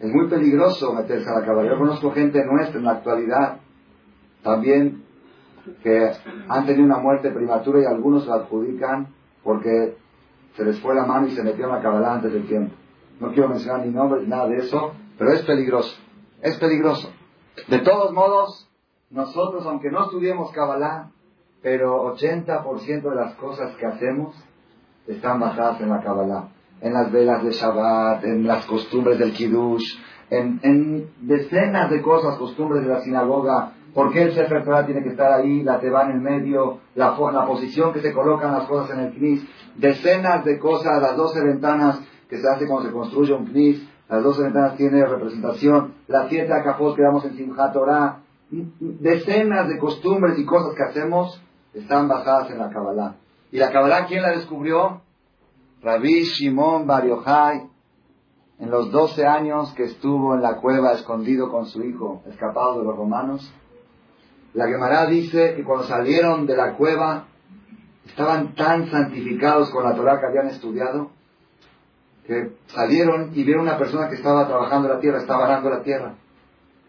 Es 0.00 0.10
muy 0.10 0.26
peligroso 0.26 0.94
meterse 0.94 1.28
a 1.28 1.40
la 1.40 1.44
caballería. 1.44 1.72
Yo 1.72 1.78
conozco 1.78 2.12
gente 2.12 2.42
nuestra 2.46 2.78
en 2.78 2.86
la 2.86 2.92
actualidad 2.92 3.58
también 4.42 5.04
que 5.82 6.10
han 6.48 6.64
tenido 6.64 6.86
una 6.86 7.00
muerte 7.00 7.30
prematura 7.30 7.80
y 7.82 7.84
algunos 7.84 8.26
la 8.26 8.36
adjudican 8.36 9.08
porque 9.44 9.98
se 10.56 10.64
les 10.64 10.80
fue 10.80 10.94
la 10.94 11.04
mano 11.04 11.26
y 11.26 11.32
se 11.32 11.42
metió 11.42 11.66
en 11.66 11.72
la 11.72 11.82
cabalá 11.82 12.14
antes 12.14 12.32
del 12.32 12.46
tiempo. 12.46 12.74
No 13.20 13.28
quiero 13.34 13.50
mencionar 13.50 13.84
ni 13.84 13.92
nombres 13.92 14.26
nada 14.26 14.48
de 14.48 14.56
eso, 14.56 14.94
pero 15.18 15.32
es 15.34 15.42
peligroso. 15.42 15.94
Es 16.40 16.56
peligroso. 16.56 17.12
De 17.68 17.80
todos 17.80 18.10
modos, 18.14 18.70
nosotros, 19.10 19.66
aunque 19.66 19.90
no 19.90 20.04
estudiemos 20.04 20.50
Kabbalah, 20.52 21.10
pero 21.66 22.14
80% 22.14 23.10
de 23.10 23.16
las 23.16 23.34
cosas 23.34 23.74
que 23.74 23.86
hacemos 23.86 24.36
están 25.08 25.40
basadas 25.40 25.80
en 25.80 25.88
la 25.90 26.00
Kabbalah. 26.00 26.44
En 26.80 26.92
las 26.92 27.10
velas 27.10 27.42
de 27.42 27.50
Shabbat, 27.50 28.22
en 28.22 28.46
las 28.46 28.64
costumbres 28.66 29.18
del 29.18 29.32
Kiddush, 29.32 29.98
en, 30.30 31.10
decenas 31.22 31.90
de 31.90 32.00
cosas, 32.02 32.36
costumbres 32.36 32.84
de 32.84 32.88
la 32.88 33.00
sinagoga. 33.00 33.72
¿Por 33.92 34.12
qué 34.12 34.22
el 34.22 34.34
Sefer 34.36 34.64
Torah 34.64 34.86
tiene 34.86 35.02
que 35.02 35.08
estar 35.08 35.32
ahí, 35.32 35.64
la 35.64 35.80
Teba 35.80 36.04
en 36.04 36.12
el 36.12 36.20
medio, 36.20 36.78
la, 36.94 37.16
la 37.32 37.46
posición 37.48 37.92
que 37.92 38.00
se 38.00 38.12
colocan 38.12 38.52
las 38.52 38.68
cosas 38.68 38.96
en 38.96 39.06
el 39.06 39.14
Knis? 39.14 39.44
Decenas 39.74 40.44
de 40.44 40.60
cosas, 40.60 41.02
las 41.02 41.16
doce 41.16 41.42
ventanas 41.42 42.00
que 42.30 42.38
se 42.38 42.48
hace 42.48 42.68
cuando 42.68 42.86
se 42.86 42.94
construye 42.94 43.32
un 43.32 43.46
knis, 43.46 43.84
las 44.08 44.22
dos 44.22 44.38
ventanas 44.38 44.76
tienen 44.76 45.04
representación, 45.04 45.94
las 46.06 46.28
siete 46.28 46.52
acapos 46.52 46.94
que 46.94 47.02
damos 47.02 47.24
en 47.24 47.34
Simchat 47.34 47.72
Torah, 47.72 48.18
decenas 48.78 49.68
de 49.68 49.78
costumbres 49.78 50.38
y 50.38 50.44
cosas 50.44 50.72
que 50.76 50.84
hacemos 50.84 51.42
están 51.78 52.08
basadas 52.08 52.50
en 52.50 52.58
la 52.58 52.70
Kabbalah. 52.70 53.16
¿Y 53.52 53.58
la 53.58 53.70
Kabbalah 53.70 54.06
quién 54.06 54.22
la 54.22 54.30
descubrió? 54.30 55.02
Rabbi 55.82 56.24
Shimon 56.24 56.86
Bar 56.86 57.04
en 58.58 58.70
los 58.70 58.90
12 58.90 59.26
años 59.26 59.72
que 59.74 59.84
estuvo 59.84 60.34
en 60.34 60.42
la 60.42 60.56
cueva 60.56 60.92
escondido 60.92 61.50
con 61.50 61.66
su 61.66 61.82
hijo, 61.82 62.22
escapado 62.26 62.78
de 62.78 62.84
los 62.84 62.96
romanos. 62.96 63.52
La 64.54 64.66
Gemara 64.66 65.06
dice 65.06 65.54
que 65.54 65.62
cuando 65.64 65.84
salieron 65.84 66.46
de 66.46 66.56
la 66.56 66.74
cueva 66.74 67.26
estaban 68.06 68.54
tan 68.54 68.90
santificados 68.90 69.70
con 69.70 69.84
la 69.84 69.94
Torah 69.94 70.18
que 70.18 70.26
habían 70.26 70.48
estudiado 70.48 71.10
que 72.26 72.56
salieron 72.66 73.30
y 73.34 73.44
vieron 73.44 73.62
una 73.62 73.78
persona 73.78 74.08
que 74.08 74.16
estaba 74.16 74.46
trabajando 74.48 74.88
la 74.88 74.98
tierra, 74.98 75.18
estaba 75.18 75.46
arando 75.46 75.70
la 75.70 75.82
tierra. 75.82 76.14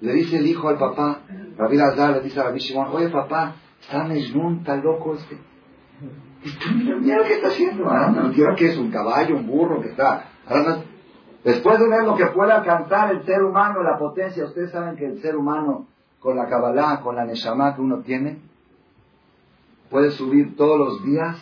Le 0.02 0.14
dice 0.14 0.38
el 0.38 0.48
hijo 0.48 0.68
al 0.68 0.78
papá, 0.78 1.22
Rabbi 1.58 1.78
Lazar 1.78 2.12
le 2.12 2.22
dice 2.22 2.40
a 2.40 2.44
Rabbi 2.44 2.60
Shimon, 2.60 2.88
oye 2.88 3.10
papá, 3.10 3.56
está 3.82 4.04
Mejnun, 4.04 4.60
está 4.60 4.76
loco 4.78 5.16
este. 5.16 5.38
Mira, 7.02 7.18
lo 7.18 7.24
que 7.24 7.34
está 7.34 7.48
haciendo, 7.48 7.86
la 7.86 8.32
tierra, 8.34 8.56
que 8.56 8.68
es 8.68 8.78
un 8.78 8.92
caballo, 8.92 9.36
un 9.36 9.48
burro, 9.48 9.82
que 9.82 9.90
está 9.90 10.30
Después 11.44 11.80
de 11.80 11.90
ver 11.90 12.04
lo 12.04 12.16
que 12.16 12.26
puede 12.28 12.52
alcanzar 12.52 13.12
el 13.12 13.24
ser 13.26 13.44
humano, 13.44 13.82
la 13.82 13.98
potencia, 13.98 14.46
ustedes 14.46 14.72
saben 14.72 14.96
que 14.96 15.06
el 15.06 15.22
ser 15.22 15.36
humano, 15.36 15.88
con 16.20 16.36
la 16.36 16.48
Kabbalah, 16.48 17.02
con 17.02 17.16
la 17.16 17.26
Neshama 17.26 17.76
que 17.76 17.82
uno 17.82 18.00
tiene, 18.00 18.40
puede 19.90 20.12
subir 20.12 20.56
todos 20.56 20.78
los 20.78 21.04
días 21.04 21.38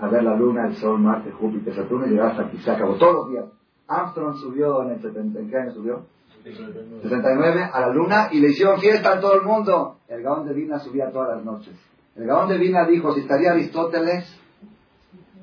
a 0.00 0.08
ver 0.08 0.24
la 0.24 0.34
Luna, 0.34 0.66
el 0.66 0.76
Sol, 0.76 0.98
Marte, 0.98 1.30
Júpiter, 1.30 1.74
Saturno 1.74 2.06
y 2.06 2.10
llegar 2.10 2.40
hasta 2.40 2.72
acabó 2.72 2.94
todos 2.94 3.14
los 3.14 3.30
días. 3.30 3.44
Armstrong 3.86 4.36
subió 4.36 4.82
en 4.82 4.90
el 4.90 5.02
70, 5.02 5.38
¿en 5.38 5.50
qué 5.50 5.56
año 5.56 5.72
subió? 5.72 6.02
69 6.42 7.70
a 7.72 7.80
la 7.80 7.88
luna 7.88 8.28
y 8.32 8.40
le 8.40 8.50
hicieron 8.50 8.80
fiesta 8.80 9.12
a 9.12 9.20
todo 9.20 9.34
el 9.34 9.42
mundo. 9.42 9.98
El 10.08 10.22
Gaón 10.22 10.46
de 10.46 10.54
Vina 10.54 10.78
subía 10.78 11.10
todas 11.10 11.36
las 11.36 11.44
noches. 11.44 11.74
El 12.16 12.26
Gaón 12.26 12.48
de 12.48 12.58
Vina 12.58 12.84
dijo, 12.84 13.14
si 13.14 13.20
estaría 13.20 13.52
Aristóteles 13.52 14.24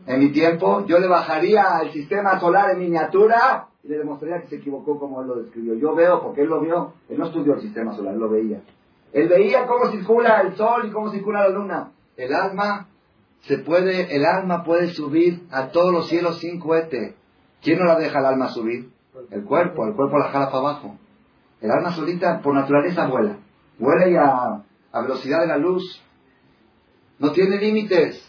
en 0.05 0.19
mi 0.19 0.31
tiempo, 0.31 0.85
yo 0.85 0.99
le 0.99 1.07
bajaría 1.07 1.79
el 1.81 1.91
sistema 1.91 2.39
solar 2.39 2.71
en 2.71 2.79
miniatura 2.79 3.67
y 3.83 3.87
le 3.87 3.97
demostraría 3.99 4.41
que 4.41 4.47
se 4.47 4.55
equivocó 4.57 4.99
como 4.99 5.21
él 5.21 5.27
lo 5.27 5.35
describió. 5.35 5.75
Yo 5.75 5.95
veo, 5.95 6.21
porque 6.21 6.41
él 6.41 6.49
lo 6.49 6.59
vio, 6.61 6.93
él 7.07 7.17
no 7.17 7.27
estudió 7.27 7.53
el 7.53 7.61
sistema 7.61 7.95
solar, 7.95 8.13
él 8.13 8.19
lo 8.19 8.29
veía. 8.29 8.61
Él 9.13 9.27
veía 9.27 9.65
cómo 9.65 9.91
circula 9.91 10.41
el 10.41 10.55
sol 10.55 10.87
y 10.87 10.91
cómo 10.91 11.11
circula 11.11 11.47
la 11.47 11.49
luna. 11.49 11.91
El 12.17 12.33
alma 12.33 12.87
se 13.41 13.57
puede, 13.59 14.15
el 14.15 14.25
alma 14.25 14.63
puede 14.63 14.89
subir 14.89 15.43
a 15.51 15.69
todos 15.69 15.93
los 15.93 16.09
cielos 16.09 16.39
sin 16.39 16.59
cohete. 16.59 17.15
¿Quién 17.61 17.79
no 17.79 17.85
la 17.85 17.97
deja 17.97 18.19
el 18.19 18.25
alma 18.25 18.49
subir? 18.49 18.89
El 19.31 19.43
cuerpo, 19.43 19.85
el 19.87 19.95
cuerpo 19.95 20.17
la 20.17 20.29
jala 20.29 20.47
para 20.47 20.59
abajo. 20.59 20.97
El 21.61 21.71
alma 21.71 21.91
solita 21.91 22.41
por 22.41 22.53
naturaleza 22.53 23.07
vuela. 23.07 23.37
Vuela 23.77 24.07
y 24.07 24.15
a, 24.15 24.63
a 24.91 25.01
velocidad 25.01 25.41
de 25.41 25.47
la 25.47 25.57
luz. 25.57 26.01
No 27.19 27.31
tiene 27.31 27.57
límites. 27.57 28.25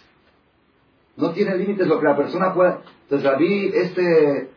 No 1.16 1.30
tiene 1.32 1.56
límites 1.56 1.86
lo 1.86 2.00
que 2.00 2.06
la 2.06 2.16
persona 2.16 2.54
pueda. 2.54 2.80
Entonces 3.02 3.30
Rabí, 3.30 3.70
este, 3.74 4.50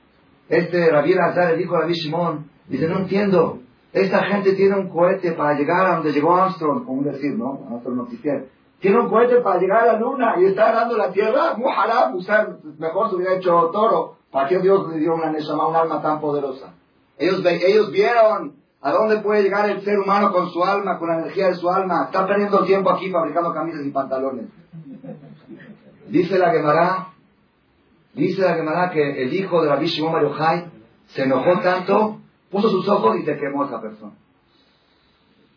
este 0.49 0.89
Rabí 0.89 1.13
Azar, 1.13 1.53
el 1.53 1.61
hijo 1.61 1.75
de 1.75 1.81
Rabí 1.81 1.93
Shimon, 1.93 2.49
dice, 2.67 2.87
no 2.87 2.99
entiendo. 2.99 3.59
Esta 3.91 4.23
gente 4.23 4.53
tiene 4.53 4.75
un 4.75 4.89
cohete 4.89 5.33
para 5.33 5.57
llegar 5.57 5.85
a 5.85 5.95
donde 5.95 6.11
llegó 6.11 6.35
Armstrong, 6.35 6.83
como 6.83 7.03
decir, 7.03 7.35
¿no? 7.37 7.59
Armstrong 7.69 7.95
no 7.95 8.07
Tiene 8.79 8.99
un 8.99 9.09
cohete 9.09 9.41
para 9.41 9.59
llegar 9.59 9.83
a 9.83 9.93
la 9.93 9.99
luna 9.99 10.35
y 10.39 10.45
está 10.45 10.71
dando 10.71 10.97
la 10.97 11.11
tierra. 11.11 11.55
Usar, 12.13 12.57
mejor 12.79 13.09
se 13.09 13.15
hubiera 13.15 13.35
hecho 13.35 13.69
toro. 13.71 14.17
¿Para 14.33 14.49
qué 14.49 14.57
Dios 14.57 14.89
le 14.89 14.97
dio 14.97 15.13
una 15.13 15.31
Neshama, 15.31 15.67
un 15.67 15.75
alma 15.75 16.01
tan 16.01 16.19
poderosa? 16.19 16.73
Ellos, 17.19 17.91
vieron 17.91 18.55
a 18.81 18.91
dónde 18.91 19.19
puede 19.19 19.43
llegar 19.43 19.69
el 19.69 19.81
ser 19.81 19.99
humano 19.99 20.33
con 20.33 20.49
su 20.49 20.63
alma, 20.63 20.97
con 20.97 21.09
la 21.09 21.19
energía 21.19 21.49
de 21.49 21.55
su 21.55 21.69
alma. 21.69 22.05
Está 22.05 22.25
perdiendo 22.25 22.65
tiempo 22.65 22.89
aquí 22.89 23.11
fabricando 23.11 23.53
camisas 23.53 23.85
y 23.85 23.91
pantalones. 23.91 24.47
Dice 26.09 26.39
la 26.39 26.51
Gemara, 26.51 27.09
dice 28.15 28.41
la 28.41 28.55
Gemara 28.55 28.89
que 28.89 29.23
el 29.23 29.31
hijo 29.31 29.61
de 29.61 29.69
Rabbi 29.69 29.85
Shimon 29.85 30.13
Bar 30.13 30.65
se 31.05 31.23
enojó 31.23 31.59
tanto 31.59 32.17
puso 32.49 32.69
sus 32.69 32.87
ojos 32.89 33.17
y 33.19 33.25
se 33.25 33.37
quemó 33.37 33.65
esa 33.65 33.79
persona. 33.79 34.13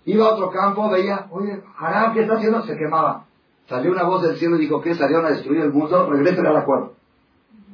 Iba 0.05 0.27
a 0.27 0.35
otro 0.35 0.51
campo, 0.51 0.91
veía, 0.91 1.29
oye, 1.31 1.63
Haram, 1.79 2.13
¿qué 2.13 2.21
está 2.21 2.35
haciendo? 2.35 2.63
Se 2.63 2.77
quemaba. 2.77 3.25
Salió 3.69 3.91
una 3.91 4.05
voz 4.05 4.23
del 4.23 4.37
cielo 4.37 4.57
y 4.57 4.61
dijo, 4.61 4.83
¿qué? 4.83 4.95
Salieron 4.95 5.25
a 5.25 5.31
destruir 5.31 5.63
el 5.63 5.73
mundo, 5.73 6.11
regresen 6.11 6.47
a 6.47 6.53
la 6.53 6.65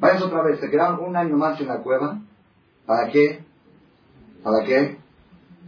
Vayan 0.02 0.20
otra 0.24 0.42
vez, 0.42 0.58
se 0.58 0.68
quedaron 0.68 0.98
un 0.98 1.16
año 1.16 1.36
más 1.36 1.60
en 1.60 1.68
la 1.68 1.78
cueva. 1.78 2.18
¿Para 2.86 3.08
qué? 3.12 3.44
¿Para 4.42 4.64
qué? 4.64 4.98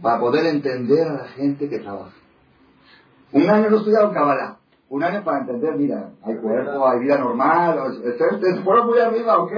Para 0.01 0.19
poder 0.19 0.45
entender 0.47 1.07
a 1.07 1.13
la 1.13 1.27
gente 1.29 1.69
que 1.69 1.79
trabaja. 1.79 2.11
Un 3.31 3.49
año 3.49 3.69
no 3.69 3.77
estudiaron 3.77 4.13
Kabbalah. 4.13 4.57
Un 4.89 5.03
año 5.03 5.23
para 5.23 5.39
entender, 5.39 5.77
mira, 5.77 6.09
hay 6.21 6.35
cuerpo, 6.35 6.85
hay 6.85 6.99
vida 6.99 7.17
normal. 7.17 7.79
Se 8.19 8.61
fueron 8.61 8.87
muy 8.87 8.99
arriba, 8.99 9.37
ok. 9.39 9.53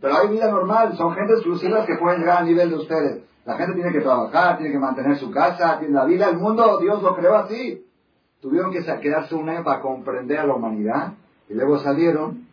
Pero 0.00 0.16
hay 0.16 0.28
vida 0.28 0.50
normal, 0.50 0.96
son 0.96 1.14
gente 1.14 1.34
exclusivas 1.34 1.86
que 1.86 1.94
pueden 1.94 2.18
llegar 2.18 2.38
al 2.38 2.46
nivel 2.46 2.70
de 2.70 2.76
ustedes. 2.76 3.22
La 3.44 3.56
gente 3.56 3.74
tiene 3.74 3.92
que 3.92 4.00
trabajar, 4.00 4.56
tiene 4.58 4.72
que 4.72 4.78
mantener 4.80 5.16
su 5.18 5.30
casa, 5.30 5.78
tiene 5.78 5.94
la 5.94 6.04
vida, 6.04 6.28
el 6.28 6.38
mundo, 6.38 6.80
Dios 6.80 7.00
lo 7.00 7.14
creó 7.14 7.36
así. 7.36 7.86
Tuvieron 8.40 8.72
que 8.72 8.84
quedarse 9.00 9.36
un 9.36 9.48
año 9.48 9.62
para 9.62 9.80
comprender 9.80 10.40
a 10.40 10.46
la 10.46 10.54
humanidad 10.54 11.12
y 11.48 11.54
luego 11.54 11.78
salieron 11.78 12.45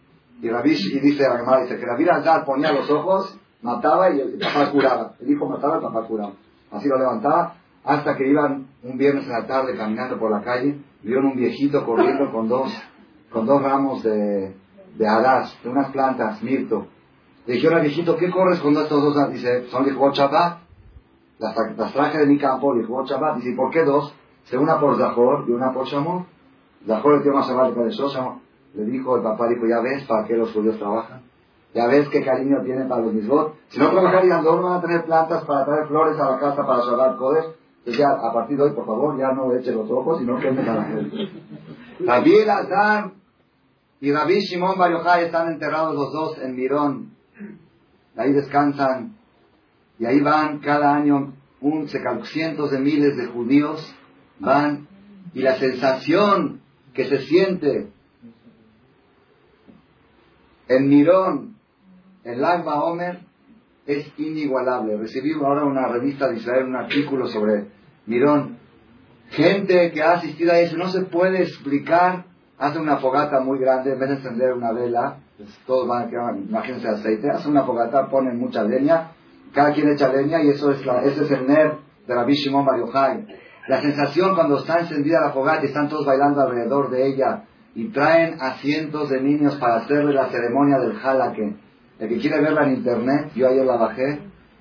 y 0.43 0.49
Rabish 0.49 0.93
y 0.93 0.99
dice 0.99 1.23
la 1.23 1.38
Gemara, 1.38 1.62
dice 1.62 1.77
que 1.79 1.86
Rabbi 1.86 2.08
Azar 2.10 2.43
ponía 2.43 2.73
los 2.73 2.89
ojos, 2.91 3.39
mataba 3.62 4.10
y 4.10 4.19
el 4.19 4.38
papá 4.39 4.71
curaba. 4.71 5.13
El 5.21 5.32
hijo 5.32 5.47
mataba, 5.47 5.77
el 5.77 5.82
papá 5.82 6.06
curaba. 6.06 6.34
Así 6.69 6.89
lo 6.89 6.97
levantaba 6.97 7.56
hasta 7.86 8.17
que 8.17 8.27
iban 8.27 8.67
un 8.84 8.97
viernes 8.97 9.23
en 9.25 9.32
la 9.32 9.47
tarde 9.47 9.77
caminando 9.77 10.19
por 10.19 10.32
la 10.32 10.41
calle, 10.41 10.79
vieron 11.01 11.27
un 11.27 11.36
viejito 11.38 11.86
corriendo 11.86 12.29
con 12.29 12.49
dos, 12.49 12.69
con 13.32 13.45
dos 13.45 13.62
ramos 13.62 14.03
de, 14.03 14.53
de 14.97 15.08
aras, 15.08 15.58
de 15.63 15.69
unas 15.69 15.91
plantas, 15.91 16.43
mirto. 16.43 16.88
Le 17.45 17.53
dijeron 17.53 17.77
al 17.77 17.84
viejito, 17.84 18.17
¿qué 18.17 18.29
corres 18.29 18.60
con 18.60 18.75
estos 18.75 19.01
dos? 19.01 19.32
Dice, 19.32 19.67
son 19.67 19.86
Lichot 19.86 20.13
Shabbat. 20.13 20.60
Las, 21.39 21.56
las 21.77 21.93
traje 21.93 22.17
de 22.17 22.25
mi 22.25 22.38
campo, 22.38 22.73
Lichot 22.73 23.08
Shabbat. 23.08 23.38
Dice, 23.38 23.56
¿por 23.56 23.71
qué 23.71 23.84
dos? 23.86 24.13
Dice, 24.43 24.58
una 24.58 24.77
por 24.77 24.97
Zahor 24.97 25.45
y 25.47 25.51
una 25.51 25.71
por 25.71 25.86
Shamor. 25.86 26.25
Zahor 26.86 27.15
el 27.15 27.23
tema 27.23 27.41
Shabbat 27.47 27.75
de 27.75 27.91
Shamor. 27.91 28.42
Le 28.73 28.86
dijo, 28.86 29.17
el 29.17 29.23
papá 29.23 29.47
dijo, 29.47 29.67
ya 29.67 29.81
ves 29.81 30.03
para 30.05 30.25
qué 30.25 30.36
los 30.36 30.51
judíos 30.51 30.77
trabajan. 30.77 31.21
Ya 31.73 31.88
ves 31.88 32.07
qué 32.09 32.23
cariño 32.23 32.62
tienen 32.63 32.88
para 32.88 33.01
los 33.01 33.13
mismos. 33.13 33.53
Si 33.69 33.79
no 33.79 33.89
trabajarían, 33.91 34.43
no 34.43 34.62
van 34.62 34.77
a 34.77 34.81
tener 34.81 35.05
plantas 35.05 35.43
para 35.45 35.65
traer 35.65 35.88
flores 35.88 36.19
a 36.19 36.31
la 36.31 36.39
casa 36.39 36.65
para 36.65 36.81
Shabbat 36.81 37.17
Kodesh. 37.17 37.45
Entonces 37.79 37.97
ya, 37.97 38.12
a 38.12 38.31
partir 38.33 38.57
de 38.57 38.63
hoy, 38.63 38.71
por 38.71 38.86
favor, 38.86 39.17
ya 39.17 39.31
no 39.31 39.53
echen 39.53 39.75
los 39.75 39.89
ojos 39.89 40.21
y 40.21 40.25
no 40.25 40.39
quemen 40.39 40.67
a 40.69 40.75
la 40.75 40.83
gente. 40.86 41.17
Rabbi 41.99 42.41
Azar 42.41 43.12
y 43.99 44.12
Rabbi 44.12 44.39
Shimon 44.39 44.77
Bar 44.77 45.19
están 45.21 45.51
enterrados 45.51 45.95
los 45.95 46.12
dos 46.12 46.38
en 46.39 46.55
Mirón, 46.55 47.12
ahí 48.17 48.33
descansan 48.33 49.15
y 49.99 50.05
ahí 50.05 50.19
van 50.19 50.59
cada 50.59 50.95
año 50.95 51.33
un, 51.62 51.88
cientos 51.88 52.71
de 52.71 52.79
miles 52.79 53.15
de 53.15 53.27
judíos 53.27 53.95
van 54.39 54.88
y 55.33 55.41
la 55.41 55.55
sensación 55.55 56.62
que 56.93 57.05
se 57.05 57.19
siente 57.19 57.88
en 60.67 60.88
Mirón, 60.88 61.56
en 62.23 62.41
Lagba 62.41 62.84
Omer, 62.84 63.19
es 63.86 64.12
inigualable. 64.17 64.97
Recibí 64.97 65.34
ahora 65.34 65.65
una 65.65 65.88
revista 65.88 66.30
de 66.30 66.38
Israel, 66.38 66.65
un 66.65 66.76
artículo 66.76 67.28
sobre 67.28 67.67
Mirón. 68.06 68.58
Gente 69.30 69.91
que 69.91 70.02
ha 70.02 70.13
asistido 70.13 70.52
a 70.52 70.60
eso, 70.60 70.78
no 70.78 70.89
se 70.89 71.04
puede 71.04 71.41
explicar. 71.41 72.26
Hace 72.58 72.80
una 72.80 72.97
fogata 72.97 73.39
muy 73.41 73.60
grande, 73.60 73.93
en 73.93 73.99
vez 73.99 74.10
de 74.10 74.15
encender 74.15 74.54
una 74.54 74.71
vela, 74.71 75.17
pues, 75.38 75.49
todos 75.65 75.88
van 75.88 76.04
a 76.04 76.10
quedar, 76.10 76.38
imagínense 76.38 76.88
aceite, 76.88 77.30
hacen 77.30 77.52
una 77.52 77.63
fogata, 77.63 78.08
ponen 78.08 78.38
mucha 78.38 78.63
leña, 78.63 79.12
cada 79.54 79.73
quien 79.73 79.91
echa 79.91 80.08
leña 80.13 80.41
y 80.41 80.49
eso 80.49 80.71
es 80.71 80.86
la, 80.86 81.02
el 81.02 81.47
ner 81.47 81.78
de 82.08 82.15
la 82.15 82.26
Shimon 82.26 82.65
La 83.67 83.82
sensación 83.82 84.36
cuando 84.36 84.60
está 84.60 84.80
encendida 84.80 85.19
la 85.19 85.32
fogata 85.32 85.63
y 85.63 85.67
están 85.67 85.89
todos 85.89 86.06
bailando 86.06 86.41
alrededor 86.41 86.89
de 86.91 87.08
ella 87.08 87.43
y 87.75 87.89
traen 87.89 88.38
a 88.39 88.55
cientos 88.55 89.09
de 89.09 89.21
niños 89.21 89.55
para 89.55 89.77
hacerle 89.77 90.13
la 90.13 90.29
ceremonia 90.29 90.79
del 90.79 90.97
halake. 91.01 91.55
El 91.99 92.09
que 92.09 92.19
quiere 92.19 92.41
verla 92.41 92.65
en 92.65 92.75
internet, 92.75 93.31
yo 93.36 93.47
ayer 93.47 93.65
la 93.65 93.77
bajé, 93.77 94.19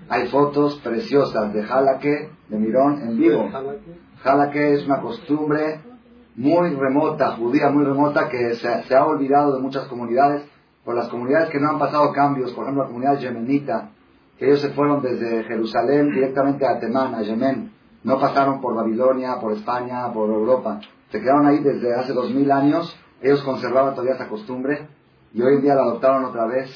hay 0.08 0.28
fotos 0.28 0.80
preciosas 0.82 1.52
de 1.52 1.62
halake, 1.62 2.30
de 2.48 2.58
Mirón 2.58 3.02
en 3.02 3.16
vivo. 3.16 3.48
Halake 4.24 4.74
es 4.74 4.86
una 4.86 5.00
costumbre 5.00 5.80
muy 6.36 6.70
remota, 6.70 7.32
judía 7.36 7.68
muy 7.70 7.84
remota, 7.84 8.28
que 8.28 8.54
se, 8.54 8.82
se 8.84 8.94
ha 8.94 9.04
olvidado 9.04 9.54
de 9.54 9.60
muchas 9.60 9.86
comunidades 9.86 10.44
por 10.84 10.94
las 10.94 11.08
comunidades 11.08 11.50
que 11.50 11.60
no 11.60 11.70
han 11.70 11.78
pasado 11.78 12.12
cambios, 12.12 12.52
por 12.52 12.64
ejemplo 12.64 12.82
la 12.82 12.88
comunidad 12.88 13.18
yemenita, 13.18 13.90
que 14.38 14.46
ellos 14.46 14.60
se 14.60 14.70
fueron 14.70 15.02
desde 15.02 15.44
Jerusalén 15.44 16.10
directamente 16.10 16.66
a 16.66 16.78
Temán, 16.80 17.14
a 17.14 17.22
Yemen, 17.22 17.70
no 18.02 18.18
pasaron 18.18 18.60
por 18.60 18.74
Babilonia, 18.74 19.36
por 19.40 19.52
España, 19.52 20.12
por 20.12 20.28
Europa, 20.28 20.80
se 21.10 21.20
quedaron 21.20 21.46
ahí 21.46 21.58
desde 21.58 21.94
hace 21.94 22.12
dos 22.14 22.32
mil 22.32 22.50
años, 22.50 22.98
ellos 23.22 23.42
conservaban 23.42 23.94
todavía 23.94 24.14
esa 24.14 24.28
costumbre 24.28 24.88
y 25.32 25.42
hoy 25.42 25.54
en 25.54 25.62
día 25.62 25.74
la 25.74 25.82
adoptaron 25.82 26.24
otra 26.24 26.46
vez, 26.46 26.70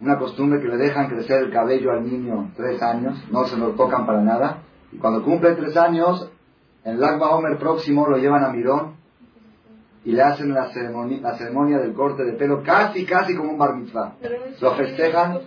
una 0.00 0.18
costumbre 0.18 0.60
que 0.60 0.68
le 0.68 0.76
dejan 0.76 1.08
crecer 1.08 1.42
el 1.42 1.52
cabello 1.52 1.92
al 1.92 2.08
niño 2.08 2.50
tres 2.56 2.82
años, 2.82 3.22
no 3.30 3.44
se 3.44 3.56
lo 3.56 3.70
tocan 3.72 4.06
para 4.06 4.22
nada, 4.22 4.62
y 4.92 4.96
cuando 4.96 5.22
cumple 5.22 5.54
tres 5.54 5.76
años, 5.76 6.30
en 6.84 6.94
el 6.94 7.00
Lag 7.00 7.20
Homer 7.22 7.58
próximo 7.58 8.06
lo 8.08 8.16
llevan 8.16 8.42
a 8.42 8.48
Mirón 8.48 8.94
y 10.02 10.12
le 10.12 10.22
hacen 10.22 10.54
la 10.54 10.70
ceremonia, 10.70 11.20
la 11.20 11.36
ceremonia 11.36 11.78
del 11.78 11.92
corte 11.92 12.24
de 12.24 12.32
pelo 12.32 12.62
casi, 12.62 13.04
casi 13.04 13.36
como 13.36 13.50
un 13.50 13.58
bar 13.58 13.76
mitzvah. 13.76 14.14
Lo 14.60 14.74
festejan. 14.74 15.40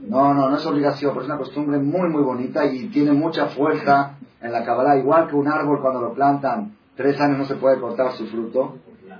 No, 0.00 0.34
no, 0.34 0.50
no 0.50 0.56
es 0.56 0.66
obligación, 0.66 1.12
pero 1.12 1.22
es 1.22 1.28
una 1.28 1.38
costumbre 1.38 1.78
muy, 1.78 2.10
muy 2.10 2.22
bonita 2.22 2.66
y 2.66 2.88
tiene 2.88 3.12
mucha 3.12 3.46
fuerza 3.46 4.18
en 4.42 4.52
la 4.52 4.64
Kabbalah. 4.64 4.98
Igual 4.98 5.28
que 5.28 5.36
un 5.36 5.48
árbol 5.48 5.80
cuando 5.80 6.02
lo 6.02 6.12
plantan, 6.12 6.76
tres 6.94 7.18
años 7.18 7.38
no 7.38 7.44
se 7.46 7.54
puede 7.54 7.80
cortar 7.80 8.12
su 8.12 8.26
fruto 8.26 8.76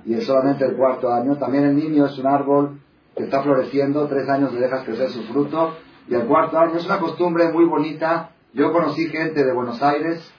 y 0.07 0.13
es 0.13 0.25
solamente 0.25 0.65
el 0.65 0.75
cuarto 0.75 1.13
año. 1.13 1.35
También 1.35 1.65
el 1.65 1.75
niño 1.75 2.05
es 2.05 2.17
un 2.17 2.27
árbol 2.27 2.79
que 3.15 3.23
está 3.23 3.43
floreciendo, 3.43 4.07
tres 4.07 4.27
años 4.29 4.53
le 4.53 4.61
dejas 4.61 4.85
crecer 4.85 5.09
su 5.09 5.23
fruto 5.23 5.75
y 6.07 6.15
el 6.15 6.25
cuarto 6.25 6.57
año 6.57 6.77
es 6.77 6.85
una 6.85 6.99
costumbre 6.99 7.51
muy 7.51 7.65
bonita. 7.65 8.31
Yo 8.53 8.71
conocí 8.71 9.07
gente 9.09 9.43
de 9.43 9.53
Buenos 9.53 9.83
Aires, 9.83 10.33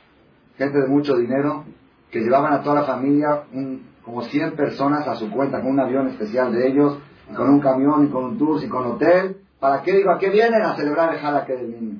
gente 0.56 0.80
de 0.80 0.88
mucho 0.88 1.16
dinero, 1.16 1.64
que 2.10 2.20
llevaban 2.20 2.54
a 2.54 2.62
toda 2.62 2.76
la 2.76 2.84
familia 2.84 3.42
un, 3.52 3.86
como 4.02 4.22
100 4.22 4.52
personas 4.52 5.06
a 5.06 5.16
su 5.16 5.30
cuenta 5.30 5.60
con 5.60 5.72
un 5.72 5.80
avión 5.80 6.08
especial 6.08 6.50
de 6.50 6.66
ellos, 6.66 6.98
con 7.36 7.50
un 7.50 7.60
camión 7.60 8.06
y 8.06 8.08
con 8.08 8.24
un 8.24 8.38
tour 8.38 8.64
y 8.64 8.68
con 8.68 8.86
hotel. 8.86 9.36
¿Para 9.60 9.82
qué 9.82 9.92
digo? 9.92 10.10
¿A 10.10 10.18
qué 10.18 10.30
vienen? 10.30 10.62
A 10.62 10.76
celebrar 10.76 11.14
el 11.14 11.46
que 11.46 11.56
del 11.56 11.70
niño. 11.70 11.98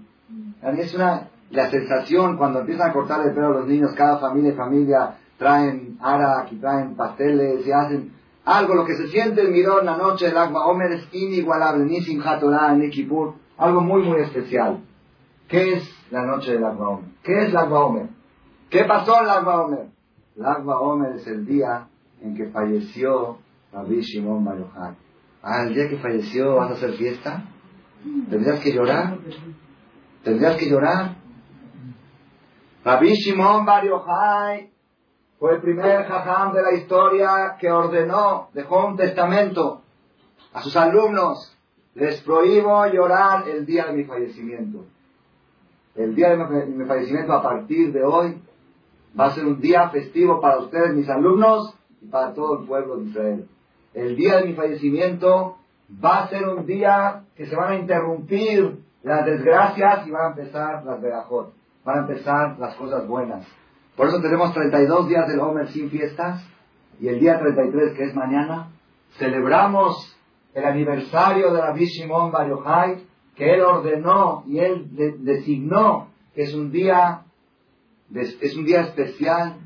Es 0.79 0.95
una, 0.95 1.29
la 1.51 1.69
sensación 1.69 2.39
cuando 2.39 2.61
empiezan 2.61 2.89
a 2.89 2.93
cortar 2.95 3.27
el 3.27 3.35
pelo 3.35 3.49
a 3.49 3.51
los 3.51 3.67
niños, 3.67 3.93
cada 3.95 4.19
familia 4.19 4.53
y 4.53 4.57
familia 4.57 5.17
traen 5.39 5.97
arak 6.01 6.53
y 6.53 6.57
traen 6.57 6.97
pasteles 6.97 7.67
y 7.67 7.73
hacen 7.73 8.13
algo, 8.45 8.75
lo 8.75 8.85
que 8.87 8.97
se 8.97 9.09
siente 9.09 9.43
el 9.43 9.51
mirón 9.51 9.85
la 9.85 9.97
noche 9.97 10.27
del 10.27 10.39
Agua 10.39 10.67
Omer 10.67 10.91
es 10.93 11.09
inigualable, 11.13 11.85
ni 11.85 12.01
Simchat 12.01 12.43
ni 12.77 12.89
Kippur, 12.89 13.35
algo 13.59 13.83
muy 13.83 14.03
muy 14.03 14.21
especial. 14.23 14.81
¿Qué 15.49 15.75
es 15.75 16.11
la 16.11 16.25
noche 16.25 16.53
del 16.53 16.65
Agba 16.65 16.89
Omer? 16.89 17.11
¿Qué 17.23 17.45
es 17.45 17.53
la 17.53 17.61
Agba 17.61 17.85
Omer? 17.85 18.09
¿Qué 18.71 18.85
pasó 18.85 19.21
en 19.21 19.27
la 19.27 19.35
Agba 19.35 19.65
Omer? 19.65 19.87
La 20.37 20.53
Agba 20.53 20.81
Omer 20.81 21.17
es 21.17 21.27
el 21.27 21.45
día 21.45 21.89
en 22.23 22.35
que 22.35 22.47
falleció 22.47 23.39
Rabbi 23.73 24.01
Shimon 24.01 24.45
Bar 24.45 24.59
Yochai. 24.59 24.95
Ah, 25.43 25.65
el 25.67 25.75
día 25.75 25.89
que 25.89 25.99
falleció, 25.99 26.57
¿vas 26.57 26.71
a 26.71 26.75
hacer 26.75 26.95
fiesta? 26.95 27.45
¿Tendrías 28.31 28.61
que 28.61 28.73
llorar? 28.73 29.19
¿Tendrías 30.23 30.57
que 30.57 30.71
llorar? 30.71 31.17
Rabbi 32.83 33.13
Shimon 33.13 33.67
Bar 33.67 33.85
Yochai 33.85 34.71
fue 35.39 35.55
el 35.55 35.61
primer 35.61 36.05
jajam 36.05 36.53
de 36.53 36.63
la 36.63 36.73
historia 36.73 37.57
que 37.61 37.71
ordenó, 37.71 38.49
dejó 38.55 38.87
un 38.87 38.97
testamento 38.97 39.83
a 40.53 40.63
sus 40.63 40.77
alumnos. 40.77 41.57
Les 41.95 42.21
prohíbo 42.23 42.87
llorar 42.87 43.49
el 43.49 43.65
día 43.65 43.87
de 43.87 43.93
mi 43.93 44.05
fallecimiento. 44.05 44.85
El 45.95 46.15
día 46.15 46.31
de 46.31 46.67
mi 46.67 46.85
fallecimiento 46.85 47.33
a 47.33 47.43
partir 47.43 47.93
de 47.93 48.05
hoy 48.05 48.41
va 49.19 49.27
a 49.27 49.35
ser 49.35 49.47
un 49.47 49.61
día 49.61 49.89
festivo 49.91 50.41
para 50.41 50.59
ustedes, 50.59 50.95
mis 50.95 51.09
alumnos, 51.09 51.75
y 52.01 52.07
para 52.07 52.35
todo 52.35 52.61
el 52.61 52.67
pueblo 52.67 52.97
de 52.97 53.05
Israel. 53.07 53.49
El 53.95 54.17
día 54.17 54.37
de 54.37 54.45
mi 54.45 54.53
fallecimiento 54.55 55.57
va 56.05 56.25
a 56.25 56.29
ser 56.29 56.49
un 56.49 56.67
día 56.67 57.25
que 57.37 57.47
se 57.47 57.57
van 57.57 57.73
a 57.73 57.77
interrumpir 57.77 58.79
las 59.03 59.25
desgracias 59.25 60.07
y 60.07 60.11
van 60.11 60.27
a 60.27 60.29
empezar 60.29 60.85
las 60.85 61.01
verajot, 61.01 61.53
van 61.85 61.99
a 61.99 62.01
empezar 62.01 62.59
las 62.59 62.75
cosas 62.75 63.07
buenas. 63.07 63.47
Por 63.99 64.07
eso 64.07 64.23
tenemos 64.23 64.55
32 64.55 65.09
días 65.09 65.27
del 65.27 65.41
Homer 65.41 65.67
sin 65.71 65.91
fiestas 65.91 66.47
y 67.01 67.09
el 67.09 67.19
día 67.19 67.41
33, 67.41 67.95
que 67.95 68.05
es 68.05 68.15
mañana, 68.15 68.69
celebramos 69.19 70.17
el 70.55 70.65
aniversario 70.65 71.53
de 71.53 71.61
Rabbi 71.61 71.87
Shimon 71.87 72.31
Bar 72.31 72.49
Yochai, 72.49 73.03
que 73.35 73.55
él 73.55 73.61
ordenó 73.61 74.45
y 74.47 74.61
él 74.61 74.87
designó 75.19 76.11
que 76.33 76.43
es 76.43 76.55
un 76.55 76.71
día 76.71 77.23
es 78.15 78.57
un 78.57 78.65
día 78.65 78.83
especial 78.83 79.57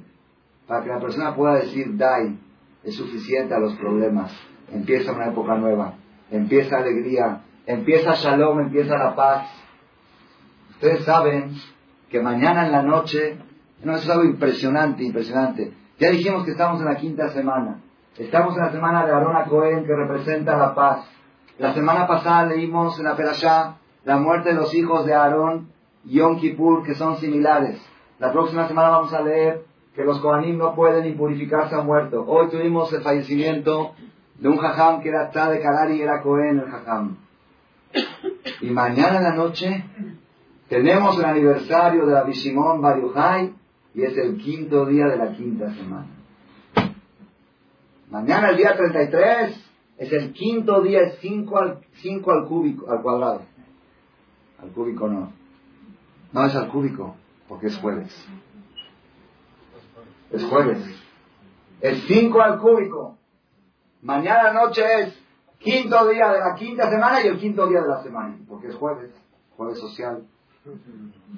para 0.67 0.83
que 0.83 0.89
la 0.89 0.99
persona 0.99 1.37
pueda 1.37 1.57
decir 1.57 1.95
dai 1.99 2.39
es 2.85 2.95
suficiente 2.97 3.55
a 3.55 3.59
los 3.59 3.75
problemas. 3.75 4.33
Empieza 4.73 5.13
una 5.13 5.29
época 5.29 5.57
nueva 5.57 5.97
empieza 6.31 6.79
alegría 6.79 7.43
empieza 7.67 8.15
shalom 8.15 8.61
empieza 8.61 8.97
la 8.97 9.15
paz 9.15 9.51
ustedes 10.71 11.05
saben 11.05 11.55
que 12.09 12.21
mañana 12.21 12.65
en 12.65 12.73
la 12.73 12.83
noche 12.83 13.37
no, 13.85 13.95
eso 13.95 14.05
es 14.05 14.11
algo 14.11 14.25
impresionante, 14.25 15.05
impresionante. 15.05 15.73
Ya 15.99 16.11
dijimos 16.11 16.45
que 16.45 16.53
estamos 16.53 16.81
en 16.81 16.87
la 16.87 16.97
quinta 16.97 17.29
semana. 17.31 17.81
Estamos 18.17 18.57
en 18.57 18.63
la 18.63 18.73
semana 18.73 19.07
de 19.07 19.13
Arona 19.13 19.45
Cohen 19.45 19.85
que 19.85 19.95
representa 19.95 20.57
la 20.57 20.75
paz. 20.75 21.07
La 21.59 21.75
semana 21.75 22.07
pasada 22.07 22.47
leímos 22.47 22.99
en 22.99 23.05
la 23.05 23.17
Perashá 23.17 23.77
la 24.05 24.17
muerte 24.19 24.51
de 24.51 24.55
los 24.57 24.75
hijos 24.75 25.07
de 25.07 25.15
Aarón 25.15 25.69
y 26.05 26.19
Yom 26.19 26.39
Kippur 26.39 26.83
que 26.83 26.95
son 26.95 27.17
similares. 27.17 27.81
La 28.19 28.33
próxima 28.33 28.69
semana 28.69 28.91
vamos 28.91 29.13
a 29.13 29.23
leer 29.23 29.65
que 29.95 30.05
los 30.05 30.21
Kohanim 30.21 30.59
no 30.59 30.75
pueden 30.75 31.07
impurificarse 31.07 31.75
a 31.75 31.83
muerto. 31.83 32.25
Hoy 32.27 32.49
tuvimos 32.49 32.93
el 32.93 33.03
fallecimiento 33.03 33.95
de 34.39 34.49
un 34.49 34.59
jajam 34.59 35.01
que 35.01 35.09
era 35.09 35.27
de 35.27 35.61
Kadari 35.61 35.97
y 35.97 36.03
era 36.03 36.23
Cohen 36.23 36.61
el 36.61 36.71
jajam. 36.71 37.17
Y 38.61 38.71
mañana 38.71 39.19
en 39.19 39.25
la 39.25 39.35
noche 39.35 39.85
tenemos 40.69 41.19
el 41.19 41.25
aniversario 41.25 42.07
de 42.07 42.15
la 42.15 42.23
Bishimon 42.25 42.81
Bar 42.81 42.99
y 43.95 44.03
es 44.03 44.17
el 44.17 44.37
quinto 44.39 44.87
día 44.87 45.07
de 45.07 45.17
la 45.17 45.33
quinta 45.33 45.73
semana. 45.75 46.09
Mañana 48.11 48.51
el 48.51 48.57
día 48.57 48.77
33 48.77 49.71
es 49.99 50.13
el 50.13 50.33
quinto 50.33 50.83
día, 50.83 51.01
es 51.01 51.19
5 51.21 51.59
al, 51.59 51.79
cinco 52.03 52.33
al 52.33 52.47
cúbico, 52.47 52.91
al 52.91 53.03
cuadrado. 53.03 53.43
Al 54.61 54.71
cúbico 54.71 55.09
no. 55.09 55.33
No 56.33 56.47
es 56.47 56.55
al 56.55 56.69
cúbico, 56.69 57.17
porque 57.49 57.67
es 57.69 57.77
jueves. 57.79 58.13
Es 60.31 60.45
jueves. 60.45 60.79
Es 61.81 62.05
5 62.07 62.41
al 62.41 62.59
cúbico. 62.59 63.19
Mañana 64.03 64.53
noche 64.53 64.83
es 65.01 65.23
quinto 65.59 66.09
día 66.09 66.33
de 66.33 66.41
la 66.41 66.55
quinta 66.55 66.91
semana 66.91 67.23
y 67.23 67.29
el 67.29 67.39
quinto 67.39 67.67
día 67.67 67.83
de 67.83 67.89
la 67.89 68.03
semana, 68.03 68.37
porque 68.49 68.69
es 68.69 68.75
jueves, 68.75 69.11
jueves 69.57 69.79
social. 69.79 70.25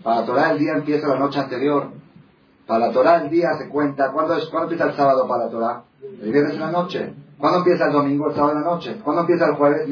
Para 0.03 0.25
Torah 0.25 0.53
el 0.53 0.59
día 0.59 0.73
empieza 0.75 1.09
la 1.09 1.19
noche 1.19 1.41
anterior. 1.41 1.91
Para 2.67 2.87
la 2.87 2.93
Torah 2.93 3.23
el 3.23 3.31
día 3.31 3.55
se 3.59 3.69
cuenta. 3.69 4.13
¿Cuándo, 4.13 4.37
es, 4.37 4.47
¿Cuándo 4.47 4.71
empieza 4.71 4.91
el 4.91 4.97
sábado 4.97 5.29
para 5.29 5.45
la 5.45 5.51
Torah? 5.51 5.85
El 6.03 6.33
viernes 6.33 6.55
en 6.55 6.61
la 6.61 6.71
noche. 6.71 7.15
¿Cuándo 7.39 7.59
empieza 7.59 7.87
el 7.87 7.93
domingo? 7.93 8.29
El 8.29 8.35
sábado 8.35 8.53
en 8.55 8.61
la 8.63 8.71
noche. 8.71 9.01
¿Cuándo 9.03 9.23
empieza 9.23 9.47
el 9.47 9.55
jueves? 9.55 9.89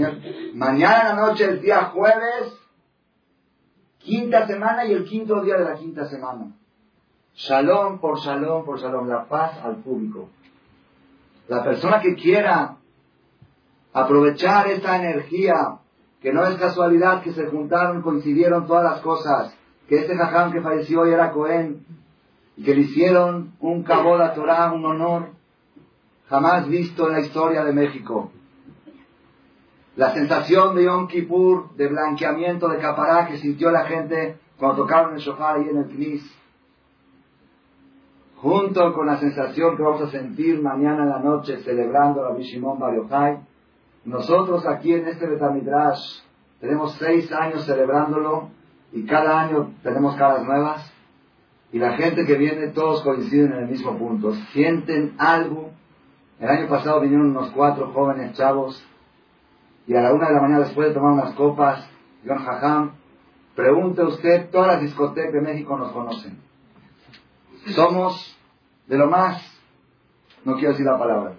Mañana 0.54 1.10
en 1.10 1.16
la 1.16 1.26
noche, 1.26 1.44
el 1.44 1.60
día 1.60 1.90
jueves, 1.92 2.54
quinta 3.98 4.46
semana 4.46 4.84
y 4.86 4.92
el 4.92 5.04
quinto 5.04 5.42
día 5.42 5.56
de 5.56 5.64
la 5.64 5.74
quinta 5.74 6.06
semana. 6.06 6.52
Shalom 7.34 7.98
por 7.98 8.18
shalom 8.18 8.64
por 8.64 8.78
shalom, 8.78 9.08
la 9.08 9.26
paz 9.26 9.58
al 9.62 9.76
público. 9.76 10.28
La 11.48 11.62
persona 11.62 12.00
que 12.00 12.14
quiera 12.14 12.76
aprovechar 13.92 14.68
esta 14.68 14.96
energía, 14.96 15.78
que 16.20 16.32
no 16.32 16.46
es 16.46 16.56
casualidad 16.56 17.22
que 17.22 17.32
se 17.32 17.46
juntaron, 17.46 18.02
coincidieron 18.02 18.66
todas 18.66 18.84
las 18.84 19.00
cosas, 19.00 19.54
que 19.88 19.96
este 19.96 20.16
jajam 20.16 20.52
que 20.52 20.60
falleció 20.60 21.02
hoy 21.02 21.12
era 21.12 21.32
Cohen, 21.32 21.84
y 22.56 22.64
que 22.64 22.74
le 22.74 22.82
hicieron 22.82 23.52
un 23.60 23.82
cabo 23.82 24.16
a 24.16 24.34
Torah, 24.34 24.72
un 24.72 24.84
honor 24.84 25.30
jamás 26.28 26.68
visto 26.68 27.08
en 27.08 27.14
la 27.14 27.20
historia 27.20 27.64
de 27.64 27.72
México. 27.72 28.30
La 29.96 30.14
sensación 30.14 30.74
de 30.74 30.84
Yom 30.84 31.06
Kippur, 31.06 31.74
de 31.76 31.88
blanqueamiento 31.88 32.68
de 32.68 32.78
capará 32.78 33.26
que 33.26 33.36
sintió 33.38 33.70
la 33.70 33.84
gente 33.84 34.38
cuando 34.58 34.82
tocaron 34.82 35.14
el 35.14 35.20
shofar 35.20 35.56
ahí 35.56 35.68
en 35.68 35.78
el 35.78 35.88
Knis, 35.88 36.38
junto 38.36 38.92
con 38.94 39.06
la 39.06 39.18
sensación 39.18 39.76
que 39.76 39.82
vamos 39.82 40.02
a 40.02 40.10
sentir 40.10 40.60
mañana 40.60 41.04
en 41.04 41.10
la 41.10 41.18
noche 41.18 41.58
celebrando 41.58 42.22
la 42.22 42.34
Bishimon 42.34 42.78
Bar 42.78 42.94
Yochai, 42.94 43.40
nosotros 44.04 44.66
aquí 44.66 44.94
en 44.94 45.06
este 45.06 45.26
Betamidrash 45.26 46.20
tenemos 46.60 46.94
seis 46.94 47.30
años 47.32 47.64
celebrándolo 47.64 48.48
y 48.92 49.04
cada 49.04 49.40
año 49.40 49.72
tenemos 49.82 50.16
caras 50.16 50.44
nuevas 50.44 50.91
y 51.72 51.78
la 51.78 51.96
gente 51.96 52.26
que 52.26 52.36
viene, 52.36 52.68
todos 52.68 53.02
coinciden 53.02 53.52
en 53.54 53.60
el 53.60 53.68
mismo 53.68 53.96
punto. 53.96 54.34
Sienten 54.52 55.14
algo. 55.18 55.70
El 56.38 56.48
año 56.48 56.68
pasado 56.68 57.00
vinieron 57.00 57.30
unos 57.30 57.50
cuatro 57.52 57.92
jóvenes 57.92 58.34
chavos 58.34 58.86
y 59.86 59.94
a 59.94 60.02
la 60.02 60.12
una 60.12 60.28
de 60.28 60.34
la 60.34 60.42
mañana 60.42 60.60
después 60.60 60.88
de 60.88 60.94
tomar 60.94 61.12
unas 61.12 61.34
copas, 61.34 61.88
John 62.26 62.38
Jajam, 62.38 62.92
pregunte 63.56 64.02
usted, 64.02 64.50
todas 64.50 64.68
las 64.68 64.82
discotecas 64.82 65.32
de 65.32 65.40
México 65.40 65.76
nos 65.78 65.92
conocen. 65.92 66.38
Somos 67.68 68.38
de 68.86 68.98
lo 68.98 69.08
más, 69.08 69.42
no 70.44 70.54
quiero 70.54 70.70
decir 70.70 70.84
la 70.84 70.98
palabra. 70.98 71.32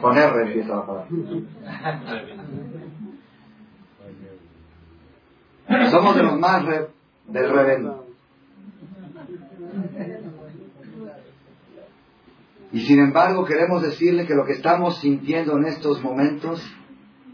Con 0.00 0.16
R 0.16 0.42
empieza 0.42 0.76
la 0.76 0.86
palabra. 0.86 1.08
Somos 5.90 6.16
de 6.16 6.22
los 6.22 6.38
más 6.38 6.64
del 6.66 7.50
rebelde. 7.50 8.09
Y 12.72 12.80
sin 12.80 13.00
embargo 13.00 13.44
queremos 13.44 13.82
decirle 13.82 14.26
que 14.26 14.34
lo 14.34 14.44
que 14.44 14.52
estamos 14.52 14.98
sintiendo 14.98 15.56
en 15.56 15.64
estos 15.64 16.02
momentos 16.02 16.62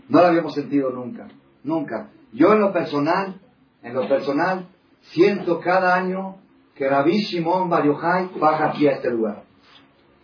no 0.08 0.20
lo 0.20 0.26
habíamos 0.26 0.54
sentido 0.54 0.90
nunca, 0.90 1.28
nunca. 1.62 2.10
Yo 2.32 2.52
en 2.52 2.60
lo 2.60 2.72
personal, 2.72 3.40
en 3.82 3.94
lo 3.94 4.08
personal, 4.08 4.68
siento 5.00 5.60
cada 5.60 5.94
año 5.94 6.36
que 6.74 6.88
Rabbi 6.88 7.18
Shimon 7.18 7.68
Bar 7.68 7.84
baja 8.38 8.66
aquí 8.68 8.86
a 8.86 8.92
este 8.92 9.10
lugar. 9.10 9.44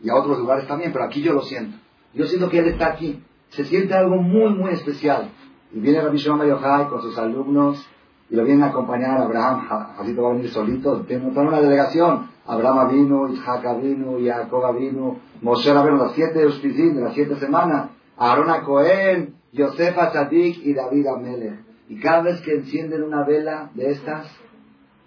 Y 0.03 0.11
a 0.11 0.17
otros 0.17 0.39
lugares 0.39 0.67
también, 0.67 0.93
pero 0.93 1.05
aquí 1.05 1.23
yo 1.23 1.33
lo 1.33 1.43
siento. 1.43 1.79
Yo 2.15 2.27
siento 2.27 2.49
que 2.51 2.59
él 2.59 2.67
está 2.67 2.89
aquí. 2.89 3.23
Se 3.51 3.65
siente 3.65 3.95
algo 3.95 4.17
muy, 4.17 4.53
muy 4.55 4.73
especial. 4.73 5.31
Y 5.73 5.81
viene 5.81 6.01
Rabbi 6.01 6.19
Shimon 6.19 6.39
Bar 6.39 6.89
con 6.89 7.03
sus 7.03 7.17
alumnos 7.19 7.87
y 8.29 8.37
lo 8.37 8.45
vienen 8.45 8.65
a 8.65 8.69
acompañar 8.69 9.19
a 9.19 9.25
Abraham. 9.25 9.67
Jacito 9.97 10.23
va 10.23 10.31
a 10.31 10.33
venir 10.33 10.51
solito. 10.51 11.03
Tiene 11.03 11.27
una 11.27 11.61
delegación. 11.61 12.31
Abraham 12.47 12.91
vino, 12.91 13.29
Isaac 13.29 13.81
vino, 13.81 14.19
Jacob 14.21 14.77
vino, 14.77 15.21
Moshe 15.41 15.73
vino, 15.73 15.97
las 15.97 16.13
siete 16.13 16.41
de 16.41 17.01
las 17.01 17.15
siete 17.15 17.37
semanas, 17.37 17.91
Aarón 18.17 18.51
a 18.51 18.63
Cohen, 18.63 19.35
Yosef 19.53 19.97
a 19.99 20.29
y 20.31 20.75
David 20.75 21.07
a 21.07 21.17
Melech. 21.17 21.61
Y 21.89 22.01
cada 22.01 22.23
vez 22.23 22.41
que 22.41 22.55
encienden 22.55 23.03
una 23.03 23.25
vela 23.25 23.71
de 23.75 23.91
estas, 23.91 24.27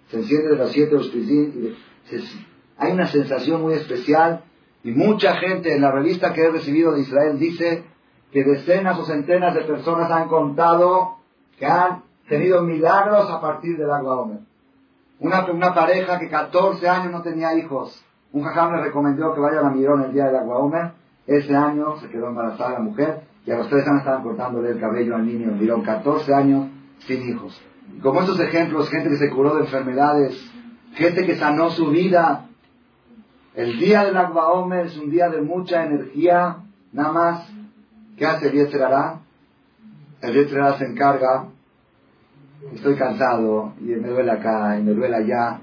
se 0.08 0.18
enciende 0.18 0.50
de 0.50 0.56
las 0.56 0.70
siete 0.70 0.96
Uspizim, 0.96 1.74
hay 2.78 2.92
una 2.92 3.06
sensación 3.06 3.62
muy 3.62 3.74
especial 3.74 4.44
y 4.84 4.92
mucha 4.92 5.34
gente 5.36 5.74
en 5.74 5.82
la 5.82 5.90
revista 5.90 6.32
que 6.32 6.42
he 6.42 6.50
recibido 6.50 6.92
de 6.92 7.00
Israel 7.00 7.38
dice 7.38 7.84
que 8.30 8.44
decenas 8.44 8.98
o 8.98 9.04
centenas 9.04 9.54
de 9.54 9.62
personas 9.62 10.10
han 10.10 10.28
contado 10.28 11.16
que 11.58 11.66
han 11.66 12.04
tenido 12.28 12.62
milagros 12.62 13.30
a 13.30 13.40
partir 13.40 13.76
del 13.76 13.90
agua 13.90 14.20
Omer. 14.20 14.40
Una, 15.18 15.46
una 15.50 15.74
pareja 15.74 16.18
que 16.18 16.28
14 16.28 16.88
años 16.88 17.12
no 17.12 17.22
tenía 17.22 17.54
hijos. 17.54 18.04
Un 18.32 18.42
jajam 18.42 18.74
le 18.76 18.82
recomendó 18.82 19.34
que 19.34 19.40
vayan 19.40 19.66
a 19.66 19.70
Mirón 19.70 20.02
el 20.02 20.12
día 20.12 20.26
del 20.26 20.36
agua 20.36 20.94
Ese 21.26 21.56
año 21.56 21.96
se 21.98 22.08
quedó 22.08 22.28
embarazada 22.28 22.74
la 22.74 22.80
mujer 22.80 23.22
y 23.46 23.50
a 23.50 23.56
los 23.56 23.68
tres 23.68 23.86
años 23.86 24.00
estaban 24.00 24.22
cortándole 24.22 24.70
el 24.70 24.80
cabello 24.80 25.14
al 25.14 25.24
niño 25.24 25.48
en 25.50 25.58
Mirón. 25.58 25.82
14 25.82 26.34
años 26.34 26.68
sin 27.06 27.28
hijos. 27.28 27.60
Como 28.02 28.20
estos 28.20 28.38
ejemplos, 28.40 28.90
gente 28.90 29.08
que 29.08 29.16
se 29.16 29.30
curó 29.30 29.54
de 29.54 29.62
enfermedades, 29.62 30.38
gente 30.94 31.24
que 31.24 31.36
sanó 31.36 31.70
su 31.70 31.88
vida. 31.90 32.46
El 33.54 33.78
día 33.78 34.04
del 34.04 34.16
Agba 34.16 34.48
Omer 34.52 34.86
es 34.86 34.98
un 34.98 35.10
día 35.10 35.30
de 35.30 35.40
mucha 35.40 35.84
energía, 35.84 36.58
nada 36.92 37.12
más. 37.12 37.52
¿Qué 38.18 38.26
hace 38.26 38.48
el 38.48 38.52
Yetzerará? 38.52 39.20
El 40.20 40.34
Yetzerará 40.34 40.76
se 40.78 40.84
encarga. 40.84 41.46
Estoy 42.72 42.96
cansado 42.96 43.72
y 43.80 43.84
me 43.84 44.08
duele 44.08 44.30
acá 44.30 44.78
y 44.78 44.82
me 44.82 44.92
duele 44.92 45.16
allá. 45.16 45.60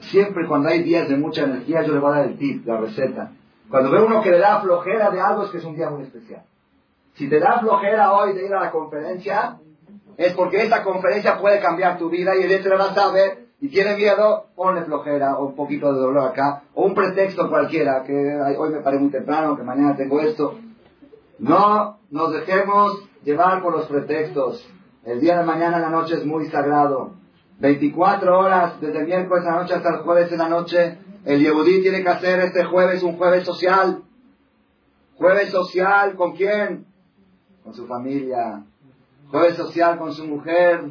Siempre 0.00 0.46
cuando 0.46 0.68
hay 0.68 0.82
días 0.82 1.08
de 1.08 1.16
mucha 1.16 1.44
energía 1.44 1.82
yo 1.82 1.92
le 1.92 1.98
voy 1.98 2.12
a 2.12 2.18
dar 2.18 2.26
el 2.26 2.38
tip, 2.38 2.66
la 2.66 2.78
receta. 2.78 3.32
Cuando 3.70 3.90
ve 3.90 4.02
uno 4.02 4.22
que 4.22 4.30
le 4.30 4.38
da 4.38 4.60
flojera 4.60 5.10
de 5.10 5.20
algo 5.20 5.44
es 5.44 5.50
que 5.50 5.58
es 5.58 5.64
un 5.64 5.74
día 5.74 5.90
muy 5.90 6.02
especial. 6.02 6.42
Si 7.14 7.28
te 7.28 7.40
da 7.40 7.58
flojera 7.60 8.12
hoy 8.12 8.32
de 8.32 8.46
ir 8.46 8.54
a 8.54 8.60
la 8.60 8.70
conferencia, 8.70 9.58
es 10.16 10.32
porque 10.34 10.62
esta 10.62 10.84
conferencia 10.84 11.38
puede 11.38 11.60
cambiar 11.60 11.98
tu 11.98 12.08
vida 12.08 12.36
y 12.36 12.44
el 12.44 12.52
hecho 12.52 12.68
la 12.70 12.94
sabe 12.94 13.48
y 13.60 13.68
tiene 13.68 13.96
miedo, 13.96 14.46
ponle 14.54 14.82
flojera 14.82 15.36
o 15.36 15.46
un 15.46 15.56
poquito 15.56 15.92
de 15.92 15.98
dolor 15.98 16.28
acá, 16.28 16.62
o 16.74 16.84
un 16.84 16.94
pretexto 16.94 17.48
cualquiera, 17.48 18.04
que 18.04 18.14
hoy 18.56 18.70
me 18.70 18.80
paré 18.80 18.98
muy 18.98 19.10
temprano, 19.10 19.56
que 19.56 19.64
mañana 19.64 19.96
tengo 19.96 20.20
esto. 20.20 20.58
No 21.40 21.98
nos 22.10 22.32
dejemos 22.32 23.02
llevar 23.24 23.62
por 23.62 23.74
los 23.74 23.86
pretextos. 23.86 24.64
El 25.04 25.20
día 25.20 25.38
de 25.38 25.44
mañana 25.44 25.76
en 25.76 25.82
la 25.82 25.90
noche 25.90 26.14
es 26.14 26.24
muy 26.24 26.46
sagrado. 26.46 27.14
24 27.60 28.38
horas, 28.38 28.80
desde 28.80 29.00
el 29.00 29.06
miércoles 29.06 29.44
a 29.46 29.50
la 29.50 29.62
noche 29.62 29.74
hasta 29.74 29.90
el 29.90 29.96
jueves 29.98 30.30
en 30.30 30.38
la 30.38 30.48
noche, 30.48 30.98
el 31.24 31.40
Yehudí 31.40 31.82
tiene 31.82 32.02
que 32.02 32.08
hacer 32.08 32.40
este 32.40 32.64
jueves 32.64 33.02
un 33.02 33.16
jueves 33.16 33.44
social. 33.44 34.02
Jueves 35.16 35.50
social, 35.50 36.14
¿con 36.14 36.36
quién? 36.36 36.86
Con 37.64 37.74
su 37.74 37.86
familia. 37.86 38.62
Jueves 39.30 39.56
social 39.56 39.98
con 39.98 40.12
su 40.12 40.26
mujer. 40.26 40.90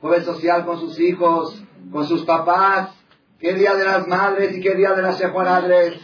Jueves 0.00 0.24
social 0.24 0.66
con 0.66 0.78
sus 0.80 0.98
hijos, 0.98 1.62
con 1.90 2.06
sus 2.06 2.24
papás. 2.24 2.90
¿Qué 3.38 3.54
día 3.54 3.74
de 3.74 3.84
las 3.84 4.06
madres 4.06 4.56
y 4.56 4.60
qué 4.60 4.74
día 4.74 4.92
de 4.92 5.02
las 5.02 5.16
secuaradres? 5.18 5.94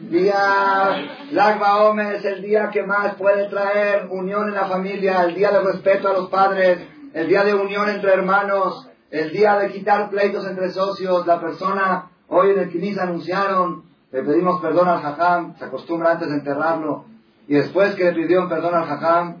Día 0.00 0.96
Lagba 1.32 1.84
Omer 1.84 2.16
es 2.16 2.24
el 2.24 2.42
día 2.42 2.70
que 2.70 2.82
más 2.82 3.14
puede 3.14 3.48
traer 3.48 4.08
unión 4.10 4.48
en 4.48 4.54
la 4.54 4.66
familia, 4.66 5.22
el 5.24 5.34
día 5.34 5.50
de 5.50 5.60
respeto 5.60 6.08
a 6.08 6.12
los 6.12 6.28
padres, 6.28 6.78
el 7.16 7.28
día 7.28 7.44
de 7.44 7.54
unión 7.54 7.88
entre 7.88 8.12
hermanos, 8.12 8.88
el 9.10 9.32
día 9.32 9.56
de 9.58 9.72
quitar 9.72 10.10
pleitos 10.10 10.46
entre 10.46 10.70
socios. 10.70 11.26
La 11.26 11.40
persona 11.40 12.10
Hoy 12.28 12.50
en 12.50 12.58
el 12.58 12.70
Kinis 12.70 12.98
anunciaron, 12.98 13.84
le 14.12 14.22
pedimos 14.22 14.60
perdón 14.60 14.88
al 14.88 15.00
Jajam, 15.00 15.56
se 15.56 15.64
acostumbra 15.64 16.12
antes 16.12 16.28
de 16.28 16.34
enterrarlo, 16.34 17.04
y 17.48 17.54
después 17.54 17.94
que 17.94 18.04
le 18.04 18.12
pidieron 18.12 18.48
perdón 18.48 18.74
al 18.74 18.84
Jajam, 18.84 19.36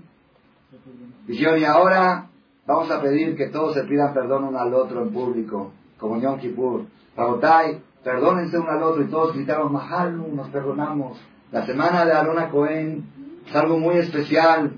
dijeron, 1.26 1.58
y 1.58 1.64
ahora 1.64 2.28
vamos 2.66 2.90
a 2.90 3.02
pedir 3.02 3.36
que 3.36 3.48
todos 3.48 3.74
se 3.74 3.82
pidan 3.84 4.14
perdón 4.14 4.44
uno 4.44 4.58
al 4.58 4.72
otro 4.72 5.02
en 5.02 5.12
público, 5.12 5.72
como 5.98 6.18
Yom 6.18 6.38
Kippur. 6.38 6.84
Rabotai, 7.14 7.82
perdónense 8.02 8.56
uno 8.58 8.70
al 8.70 8.82
otro, 8.84 9.02
y 9.02 9.08
todos 9.08 9.34
gritaron, 9.34 9.70
Mahalu, 9.70 10.28
nos 10.34 10.48
perdonamos. 10.48 11.18
La 11.52 11.66
semana 11.66 12.06
de 12.06 12.12
Arona 12.12 12.48
Cohen 12.48 13.04
es 13.46 13.54
algo 13.54 13.78
muy 13.78 13.96
especial. 13.96 14.72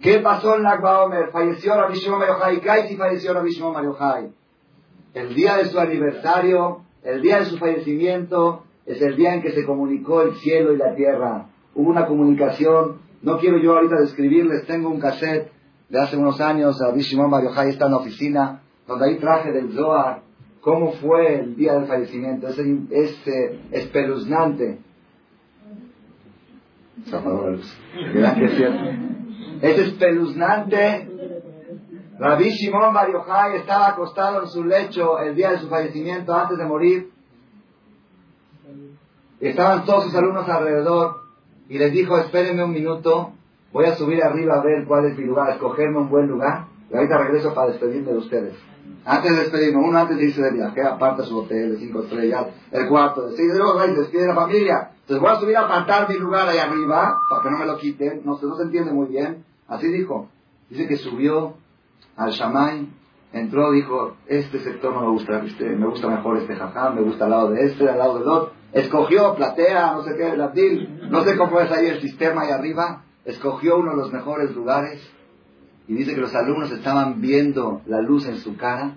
¿Qué 0.00 0.18
pasó 0.20 0.56
en 0.56 0.62
Lagba 0.62 1.04
Omer? 1.04 1.30
Falleció 1.30 1.74
Rabbi 1.74 1.94
Shimon 1.94 2.20
¿Qué 2.60 2.88
si 2.88 2.96
falleció 2.96 3.34
Rabbi 3.34 3.50
Shimon 3.50 4.34
El 5.14 5.34
día 5.34 5.56
de 5.56 5.66
su 5.66 5.78
aniversario, 5.78 6.82
el 7.02 7.22
día 7.22 7.40
de 7.40 7.46
su 7.46 7.58
fallecimiento 7.58 8.64
es 8.86 9.00
el 9.00 9.16
día 9.16 9.34
en 9.34 9.42
que 9.42 9.52
se 9.52 9.64
comunicó 9.64 10.22
el 10.22 10.34
cielo 10.36 10.72
y 10.72 10.76
la 10.76 10.94
tierra. 10.94 11.46
Hubo 11.74 11.88
una 11.88 12.06
comunicación. 12.06 12.98
No 13.22 13.38
quiero 13.38 13.58
yo 13.58 13.74
ahorita 13.74 13.96
describirles, 14.00 14.66
tengo 14.66 14.90
un 14.90 15.00
cassette 15.00 15.50
de 15.88 16.00
hace 16.00 16.16
unos 16.16 16.40
años, 16.40 16.80
a 16.82 16.94
Shimon 16.94 17.30
Mario 17.30 17.50
está 17.50 17.86
en 17.86 17.90
la 17.92 17.98
oficina, 17.98 18.62
donde 18.86 19.06
ahí 19.06 19.16
traje 19.18 19.52
del 19.52 19.72
Zohar 19.72 20.24
cómo 20.64 20.92
fue 20.92 21.40
el 21.40 21.54
día 21.56 21.74
del 21.74 21.86
fallecimiento. 21.86 22.48
Es, 22.48 22.58
es 22.58 23.28
eh, 23.28 23.60
espeluznante. 23.70 24.78
Es 27.06 27.12
espeluznante 29.62 31.08
Rabbi 32.18 32.50
Shimon 32.50 32.94
Bar 32.94 33.10
estaba 33.56 33.88
acostado 33.88 34.42
en 34.42 34.48
su 34.48 34.62
lecho 34.64 35.18
el 35.18 35.34
día 35.34 35.50
de 35.50 35.58
su 35.58 35.68
fallecimiento, 35.68 36.32
antes 36.32 36.58
de 36.58 36.64
morir. 36.64 37.10
Estaban 39.40 39.84
todos 39.84 40.04
sus 40.04 40.14
alumnos 40.14 40.48
alrededor 40.48 41.16
y 41.68 41.76
les 41.76 41.92
dijo, 41.92 42.16
espérenme 42.18 42.64
un 42.64 42.72
minuto, 42.72 43.32
voy 43.72 43.86
a 43.86 43.96
subir 43.96 44.22
arriba 44.22 44.54
a 44.54 44.62
ver 44.62 44.86
cuál 44.86 45.06
es 45.06 45.18
mi 45.18 45.24
lugar, 45.24 45.50
escogerme 45.50 45.98
un 45.98 46.08
buen 46.08 46.28
lugar 46.28 46.66
y 46.90 46.96
ahorita 46.96 47.18
regreso 47.18 47.52
para 47.52 47.72
despedirme 47.72 48.12
de 48.12 48.18
ustedes. 48.18 48.54
Antes 49.04 49.32
de 49.32 49.42
despedirme, 49.42 49.82
uno 49.82 49.98
antes 49.98 50.16
de 50.16 50.24
irse 50.24 50.40
de 50.40 50.52
viaje, 50.52 50.82
aparta 50.82 51.24
su 51.24 51.36
hotel 51.36 51.72
de 51.72 51.78
cinco 51.78 52.04
estrellas, 52.04 52.46
el 52.70 52.88
cuarto, 52.88 53.26
de 53.26 53.36
seis 53.36 53.52
de 53.52 53.94
despide 53.96 54.28
la 54.28 54.34
familia. 54.34 54.90
Entonces 55.04 55.20
voy 55.20 55.30
a 55.30 55.40
subir 55.40 55.56
a 55.58 55.66
apartar 55.66 56.08
mi 56.08 56.16
lugar 56.16 56.48
ahí 56.48 56.56
arriba, 56.56 57.20
para 57.28 57.42
que 57.42 57.50
no 57.50 57.58
me 57.58 57.66
lo 57.66 57.76
quiten, 57.76 58.22
no, 58.24 58.38
no 58.40 58.56
se 58.56 58.62
entiende 58.62 58.90
muy 58.90 59.08
bien. 59.08 59.44
Así 59.68 59.88
dijo. 59.88 60.28
Dice 60.70 60.88
que 60.88 60.96
subió 60.96 61.54
al 62.16 62.30
Shamay, 62.30 62.88
entró, 63.34 63.70
dijo, 63.72 64.16
este 64.26 64.60
sector 64.60 64.94
no 64.94 65.02
me 65.02 65.08
gusta, 65.10 65.42
este, 65.44 65.76
me 65.76 65.86
gusta 65.86 66.08
mejor 66.08 66.38
este 66.38 66.56
jajam, 66.56 66.94
me 66.94 67.02
gusta 67.02 67.26
al 67.26 67.30
lado 67.32 67.50
de 67.50 67.66
este, 67.66 67.86
al 67.86 67.98
lado 67.98 68.18
del 68.18 68.28
otro. 68.28 68.52
Escogió, 68.72 69.34
platea, 69.34 69.92
no 69.92 70.02
sé 70.04 70.16
qué, 70.16 70.30
el 70.30 71.10
no 71.10 71.22
sé 71.22 71.36
cómo 71.36 71.60
es 71.60 71.70
ahí 71.70 71.86
el 71.86 72.00
sistema 72.00 72.42
ahí 72.42 72.50
arriba. 72.50 73.02
Escogió 73.26 73.78
uno 73.78 73.90
de 73.90 73.96
los 73.98 74.12
mejores 74.12 74.54
lugares 74.54 75.06
y 75.86 75.94
dice 75.94 76.14
que 76.14 76.20
los 76.20 76.34
alumnos 76.34 76.72
estaban 76.72 77.20
viendo 77.20 77.82
la 77.86 78.00
luz 78.00 78.26
en 78.26 78.36
su 78.38 78.56
cara, 78.56 78.94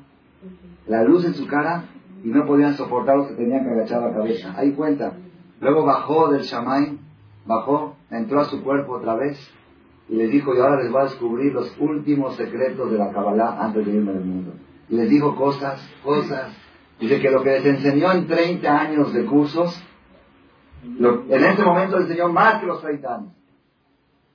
la 0.88 1.03
luz 1.03 1.26
en 1.26 1.34
su 1.34 1.47
cara 1.47 1.84
y 2.24 2.30
no 2.30 2.45
podían 2.45 2.76
soportar 2.76 3.28
que 3.28 3.36
tenían 3.36 3.66
que 3.66 3.72
agachar 3.72 4.01
la 4.01 4.14
cabeza. 4.14 4.53
Ahí 4.58 4.72
cuenta. 4.72 5.14
Luego 5.60 5.86
bajó 5.86 6.30
del 6.30 6.43
Shamay, 6.43 6.99
bajó, 7.45 7.95
entró 8.12 8.41
a 8.41 8.45
su 8.45 8.64
cuerpo 8.64 8.93
otra 8.93 9.16
vez 9.16 9.38
y 10.10 10.16
les 10.16 10.32
dijo, 10.32 10.55
y 10.55 10.60
ahora 10.60 10.82
les 10.82 10.91
voy 10.91 11.01
a 11.01 11.05
descubrir 11.05 11.53
los 11.53 11.76
últimos 11.80 12.36
secretos 12.36 12.91
de 12.91 12.97
la 12.97 13.12
Kabbalah 13.12 13.58
antes 13.60 13.86
de 13.86 13.91
irme 13.91 14.14
del 14.14 14.26
mundo. 14.26 14.53
Y 14.89 14.95
les 14.95 15.10
dijo 15.10 15.36
cosas, 15.36 15.82
cosas. 16.03 16.55
Dice 16.99 17.20
que 17.20 17.30
lo 17.30 17.43
que 17.43 17.51
les 17.51 17.66
enseñó 17.66 18.12
en 18.14 18.28
30 18.28 18.80
años 18.80 19.14
de 19.14 19.26
cursos, 19.26 19.84
en 20.84 21.43
ese 21.43 21.64
momento 21.64 21.97
enseñó 21.97 22.30
más 22.30 22.62
que 22.62 22.68
los 22.68 22.82
30 22.82 23.16
años. 23.16 23.34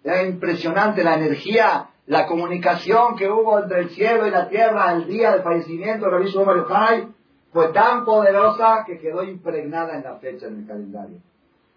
Era 0.04 0.24
impresionante 0.24 1.04
la 1.04 1.14
energía, 1.14 1.90
la 2.06 2.26
comunicación 2.26 3.16
que 3.16 3.30
hubo 3.30 3.58
entre 3.60 3.80
el 3.80 3.90
cielo 3.90 4.26
y 4.26 4.30
la 4.30 4.48
tierra 4.48 4.92
el 4.92 5.06
día 5.06 5.32
del 5.32 5.42
fallecimiento 5.42 6.06
de 6.06 6.10
Rabbi 6.10 6.26
Shimon 6.26 7.14
fue 7.52 7.68
tan 7.68 8.04
poderosa 8.04 8.84
que 8.86 8.98
quedó 8.98 9.22
impregnada 9.22 9.96
en 9.96 10.04
la 10.04 10.16
fecha 10.16 10.46
en 10.46 10.60
el 10.60 10.66
calendario. 10.66 11.18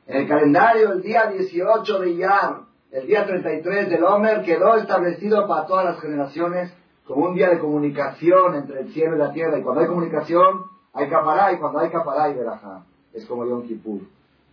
En 0.07 0.21
el 0.21 0.27
calendario, 0.27 0.93
el 0.93 1.01
día 1.01 1.27
18 1.27 1.99
de 1.99 2.09
Iyar, 2.11 2.61
el 2.91 3.07
día 3.07 3.25
33 3.25 3.89
del 3.89 4.03
Homer 4.03 4.43
quedó 4.43 4.75
establecido 4.75 5.47
para 5.47 5.65
todas 5.65 5.85
las 5.85 5.99
generaciones 5.99 6.73
como 7.05 7.25
un 7.25 7.35
día 7.35 7.49
de 7.49 7.59
comunicación 7.59 8.55
entre 8.55 8.81
el 8.81 8.93
cielo 8.93 9.15
y 9.15 9.19
la 9.19 9.33
tierra. 9.33 9.59
Y 9.59 9.63
cuando 9.63 9.81
hay 9.81 9.87
comunicación, 9.87 10.63
hay 10.93 11.09
capará, 11.09 11.51
y 11.51 11.57
cuando 11.57 11.79
hay 11.79 11.89
capará, 11.89 12.23
hay 12.25 12.35
verajá. 12.35 12.83
Es 13.13 13.25
como 13.25 13.45
Yom 13.45 13.67
Kippur. 13.67 14.01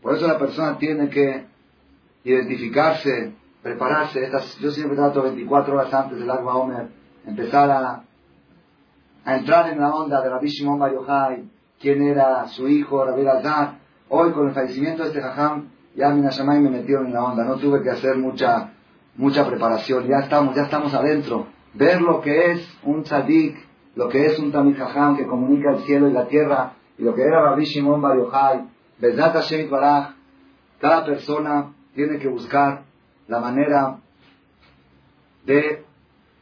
Por 0.03 0.17
eso 0.17 0.27
la 0.27 0.39
persona 0.39 0.77
tiene 0.77 1.09
que 1.09 1.47
identificarse, 2.25 3.33
prepararse. 3.63 4.29
yo 4.61 4.71
siempre 4.71 4.97
trato 4.97 5.23
24 5.23 5.75
horas 5.75 5.95
antes 5.95 6.19
del 6.19 6.31
Agua 6.31 6.57
Homer, 6.57 6.89
empezar 7.25 7.71
a, 7.71 8.05
entrar 9.25 9.69
en 9.71 9.81
la 9.81 9.95
onda 9.95 10.21
de 10.21 10.31
Rabbi 10.31 10.49
Shimon 10.49 10.79
Bar 10.79 10.93
Yochai, 10.93 11.45
quién 11.81 12.03
era 12.03 12.47
su 12.49 12.69
hijo, 12.69 13.05
Rabbi 13.05 13.27
Azar. 13.27 13.79
Hoy, 14.09 14.33
con 14.33 14.49
el 14.49 14.55
fallecimiento 14.55 15.03
de 15.03 15.09
este 15.09 15.23
Jajam, 15.23 15.69
ya 15.95 16.11
Minashamay 16.11 16.61
me 16.61 16.71
metieron 16.71 17.07
en 17.07 17.15
la 17.15 17.25
onda, 17.25 17.45
no 17.45 17.57
tuve 17.57 17.83
que 17.83 17.91
hacer 17.91 18.17
mucha, 18.17 18.73
mucha 19.17 19.47
preparación, 19.47 20.07
ya 20.07 20.19
estamos, 20.19 20.55
ya 20.55 20.63
estamos 20.63 20.93
adentro. 20.95 21.47
Ver 21.75 22.03
lo 22.03 22.21
que 22.21 22.53
es 22.53 22.79
un 22.83 23.03
tzadik, 23.03 23.57
lo 23.95 24.09
que 24.09 24.27
es 24.27 24.39
un 24.39 24.53
tamid 24.53 24.77
que 25.17 25.27
comunica 25.27 25.71
el 25.71 25.83
cielo 25.85 26.09
y 26.09 26.13
la 26.13 26.27
tierra, 26.27 26.73
y 26.99 27.03
lo 27.03 27.15
que 27.15 27.23
era 27.23 27.43
Rabbi 27.43 27.65
Shimon 27.65 28.01
Bar 28.01 28.17
Yochai, 28.17 28.69
Hashem 29.01 29.71
Baraj, 29.71 30.15
cada 30.81 31.05
persona 31.05 31.73
tiene 31.95 32.19
que 32.19 32.29
buscar 32.29 32.83
la 33.29 33.41
manera 33.41 33.99
de 35.45 35.85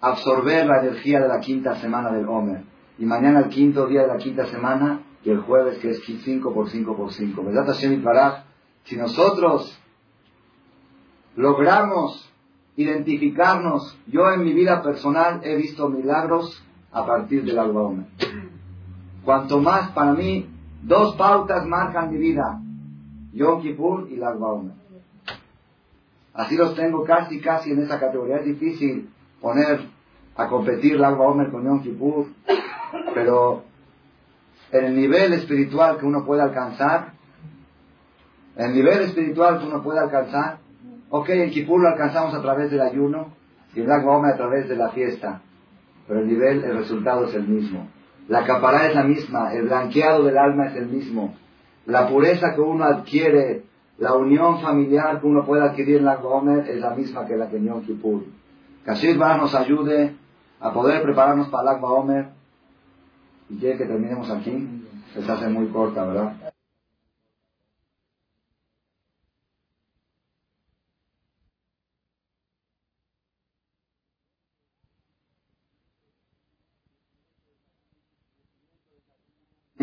absorber 0.01 0.67
la 0.67 0.81
energía 0.81 1.21
de 1.21 1.29
la 1.29 1.41
quinta 1.41 1.75
semana 1.77 2.11
del 2.11 2.29
Omer. 2.29 2.70
Y 3.01 3.07
mañana 3.07 3.41
el 3.41 3.49
quinto 3.49 3.89
día 3.89 4.03
de 4.03 4.09
la 4.09 4.19
quinta 4.19 4.47
semana 4.47 5.01
y 5.25 5.31
el 5.31 5.41
jueves 5.41 5.79
que 5.79 5.91
es 5.91 6.03
5 6.05 6.55
por 6.55 6.71
5 6.71 6.97
por 6.97 7.13
5. 7.13 7.43
Besat 7.43 7.67
Hashem 7.67 8.03
Baraj 8.05 8.45
si 8.85 8.97
nosotros 8.97 9.79
logramos 11.37 12.31
identificarnos, 12.77 13.99
yo 14.07 14.31
en 14.33 14.45
mi 14.45 14.53
vida 14.53 14.83
personal 14.83 15.41
he 15.45 15.57
visto 15.57 15.89
milagros 15.89 16.63
a 16.93 17.07
partir 17.07 17.45
del 17.45 17.59
Alba 17.59 17.93
Cuanto 19.25 19.61
más, 19.61 19.91
para 19.93 20.13
mí, 20.13 20.49
dos 20.83 21.15
pautas 21.17 21.67
marcan 21.67 22.11
mi 22.11 22.19
vida, 22.19 22.61
Yom 23.33 23.63
Kippur 23.63 24.09
y 24.11 24.15
el 24.15 24.25
Alba 24.25 24.63
Así 26.33 26.57
los 26.57 26.75
tengo 26.75 27.05
casi, 27.05 27.41
casi 27.41 27.73
en 27.73 27.83
esa 27.83 28.01
categoría. 28.01 28.37
Es 28.37 28.47
difícil 28.47 29.11
poner 29.41 29.81
a 30.37 30.49
competir 30.49 30.95
el 30.95 31.05
Alba 31.05 31.51
con 31.51 31.65
Yom 31.65 31.83
Kippur. 31.83 32.27
Pero 33.15 33.65
en 34.73 34.85
el 34.85 34.97
nivel 34.97 35.33
espiritual 35.33 35.99
que 35.99 36.07
uno 36.07 36.25
puede 36.25 36.43
alcanzar, 36.43 37.13
en 38.57 38.67
el 38.67 38.75
nivel 38.75 39.01
espiritual 39.03 39.59
que 39.59 39.67
uno 39.67 39.83
puede 39.83 40.01
alcanzar, 40.01 40.59
ok, 41.11 41.29
el 41.31 41.51
Kipur 41.51 41.81
lo 41.81 41.89
alcanzamos 41.89 42.35
a 42.35 42.43
través 42.43 42.71
del 42.71 42.81
ayuno 42.81 43.29
y 43.75 43.81
el 43.81 43.89
Lag 43.89 44.07
a 44.07 44.37
través 44.37 44.69
de 44.69 44.77
la 44.77 44.91
fiesta, 44.91 45.41
pero 46.07 46.21
el 46.21 46.29
nivel, 46.29 46.65
el 46.65 46.77
resultado 46.77 47.27
es 47.27 47.35
el 47.35 47.47
mismo. 47.47 47.89
La 48.29 48.45
capará 48.45 48.87
es 48.87 48.95
la 48.95 49.03
misma, 49.03 49.53
el 49.55 49.67
blanqueado 49.67 50.25
del 50.25 50.39
alma 50.39 50.67
es 50.67 50.77
el 50.77 50.87
mismo. 50.87 51.35
La 51.87 52.09
pureza 52.09 52.55
que 52.55 52.61
uno 52.61 52.85
adquiere, 52.85 53.65
la 53.99 54.15
unión 54.15 54.61
familiar 54.61 55.21
que 55.21 55.27
uno 55.27 55.45
puede 55.45 55.65
adquirir 55.65 55.97
en 55.97 56.05
la 56.05 56.17
Gomer 56.17 56.69
es 56.69 56.81
la 56.81 56.91
misma 56.91 57.27
que 57.27 57.37
la 57.37 57.49
que 57.49 57.57
en 57.57 57.67
Yom 57.67 57.83
Kippur. 57.83 58.23
Que 58.85 59.15
nos 59.15 59.55
ayude 59.55 60.15
a 60.61 60.73
poder 60.73 61.03
prepararnos 61.03 61.49
para 61.49 61.77
el 61.77 61.85
Omer 61.85 62.40
y 63.51 63.59
quiere 63.59 63.79
que 63.79 63.87
terminemos 63.87 64.31
aquí. 64.31 64.85
Se 65.13 65.31
hace 65.31 65.49
muy 65.49 65.67
corta, 65.69 66.05
¿verdad? 66.05 66.51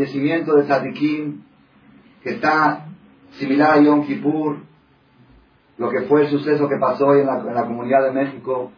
fallecimiento 0.07 0.55
de 0.55 0.67
Sadikim, 0.67 1.43
que 2.23 2.35
está 2.35 2.85
similar 3.39 3.79
a 3.79 3.81
Yom 3.81 4.05
Kippur, 4.05 4.59
lo 5.79 5.89
que 5.89 6.01
fue 6.01 6.21
el 6.21 6.29
suceso 6.29 6.69
que 6.69 6.77
pasó 6.79 7.07
hoy 7.07 7.21
en 7.21 7.25
la 7.25 7.65
comunidad 7.65 8.03
de 8.03 8.11
México, 8.11 8.71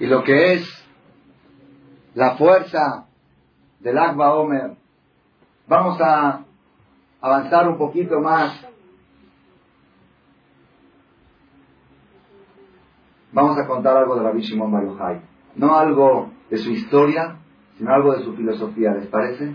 y 0.00 0.06
lo 0.06 0.24
que 0.24 0.54
es 0.54 0.68
la 2.14 2.34
fuerza 2.36 3.06
del 3.82 3.98
Akba 3.98 4.34
Omer. 4.34 4.76
Vamos 5.66 6.00
a 6.00 6.44
avanzar 7.20 7.68
un 7.68 7.76
poquito 7.76 8.20
más. 8.20 8.66
Vamos 13.32 13.58
a 13.58 13.66
contar 13.66 13.96
algo 13.96 14.16
de 14.16 14.22
Rabbi 14.22 14.42
Shimon 14.42 14.70
Bar 14.70 15.22
No 15.56 15.74
algo 15.74 16.30
de 16.50 16.58
su 16.58 16.70
historia, 16.70 17.36
sino 17.76 17.92
algo 17.92 18.12
de 18.12 18.24
su 18.24 18.34
filosofía. 18.34 18.92
¿Les 18.92 19.06
parece? 19.06 19.54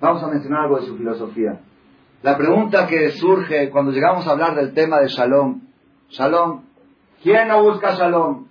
Vamos 0.00 0.22
a 0.22 0.28
mencionar 0.28 0.64
algo 0.64 0.76
de 0.76 0.86
su 0.86 0.96
filosofía. 0.96 1.60
La 2.22 2.36
pregunta 2.36 2.86
que 2.86 3.10
surge 3.10 3.70
cuando 3.70 3.92
llegamos 3.92 4.26
a 4.26 4.32
hablar 4.32 4.54
del 4.54 4.74
tema 4.74 5.00
de 5.00 5.08
Shalom. 5.08 5.62
Shalom. 6.10 6.62
¿Quién 7.22 7.48
no 7.48 7.62
busca 7.62 7.94
Shalom? 7.94 8.46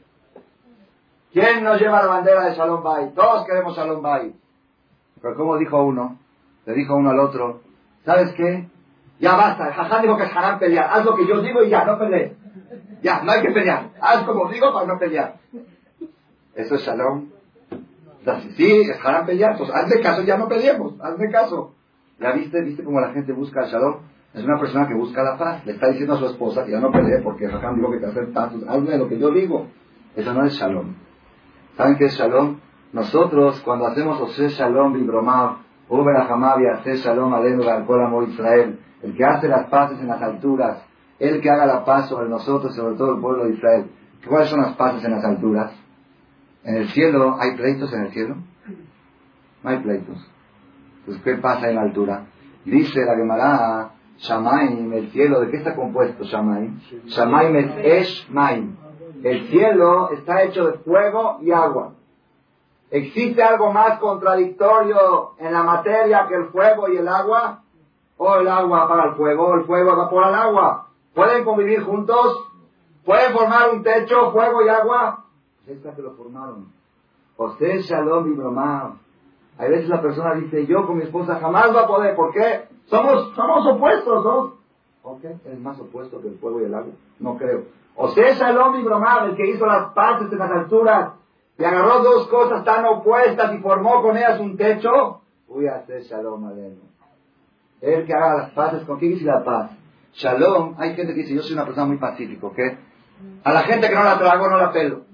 ¿Quién 1.32 1.64
nos 1.64 1.80
lleva 1.80 2.02
la 2.02 2.08
bandera 2.08 2.46
de 2.46 2.56
Shalom 2.56 2.82
Bay? 2.82 3.12
Todos 3.14 3.46
queremos 3.46 3.76
Shalom 3.76 4.02
Bay. 4.02 4.34
Pero 5.26 5.38
como 5.38 5.58
dijo 5.58 5.84
uno, 5.84 6.20
le 6.68 6.74
dijo 6.76 6.96
uno 6.96 7.10
al 7.10 7.20
otro, 7.20 7.62
¿sabes 8.06 8.32
qué? 8.34 8.70
Ya 9.20 9.36
basta, 9.36 9.74
Jajá 9.74 10.00
dijo 10.04 10.18
que 10.18 10.26
es 10.26 10.36
haram 10.36 10.60
pelear. 10.60 10.88
Haz 10.88 11.04
lo 11.04 11.16
que 11.16 11.26
yo 11.26 11.42
digo 11.42 11.64
y 11.64 11.70
ya, 11.70 11.84
no 11.84 11.98
pelees. 11.98 12.34
Ya, 13.02 13.24
no 13.24 13.32
hay 13.32 13.42
que 13.42 13.50
pelear. 13.50 13.90
Haz 14.00 14.22
como 14.22 14.48
digo 14.52 14.72
para 14.72 14.86
no 14.86 15.00
pelear. 15.00 15.38
Eso 16.54 16.76
es 16.76 16.82
Shalom. 16.82 17.30
Sí, 18.56 18.82
es 18.82 19.04
haram 19.04 19.26
pelear. 19.26 19.58
Pues 19.58 19.72
hazme 19.74 20.00
caso, 20.00 20.22
ya 20.22 20.38
no 20.38 20.48
peleemos. 20.48 20.94
Hazme 21.02 21.32
caso. 21.32 21.74
¿Ya 22.20 22.32
viste? 22.34 22.62
¿Viste 22.62 22.84
cómo 22.84 23.00
la 23.00 23.12
gente 23.12 23.34
busca 23.34 23.64
el 23.64 23.72
Shalom? 23.72 24.02
Es 24.32 24.44
una 24.44 24.60
persona 24.60 24.88
que 24.88 24.94
busca 24.94 25.24
la 25.24 25.40
paz. 25.40 25.66
Le 25.66 25.72
está 25.72 25.88
diciendo 25.88 26.14
a 26.14 26.18
su 26.20 26.26
esposa 26.28 26.64
que 26.66 26.72
ya 26.72 26.80
no 26.80 26.92
pelee 26.92 27.24
porque 27.24 27.48
Jajam 27.48 27.78
dijo 27.78 27.90
que 27.90 27.98
te 27.98 28.06
hacer 28.06 28.32
tantos. 28.32 28.62
Hazme 28.70 28.96
lo 28.96 29.10
que 29.10 29.18
yo 29.18 29.32
digo. 29.32 29.70
Eso 30.16 30.36
no 30.36 30.46
es 30.46 30.54
Shalom. 30.54 30.94
¿Saben 31.76 31.98
qué 31.98 32.06
es 32.06 32.14
Shalom? 32.14 32.60
Nosotros, 32.96 33.60
cuando 33.66 33.88
hacemos 33.88 34.22
Ose 34.22 34.48
Shalom 34.48 34.94
Vibromav, 34.94 35.58
Uber 35.90 36.16
Ahamav 36.16 36.60
Ase 36.76 36.96
Shalom 36.96 37.34
Alenu 37.34 37.68
Amor 37.68 38.30
Israel, 38.30 38.80
el 39.02 39.18
que 39.18 39.26
hace 39.26 39.50
las 39.50 39.68
paces 39.68 40.00
en 40.00 40.08
las 40.08 40.22
alturas, 40.22 40.82
el 41.20 41.42
que 41.42 41.50
haga 41.50 41.66
la 41.66 41.84
paz 41.84 42.08
sobre 42.08 42.30
nosotros 42.30 42.72
y 42.72 42.78
sobre 42.78 42.96
todo 42.96 43.16
el 43.16 43.20
pueblo 43.20 43.44
de 43.44 43.56
Israel. 43.56 43.92
¿Cuáles 44.26 44.48
son 44.48 44.62
las 44.62 44.78
paces 44.78 45.04
en 45.04 45.12
las 45.12 45.26
alturas? 45.26 45.74
¿En 46.64 46.76
el 46.78 46.88
cielo 46.88 47.36
hay 47.38 47.58
pleitos 47.58 47.92
en 47.92 48.02
el 48.04 48.12
cielo? 48.14 48.38
No 49.62 49.70
hay 49.70 49.80
pleitos. 49.80 50.32
Pues, 51.06 51.18
¿qué 51.18 51.36
pasa 51.36 51.68
en 51.68 51.76
la 51.76 51.82
altura? 51.82 52.28
Dice 52.64 53.04
la 53.04 53.18
Gemara, 53.18 53.90
Shamaim, 54.20 54.94
el 54.94 55.12
cielo, 55.12 55.42
¿de 55.42 55.52
qué 55.52 55.58
está 55.58 55.76
compuesto 55.76 56.24
Shamaim? 56.24 56.80
Shamaim 57.08 57.56
es 57.58 57.72
Eshmaim. 57.78 58.78
El 59.22 59.50
cielo 59.50 60.12
está 60.12 60.44
hecho 60.44 60.66
de 60.68 60.78
fuego 60.78 61.40
y 61.42 61.52
agua. 61.52 61.92
¿Existe 62.96 63.44
algo 63.44 63.74
más 63.74 64.00
contradictorio 64.00 65.32
en 65.38 65.52
la 65.52 65.64
materia 65.64 66.28
que 66.30 66.36
el 66.36 66.46
fuego 66.46 66.88
y 66.88 66.96
el 66.96 67.10
agua? 67.10 67.62
¿O 68.16 68.36
el 68.36 68.48
agua 68.48 68.88
para 68.88 69.10
el 69.10 69.16
fuego, 69.16 69.48
o 69.48 69.56
el 69.56 69.66
fuego 69.66 69.92
evapora 69.92 70.30
el 70.30 70.36
agua? 70.36 70.88
¿Pueden 71.14 71.44
convivir 71.44 71.84
juntos? 71.84 72.52
¿Pueden 73.04 73.34
formar 73.34 73.72
un 73.74 73.84
techo, 73.84 74.32
fuego 74.32 74.64
y 74.64 74.70
agua? 74.70 75.26
Esta 75.68 75.94
que 75.94 76.02
lo 76.04 76.14
formaron. 76.14 76.68
José 77.36 77.82
Shalom 77.82 78.32
y 78.32 78.36
Bromar. 78.38 78.94
A 79.58 79.66
veces 79.66 79.90
la 79.90 80.02
persona 80.02 80.36
dice, 80.36 80.66
yo 80.66 80.88
con 80.88 80.96
mi 80.96 81.04
esposa 81.04 81.38
jamás 81.42 81.76
va 81.76 81.82
a 81.82 81.88
poder. 81.88 82.16
¿Por 82.16 82.32
qué? 82.32 82.70
Somos, 82.86 83.36
somos 83.36 83.68
opuestos, 83.76 84.24
¿no? 84.24 84.54
¿Ok? 85.04 85.26
¿Es 85.44 85.60
más 85.60 85.78
opuesto 85.82 86.22
que 86.22 86.30
el 86.30 86.38
fuego 86.38 86.62
y 86.62 86.64
el 86.64 86.74
agua? 86.74 86.94
No 87.20 87.38
creo. 87.38 87.64
Sea, 88.14 88.36
Shalom 88.36 88.80
y 88.80 88.84
Bromar, 88.84 89.28
el 89.28 89.36
que 89.36 89.48
hizo 89.50 89.66
las 89.66 89.92
partes 89.92 90.30
de 90.30 90.38
las 90.38 90.50
alturas, 90.50 91.12
y 91.58 91.64
agarró 91.64 92.00
dos 92.04 92.28
cosas 92.28 92.64
tan 92.64 92.86
opuestas 92.86 93.54
y 93.54 93.60
formó 93.60 94.02
con 94.02 94.18
ellas 94.18 94.40
un 94.40 94.58
techo, 94.58 95.22
voy 95.48 95.68
a 95.68 95.76
hacer 95.76 96.02
Shalom 96.02 96.46
Aleno. 96.46 96.82
El 97.82 98.06
que 98.06 98.14
haga 98.14 98.36
las 98.36 98.52
paces, 98.52 98.84
¿con 98.84 99.00
quién 99.00 99.14
dice 99.14 99.26
la 99.26 99.44
paz? 99.44 99.72
Shalom, 100.14 100.76
hay 100.78 100.96
gente 100.96 101.14
que 101.14 101.22
dice, 101.22 101.36
yo 101.36 101.42
soy 101.42 101.54
una 101.54 101.66
persona 101.66 101.88
muy 101.88 101.98
pacífico, 101.98 102.52
¿qué? 102.54 102.78
A 103.44 103.54
la 103.54 103.62
gente 103.64 103.88
que 103.88 103.96
no 103.96 104.04
la 104.04 104.18
trago, 104.18 104.50
no 104.50 104.58
la 104.58 104.72
pelo. 104.72 105.06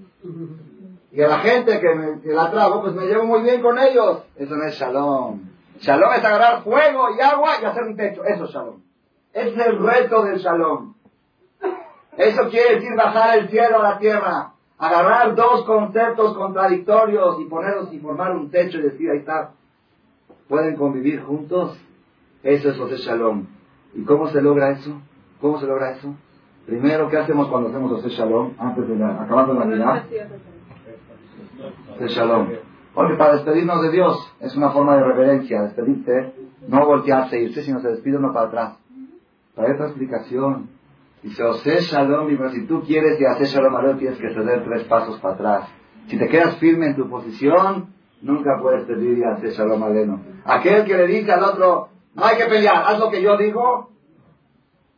Y 1.11 1.21
a 1.21 1.27
la 1.27 1.39
gente 1.39 1.79
que, 1.79 2.21
que 2.23 2.33
la 2.33 2.49
trago, 2.49 2.81
pues 2.81 2.93
me 2.93 3.05
llevo 3.05 3.25
muy 3.25 3.41
bien 3.41 3.61
con 3.61 3.77
ellos. 3.77 4.23
Eso 4.35 4.55
no 4.55 4.63
es 4.65 4.75
Shalom. 4.75 5.41
Shalom 5.79 6.13
es 6.13 6.23
agarrar 6.23 6.63
fuego 6.63 7.09
y 7.17 7.21
agua 7.21 7.53
y 7.61 7.65
hacer 7.65 7.83
un 7.83 7.95
techo. 7.95 8.23
Eso 8.23 8.45
es 8.45 8.51
Shalom. 8.51 8.81
Ese 9.33 9.49
es 9.49 9.67
el 9.67 9.79
reto 9.79 10.23
del 10.23 10.39
Shalom. 10.39 10.93
Eso 12.17 12.49
quiere 12.49 12.75
decir 12.75 12.95
bajar 12.95 13.39
el 13.39 13.49
cielo 13.49 13.79
a 13.79 13.83
la 13.83 13.97
tierra, 13.97 14.50
agarrar 14.81 15.35
dos 15.35 15.63
conceptos 15.65 16.35
contradictorios 16.35 17.39
y 17.39 17.45
ponerlos 17.45 17.93
y 17.93 17.99
formar 17.99 18.35
un 18.35 18.49
techo 18.49 18.79
y 18.79 18.81
decir, 18.81 19.11
ahí 19.11 19.19
está, 19.19 19.51
pueden 20.49 20.75
convivir 20.75 21.21
juntos. 21.21 21.79
Eso 22.41 22.69
es 22.69 22.77
José 22.77 22.97
Shalom. 22.97 23.45
¿Y 23.93 24.03
cómo 24.03 24.27
se 24.29 24.41
logra 24.41 24.71
eso? 24.71 24.99
¿Cómo 25.39 25.59
se 25.59 25.67
logra 25.67 25.91
eso? 25.91 26.15
Primero, 26.65 27.09
¿qué 27.09 27.17
hacemos 27.17 27.47
cuando 27.49 27.69
hacemos 27.69 27.91
José 27.91 28.09
Shalom? 28.09 28.53
Antes 28.57 28.87
de 28.87 28.95
la, 28.95 29.21
acabando 29.21 29.53
la 29.53 29.65
Navidad. 29.65 30.03
José 31.99 32.07
Shalom. 32.07 32.47
Porque 32.95 33.13
para 33.13 33.33
despedirnos 33.33 33.83
de 33.83 33.91
Dios 33.91 34.33
es 34.39 34.55
una 34.57 34.71
forma 34.71 34.97
de 34.97 35.03
reverencia, 35.03 35.61
despedirte, 35.61 36.33
no 36.67 36.87
voltearse 36.87 37.39
irse, 37.39 37.61
sino 37.61 37.81
se 37.81 37.89
despide 37.89 38.17
uno 38.17 38.33
para 38.33 38.47
atrás. 38.47 38.77
Para 39.53 39.73
otra 39.73 39.85
explicación. 39.85 40.69
Dice, 41.23 41.43
Ose 41.43 41.81
Shalom, 41.81 42.29
si 42.51 42.65
tú 42.65 42.81
quieres 42.81 43.19
y 43.19 43.25
hacer 43.25 43.47
Shalom 43.47 43.75
a 43.75 43.97
tienes 43.97 44.17
que 44.17 44.33
ceder 44.33 44.63
tres 44.63 44.83
pasos 44.85 45.19
para 45.19 45.35
atrás. 45.35 45.69
Si 46.07 46.17
te 46.17 46.27
quedas 46.27 46.57
firme 46.57 46.87
en 46.87 46.95
tu 46.95 47.07
posición, 47.09 47.93
nunca 48.21 48.57
puedes 48.59 48.85
pedir 48.85 49.19
y 49.19 49.23
hacer 49.23 49.51
Shalom 49.51 49.83
Aleno. 49.83 50.21
Aquel 50.45 50.83
que 50.85 50.97
le 50.97 51.07
dice 51.07 51.31
al 51.31 51.43
otro, 51.43 51.89
no 52.15 52.25
hay 52.25 52.37
que 52.37 52.45
pelear, 52.45 52.83
haz 52.87 52.99
lo 52.99 53.09
que 53.11 53.21
yo 53.21 53.37
digo, 53.37 53.91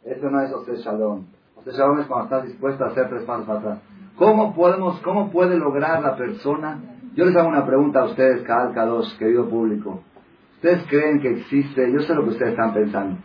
eso 0.06 0.30
no 0.30 0.42
es 0.42 0.54
Ose 0.54 0.78
Shalom. 0.78 1.26
Ose 1.56 1.72
Shalom 1.72 2.00
es 2.00 2.08
cuando 2.08 2.26
estás 2.26 2.46
dispuesto 2.46 2.86
a 2.86 2.88
hacer 2.88 3.10
tres 3.10 3.24
pasos 3.24 3.46
para 3.46 3.60
atrás. 3.60 3.80
¿Cómo 4.18 4.54
podemos, 4.54 5.00
cómo 5.02 5.30
puede 5.30 5.58
lograr 5.58 6.02
la 6.02 6.16
persona? 6.16 6.80
Yo 7.16 7.26
les 7.26 7.36
hago 7.36 7.50
una 7.50 7.66
pregunta 7.66 8.02
a 8.02 8.06
ustedes, 8.06 8.44
cada 8.44 8.86
dos, 8.86 9.14
querido 9.20 9.50
público. 9.50 10.02
¿Ustedes 10.56 10.86
creen 10.88 11.20
que 11.20 11.32
existe? 11.32 11.92
Yo 11.92 12.00
sé 12.00 12.14
lo 12.16 12.24
que 12.24 12.30
ustedes 12.30 12.52
están 12.52 12.74
pensando. 12.74 13.18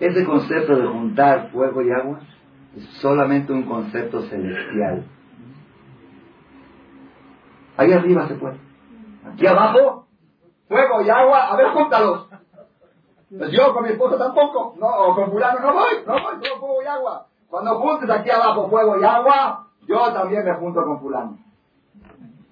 Ese 0.00 0.24
concepto 0.24 0.76
de 0.76 0.86
juntar 0.86 1.50
fuego 1.50 1.82
y 1.82 1.90
agua 1.90 2.20
es 2.76 2.84
solamente 3.00 3.52
un 3.52 3.62
concepto 3.64 4.22
celestial. 4.22 5.06
Ahí 7.76 7.92
arriba 7.92 8.28
se 8.28 8.34
puede. 8.34 8.58
Aquí 9.24 9.46
abajo, 9.46 10.06
fuego 10.68 11.02
y 11.02 11.10
agua, 11.10 11.52
a 11.52 11.56
ver, 11.56 11.68
júntalos. 11.68 12.28
Pues 13.36 13.50
yo 13.50 13.74
con 13.74 13.84
mi 13.84 13.90
esposa 13.90 14.16
tampoco, 14.16 14.74
no, 14.78 14.86
o 14.86 15.14
con 15.14 15.30
fulano 15.32 15.60
no 15.60 15.72
voy, 15.72 16.04
no 16.06 16.12
voy, 16.12 16.34
solo 16.42 16.60
fuego 16.60 16.82
y 16.82 16.86
agua. 16.86 17.26
Cuando 17.48 17.74
juntes 17.80 18.08
aquí 18.08 18.30
abajo 18.30 18.68
fuego 18.68 19.00
y 19.00 19.04
agua, 19.04 19.66
yo 19.88 20.12
también 20.12 20.44
me 20.44 20.54
junto 20.54 20.82
con 20.84 21.00
fulano. 21.00 21.38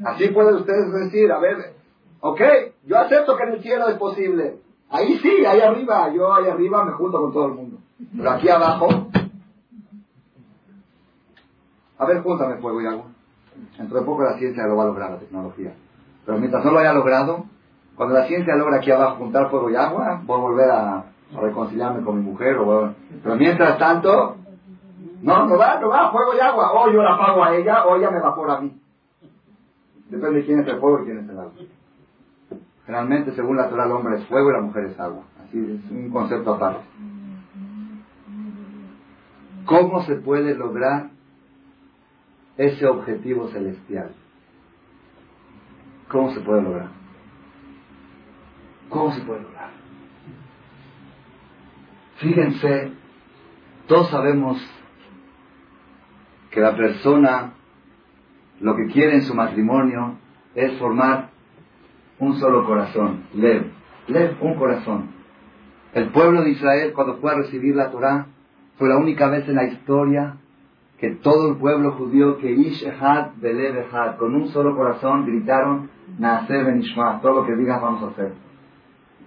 Así 0.05 0.29
pueden 0.29 0.57
ustedes 0.57 0.93
decir, 0.93 1.31
a 1.31 1.39
ver, 1.39 1.75
ok, 2.21 2.41
yo 2.85 2.99
acepto 2.99 3.37
que 3.37 3.43
en 3.45 3.53
el 3.53 3.63
cielo 3.63 3.89
es 3.89 3.97
posible, 3.97 4.59
Ahí 4.91 5.18
sí, 5.18 5.45
ahí 5.45 5.61
arriba, 5.61 6.12
yo 6.12 6.32
ahí 6.32 6.47
arriba 6.47 6.85
me 6.85 6.93
junto 6.93 7.20
con 7.20 7.32
todo 7.32 7.47
el 7.47 7.55
mundo. 7.55 7.78
Pero 8.16 8.30
aquí 8.30 8.49
abajo, 8.49 8.89
a 11.99 12.07
ver, 12.07 12.22
júntame 12.22 12.57
fuego 12.57 12.80
y 12.82 12.87
agua. 12.87 13.07
Dentro 13.78 14.01
de 14.01 14.05
poco 14.05 14.22
la 14.22 14.39
ciencia 14.39 14.66
lo 14.66 14.76
va 14.76 14.85
a 14.85 14.87
lograr, 14.87 15.11
la 15.12 15.18
tecnología. 15.18 15.74
Pero 16.24 16.39
mientras 16.39 16.64
no 16.64 16.72
lo 16.72 16.78
haya 16.78 16.93
logrado, 16.93 17.47
Cuando 17.97 18.14
la 18.14 18.26
ciencia 18.26 18.57
logra 18.57 18.78
aquí 18.78 18.91
abajo 18.91 19.18
juntar 19.18 19.51
fuego 19.51 19.70
y 19.70 19.76
agua, 19.76 20.20
voy 20.24 20.39
a 20.39 20.43
volver 20.43 20.70
a, 20.70 21.05
reconciliarme 21.41 22.05
con 22.05 22.16
mi 22.16 22.22
mujer. 22.22 22.57
O 22.57 22.93
Pero 23.22 23.37
mientras 23.37 23.78
tanto, 23.78 24.37
no, 25.22 25.47
no 25.47 25.57
va, 25.57 25.78
no 25.80 25.89
va, 25.89 26.11
fuego 26.11 26.35
y 26.35 26.41
agua. 26.41 26.72
O 26.72 26.91
yo 26.91 27.03
la 27.03 27.16
pago 27.16 27.45
a 27.45 27.55
ella, 27.55 27.85
o 27.85 27.97
ella 27.97 28.11
me 28.11 28.18
evapora 28.18 28.55
a 28.55 28.61
mí. 28.61 28.72
Depende 30.09 30.41
de 30.41 30.45
quién 30.45 30.61
es 30.61 30.66
el 30.66 30.80
fuego 30.80 31.03
y 31.03 31.05
quién 31.05 31.18
es 31.18 31.28
el 31.28 31.39
agua. 31.39 31.53
Generalmente, 32.87 33.32
según 33.32 33.57
la 33.57 33.68
Torah, 33.68 33.87
el 33.87 33.93
hombre 33.93 34.16
es 34.16 34.26
fuego 34.26 34.51
y 34.51 34.53
la 34.53 34.61
mujer 34.61 34.85
es 34.85 35.01
agua. 35.01 35.24
Así 35.43 35.59
es 35.59 35.91
un 35.91 36.11
concepto 36.11 36.55
aparte. 36.55 36.85
¿Cómo 39.64 40.03
se 40.03 40.16
puede 40.16 40.55
lograr 40.55 41.09
ese 42.57 42.87
objetivo 42.87 43.49
celestial? 43.49 44.11
¿Cómo 46.09 46.30
se 46.32 46.41
puede 46.41 46.62
lograr? 46.62 46.89
¿Cómo 48.91 49.12
se 49.12 49.22
puede 49.22 49.43
lograr? 49.43 49.70
Fíjense, 52.16 52.93
todos 53.89 54.11
sabemos 54.11 54.59
que 56.51 56.61
la 56.61 56.76
persona 56.76 57.55
lo 58.61 58.76
que 58.76 58.87
quiere 58.87 59.14
en 59.14 59.22
su 59.22 59.35
matrimonio 59.35 60.16
es 60.55 60.78
formar 60.78 61.30
un 62.25 62.37
solo 62.37 62.64
corazón, 62.66 63.25
Lev, 63.35 63.70
Lev, 64.09 64.37
un 64.41 64.55
corazón. 64.55 65.11
El 65.93 66.11
pueblo 66.11 66.43
de 66.43 66.51
Israel 66.51 66.93
cuando 66.93 67.16
fue 67.16 67.33
a 67.33 67.37
recibir 67.37 67.77
la 67.77 67.91
Torah 67.91 68.27
fue 68.77 68.89
la 68.89 68.97
única 68.97 69.29
vez 69.29 69.49
en 69.49 69.55
la 69.55 69.64
historia 69.64 70.37
que 70.99 71.11
todo 71.16 71.51
el 71.51 71.57
pueblo 71.57 71.93
judío 71.93 72.39
que 72.39 72.51
Ish 72.51 72.85
Belev 73.37 74.16
con 74.18 74.35
un 74.35 74.49
solo 74.49 74.75
corazón 74.77 75.27
gritaron 75.27 75.91
Nacer 76.18 76.64
Benishma, 76.64 77.20
todo 77.20 77.43
lo 77.43 77.47
que 77.47 77.57
digas 77.57 77.81
vamos 77.81 78.03
a 78.03 78.09
hacer. 78.09 78.33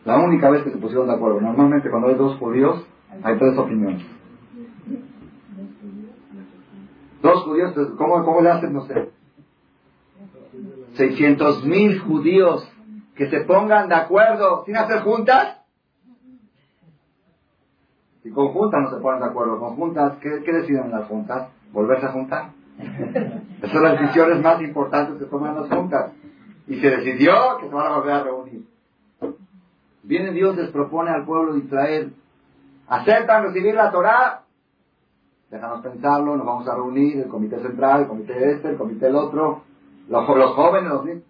La 0.05 0.17
única 0.17 0.49
vez 0.49 0.63
que 0.63 0.71
se 0.71 0.77
pusieron 0.77 1.07
de 1.07 1.13
acuerdo. 1.13 1.41
Normalmente 1.41 1.89
cuando 1.89 2.07
hay 2.07 2.15
dos 2.15 2.37
judíos 2.37 2.85
hay 3.23 3.37
tres 3.37 3.57
opiniones. 3.57 4.05
Dos 7.21 7.43
judíos, 7.43 7.73
¿cómo, 7.97 8.23
cómo 8.23 8.41
le 8.41 8.49
hacen? 8.49 8.73
No 8.73 8.81
sé. 8.81 9.09
600 10.93 11.65
mil 11.65 11.99
judíos 11.99 12.67
que 13.17 13.29
se 13.29 13.41
pongan 13.41 13.89
de 13.89 13.95
acuerdo 13.95 14.63
sin 14.65 14.77
hacer 14.77 15.01
juntas. 15.01 15.57
Y 18.23 18.29
con 18.29 18.49
juntas 18.49 18.81
no 18.83 18.89
se 18.91 19.01
ponen 19.01 19.21
de 19.21 19.25
acuerdo. 19.25 19.59
Con 19.59 19.75
juntas, 19.75 20.17
¿qué, 20.21 20.43
qué 20.45 20.53
deciden 20.53 20.91
las 20.91 21.07
juntas? 21.07 21.49
¿Volverse 21.71 22.05
a 22.05 22.11
juntar? 22.11 22.51
Esas 22.77 23.71
son 23.71 23.83
las 23.83 23.99
decisiones 23.99 24.41
más 24.41 24.61
importantes 24.61 25.17
que 25.17 25.25
toman 25.25 25.55
las 25.55 25.69
juntas. 25.69 26.11
Y 26.67 26.79
se 26.79 26.89
decidió 26.89 27.33
que 27.59 27.67
se 27.67 27.73
van 27.73 27.91
a 27.91 27.97
volver 27.97 28.13
a 28.13 28.23
reunir. 28.23 28.67
Viene 30.03 30.31
Dios, 30.31 30.55
les 30.55 30.69
propone 30.69 31.09
al 31.09 31.25
pueblo 31.25 31.53
de 31.53 31.59
Israel, 31.59 32.13
aceptan 32.87 33.43
recibir 33.43 33.73
la 33.75 33.91
Torah, 33.91 34.43
déjanos 35.49 35.81
pensarlo, 35.81 36.37
nos 36.37 36.45
vamos 36.45 36.67
a 36.67 36.75
reunir, 36.75 37.17
el 37.17 37.27
comité 37.27 37.59
central, 37.59 38.01
el 38.01 38.07
comité 38.07 38.51
este, 38.51 38.69
el 38.69 38.77
comité 38.77 39.07
el 39.07 39.15
otro, 39.15 39.63
los, 40.07 40.29
los 40.29 40.51
jóvenes, 40.53 40.89
los 40.91 41.05
niños. 41.05 41.23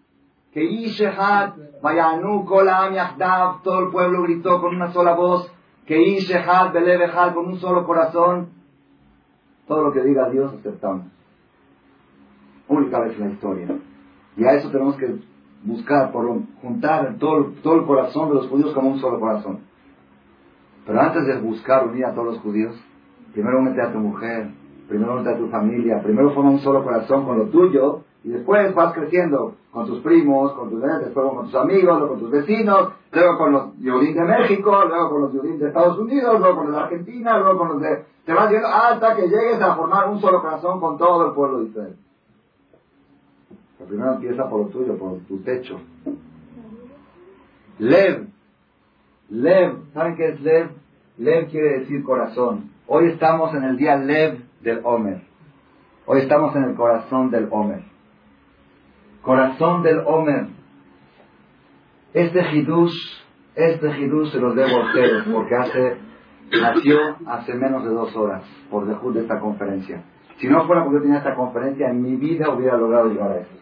Que 0.58 0.64
Ishehat, 0.64 1.54
Vayanu, 1.84 2.44
Kolam, 2.44 2.92
Yahdav, 2.92 3.62
todo 3.62 3.80
el 3.82 3.92
pueblo 3.92 4.24
gritó 4.24 4.60
con 4.60 4.76
una 4.76 4.92
sola 4.92 5.14
voz, 5.14 5.54
que 5.86 6.02
Ishehat, 6.02 6.74
Belebehal, 6.74 7.36
con 7.36 7.46
un 7.46 7.60
solo 7.60 7.86
corazón, 7.86 8.50
todo 9.68 9.84
lo 9.84 9.94
que 9.94 10.02
diga 10.02 10.32
Dios 10.32 10.52
aceptamos. 10.56 11.06
Única 12.70 13.00
vez 13.02 13.14
en 13.20 13.28
la 13.28 13.34
historia. 13.34 13.68
Y 14.36 14.46
a 14.46 14.54
eso 14.54 14.72
tenemos 14.72 14.96
que 14.96 15.18
buscar, 15.64 16.12
por 16.12 16.26
juntar 16.64 17.18
todo, 17.20 17.54
todo 17.62 17.76
el 17.76 17.86
corazón 17.86 18.30
de 18.30 18.36
los 18.38 18.48
judíos 18.48 18.74
como 18.74 18.90
un 18.90 19.00
solo 19.00 19.20
corazón. 19.20 19.60
Pero 20.88 21.00
antes 21.00 21.28
de 21.28 21.40
buscar 21.40 21.86
unir 21.86 22.04
a 22.06 22.16
todos 22.16 22.34
los 22.34 22.40
judíos, 22.40 22.76
primero 23.32 23.60
únete 23.60 23.84
a 23.84 23.94
tu 23.94 24.00
mujer, 24.00 24.50
primero 24.88 25.18
únete 25.18 25.36
a 25.36 25.38
tu 25.38 25.50
familia, 25.50 26.02
primero 26.02 26.32
forma 26.32 26.50
un 26.50 26.62
solo 26.62 26.84
corazón 26.84 27.26
con 27.26 27.38
lo 27.38 27.46
tuyo, 27.50 28.07
y 28.28 28.32
después 28.32 28.76
vas 28.76 28.94
creciendo 28.94 29.56
con 29.72 29.88
tus 29.88 30.02
primos, 30.02 30.52
con 30.52 30.70
tus 30.70 30.82
después 30.82 31.32
con 31.34 31.46
tus 31.46 31.56
amigos, 31.56 31.98
luego 31.98 32.10
con 32.10 32.20
tus 32.20 32.32
vecinos, 32.32 32.90
luego 33.14 33.38
con 33.38 33.52
los 33.54 33.78
Yudín 33.78 34.16
de 34.16 34.26
México, 34.26 34.84
luego 34.86 35.10
con 35.10 35.22
los 35.22 35.34
Yudín 35.34 35.58
de 35.58 35.68
Estados 35.68 35.98
Unidos, 35.98 36.38
luego 36.38 36.58
con 36.58 36.66
los 36.66 36.76
de 36.76 36.82
Argentina, 36.82 37.38
luego 37.40 37.58
con 37.58 37.68
los 37.70 37.82
de... 37.82 38.04
Te 38.26 38.34
vas 38.34 38.50
viendo 38.50 38.68
hasta 38.68 39.16
que 39.16 39.30
llegues 39.30 39.62
a 39.62 39.76
formar 39.76 40.10
un 40.10 40.20
solo 40.20 40.42
corazón 40.42 40.82
con 40.82 40.98
todo 40.98 41.28
el 41.28 41.36
pueblo 41.36 41.60
de 41.60 41.66
Israel. 41.68 41.96
Pero 43.78 43.88
primero 43.88 44.14
empieza 44.16 44.50
por 44.50 44.60
lo 44.60 44.66
tuyo, 44.68 44.98
por 44.98 45.20
tu 45.20 45.38
techo. 45.44 45.80
Lev. 47.80 48.28
Lev. 49.30 49.94
¿Saben 49.94 50.18
qué 50.18 50.28
es 50.28 50.42
Lev? 50.42 50.72
Lev 51.18 51.48
quiere 51.50 51.80
decir 51.80 52.04
corazón. 52.04 52.72
Hoy 52.88 53.08
estamos 53.08 53.54
en 53.54 53.64
el 53.64 53.78
día 53.78 53.96
Lev 53.96 54.42
del 54.60 54.82
Homer. 54.84 55.22
Hoy 56.06 56.20
estamos 56.20 56.54
en 56.58 56.64
el 56.64 56.76
corazón 56.76 57.32
del 57.32 57.48
Homer. 57.50 57.97
Corazón 59.28 59.84
del 59.84 60.00
Homer. 60.06 60.48
Este 62.14 62.40
Hidush, 62.50 62.96
este 63.56 64.00
Hidush 64.00 64.32
se 64.32 64.40
los 64.40 64.56
debo 64.56 64.78
a 64.78 64.86
ustedes 64.86 65.24
porque 65.30 65.54
hace, 65.54 65.98
nació 66.50 66.98
hace 67.28 67.54
menos 67.56 67.84
de 67.84 67.90
dos 67.90 68.16
horas 68.16 68.44
por 68.72 68.88
dejud 68.88 69.16
de 69.16 69.24
esta 69.24 69.42
conferencia. 69.42 70.02
Si 70.38 70.48
no 70.48 70.66
fuera 70.66 70.86
porque 70.86 71.00
yo 71.00 71.02
tenía 71.02 71.18
esta 71.18 71.36
conferencia, 71.36 71.90
en 71.90 72.02
mi 72.02 72.16
vida 72.16 72.50
hubiera 72.50 72.78
logrado 72.78 73.10
llegar 73.10 73.32
a 73.34 73.38
eso. 73.40 73.54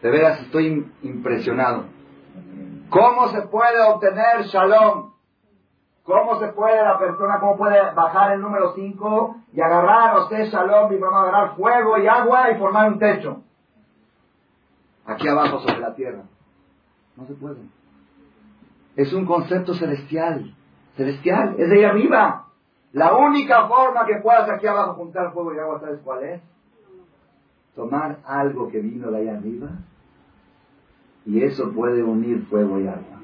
De 0.00 0.10
veras 0.10 0.40
estoy 0.40 0.90
impresionado. 1.02 1.84
¿Cómo 2.88 3.28
se 3.28 3.42
puede 3.48 3.82
obtener 3.82 4.44
shalom? 4.44 5.10
¿Cómo 6.04 6.36
se 6.36 6.48
puede 6.54 6.82
la 6.82 6.98
persona, 6.98 7.38
cómo 7.38 7.58
puede 7.58 7.82
bajar 7.94 8.32
el 8.32 8.40
número 8.40 8.72
5 8.74 9.36
y 9.52 9.60
agarrar 9.60 10.16
a 10.16 10.20
usted 10.22 10.46
shalom 10.46 10.90
y 10.90 10.96
agarrar 10.96 11.54
fuego 11.54 11.98
y 11.98 12.06
agua 12.06 12.50
y 12.50 12.58
formar 12.58 12.92
un 12.92 12.98
techo? 12.98 13.42
Aquí 15.08 15.26
abajo 15.26 15.60
sobre 15.60 15.80
la 15.80 15.94
tierra. 15.94 16.22
No 17.16 17.26
se 17.26 17.34
puede. 17.34 17.56
Es 18.94 19.12
un 19.12 19.26
concepto 19.26 19.74
celestial. 19.74 20.54
Celestial, 20.96 21.56
es 21.58 21.68
de 21.68 21.78
ahí 21.78 21.84
arriba. 21.84 22.46
La 22.92 23.16
única 23.16 23.66
forma 23.66 24.06
que 24.06 24.20
puedas 24.22 24.48
aquí 24.48 24.66
abajo 24.66 24.94
juntar 24.94 25.32
fuego 25.32 25.54
y 25.54 25.58
agua, 25.58 25.80
¿sabes 25.80 26.00
cuál 26.04 26.24
es? 26.24 26.42
tomar 27.78 28.18
algo 28.24 28.68
que 28.68 28.80
vino 28.80 29.08
de 29.12 29.18
ahí 29.18 29.28
arriba 29.28 29.68
y 31.24 31.44
eso 31.44 31.72
puede 31.72 32.02
unir 32.02 32.44
fuego 32.46 32.80
y 32.80 32.88
agua. 32.88 33.20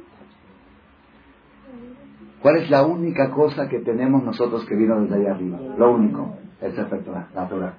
¿Cuál 2.41 2.59
es 2.59 2.71
la 2.71 2.87
única 2.87 3.33
cosa 3.33 3.69
que 3.69 3.81
tenemos 3.81 4.23
nosotros 4.23 4.65
que 4.67 4.77
vino 4.77 5.01
desde 5.01 5.17
ahí 5.17 5.27
arriba? 5.27 5.59
Lo 5.77 5.91
único, 5.91 6.37
es 6.61 6.77
la 6.77 7.49
Torah. 7.49 7.75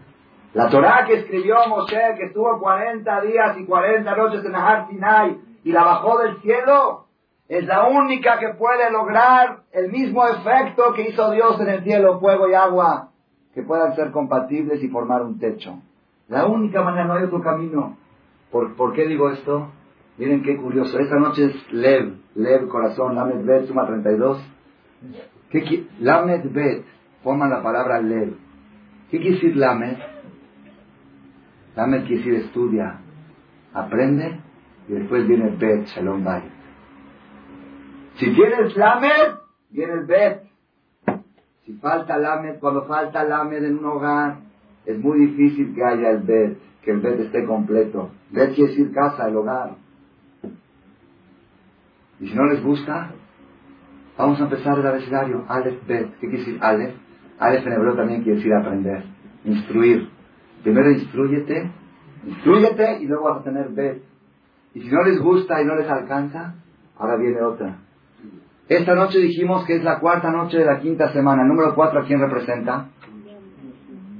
La 0.55 0.69
Torah 0.69 1.03
que 1.05 1.15
escribió 1.15 1.57
Moshe, 1.67 2.15
que 2.17 2.27
estuvo 2.27 2.57
40 2.61 3.21
días 3.23 3.57
y 3.57 3.65
40 3.65 4.15
noches 4.15 4.45
en 4.45 4.55
Ahar 4.55 4.87
Sinai 4.87 5.37
y 5.65 5.71
la 5.73 5.83
bajó 5.83 6.17
del 6.19 6.37
cielo, 6.37 7.07
es 7.49 7.65
la 7.65 7.89
única 7.89 8.39
que 8.39 8.53
puede 8.57 8.89
lograr 8.89 9.63
el 9.73 9.91
mismo 9.91 10.25
efecto 10.25 10.93
que 10.93 11.09
hizo 11.09 11.29
Dios 11.31 11.59
en 11.59 11.67
el 11.67 11.83
cielo, 11.83 12.21
fuego 12.21 12.47
y 12.47 12.53
agua, 12.53 13.09
que 13.53 13.63
puedan 13.63 13.97
ser 13.97 14.11
compatibles 14.11 14.81
y 14.81 14.87
formar 14.87 15.23
un 15.23 15.39
techo. 15.39 15.77
La 16.29 16.45
única 16.45 16.81
manera, 16.81 17.03
no 17.03 17.15
hay 17.15 17.25
otro 17.25 17.41
camino. 17.41 17.97
¿Por, 18.49 18.93
qué 18.93 19.07
digo 19.07 19.29
esto? 19.31 19.71
Miren 20.17 20.41
qué 20.41 20.55
curioso. 20.55 20.97
Esta 20.99 21.17
noche 21.17 21.47
es 21.47 21.73
Lev, 21.73 22.13
Lev, 22.33 22.69
corazón, 22.69 23.15
Lamed 23.15 23.43
Bet, 23.43 23.67
suma 23.67 23.85
32. 23.85 24.41
¿Qué, 25.49 25.85
Lamed 25.99 26.49
Bet, 26.53 26.85
pongan 27.25 27.49
la 27.49 27.61
palabra 27.61 27.99
Lev. 27.99 28.37
¿Qué 29.11 29.19
quiere 29.19 29.35
decir 29.35 29.57
Lamed? 29.57 30.14
Lamed 31.75 32.05
quiere 32.05 32.17
decir 32.17 32.33
estudia, 32.35 32.99
aprende 33.73 34.39
y 34.87 34.93
después 34.93 35.27
viene 35.27 35.49
Bet, 35.57 35.85
Shalom 35.87 36.23
Bay. 36.23 36.43
Si 38.17 38.33
tienes 38.33 38.75
Lamed, 38.77 39.35
viene 39.71 39.93
el 39.93 40.05
Bet. 40.05 40.43
Si 41.65 41.73
falta 41.73 42.17
Lamed, 42.17 42.59
cuando 42.59 42.85
falta 42.85 43.23
Lamed 43.23 43.63
en 43.63 43.79
un 43.79 43.85
hogar, 43.85 44.37
es 44.85 44.97
muy 44.99 45.19
difícil 45.19 45.73
que 45.73 45.83
haya 45.83 46.11
el 46.11 46.19
bed, 46.19 46.57
que 46.83 46.91
el 46.91 46.99
bed 46.99 47.19
esté 47.21 47.43
completo. 47.45 48.11
Bed 48.29 48.53
quiere 48.53 48.69
decir 48.69 48.93
casa, 48.93 49.27
el 49.27 49.35
hogar. 49.35 49.75
Y 52.19 52.27
si 52.27 52.35
no 52.35 52.45
les 52.45 52.63
gusta, 52.63 53.11
vamos 54.17 54.39
a 54.39 54.43
empezar 54.43 54.79
el 54.79 54.87
abecedario. 54.87 55.43
Aleph, 55.49 55.85
Bet. 55.87 56.11
¿Qué 56.19 56.29
quiere 56.29 56.37
decir 56.37 56.59
Aleph? 56.61 56.95
Aleph 57.39 57.67
en 57.67 57.97
también 57.97 58.23
quiere 58.23 58.37
decir 58.37 58.53
aprender, 58.53 59.03
instruir. 59.43 60.14
Primero 60.65 60.89
instruyete, 60.89 61.71
instruyete 62.25 62.97
y 63.01 63.05
luego 63.05 63.25
vas 63.25 63.41
a 63.41 63.43
tener 63.43 63.69
Bet. 63.69 64.01
Y 64.73 64.81
si 64.81 64.89
no 64.89 65.03
les 65.03 65.21
gusta 65.21 65.61
y 65.61 65.65
no 65.65 65.75
les 65.75 65.87
alcanza, 65.87 66.55
ahora 66.97 67.17
viene 67.17 67.39
otra. 67.41 67.77
Esta 68.67 68.95
noche 68.95 69.19
dijimos 69.19 69.63
que 69.65 69.75
es 69.75 69.83
la 69.83 69.99
cuarta 69.99 70.31
noche 70.31 70.57
de 70.57 70.65
la 70.65 70.79
quinta 70.79 71.13
semana. 71.13 71.43
El 71.43 71.49
número 71.49 71.75
cuatro, 71.75 71.99
¿a 72.01 72.05
quién 72.05 72.19
representa? 72.19 72.87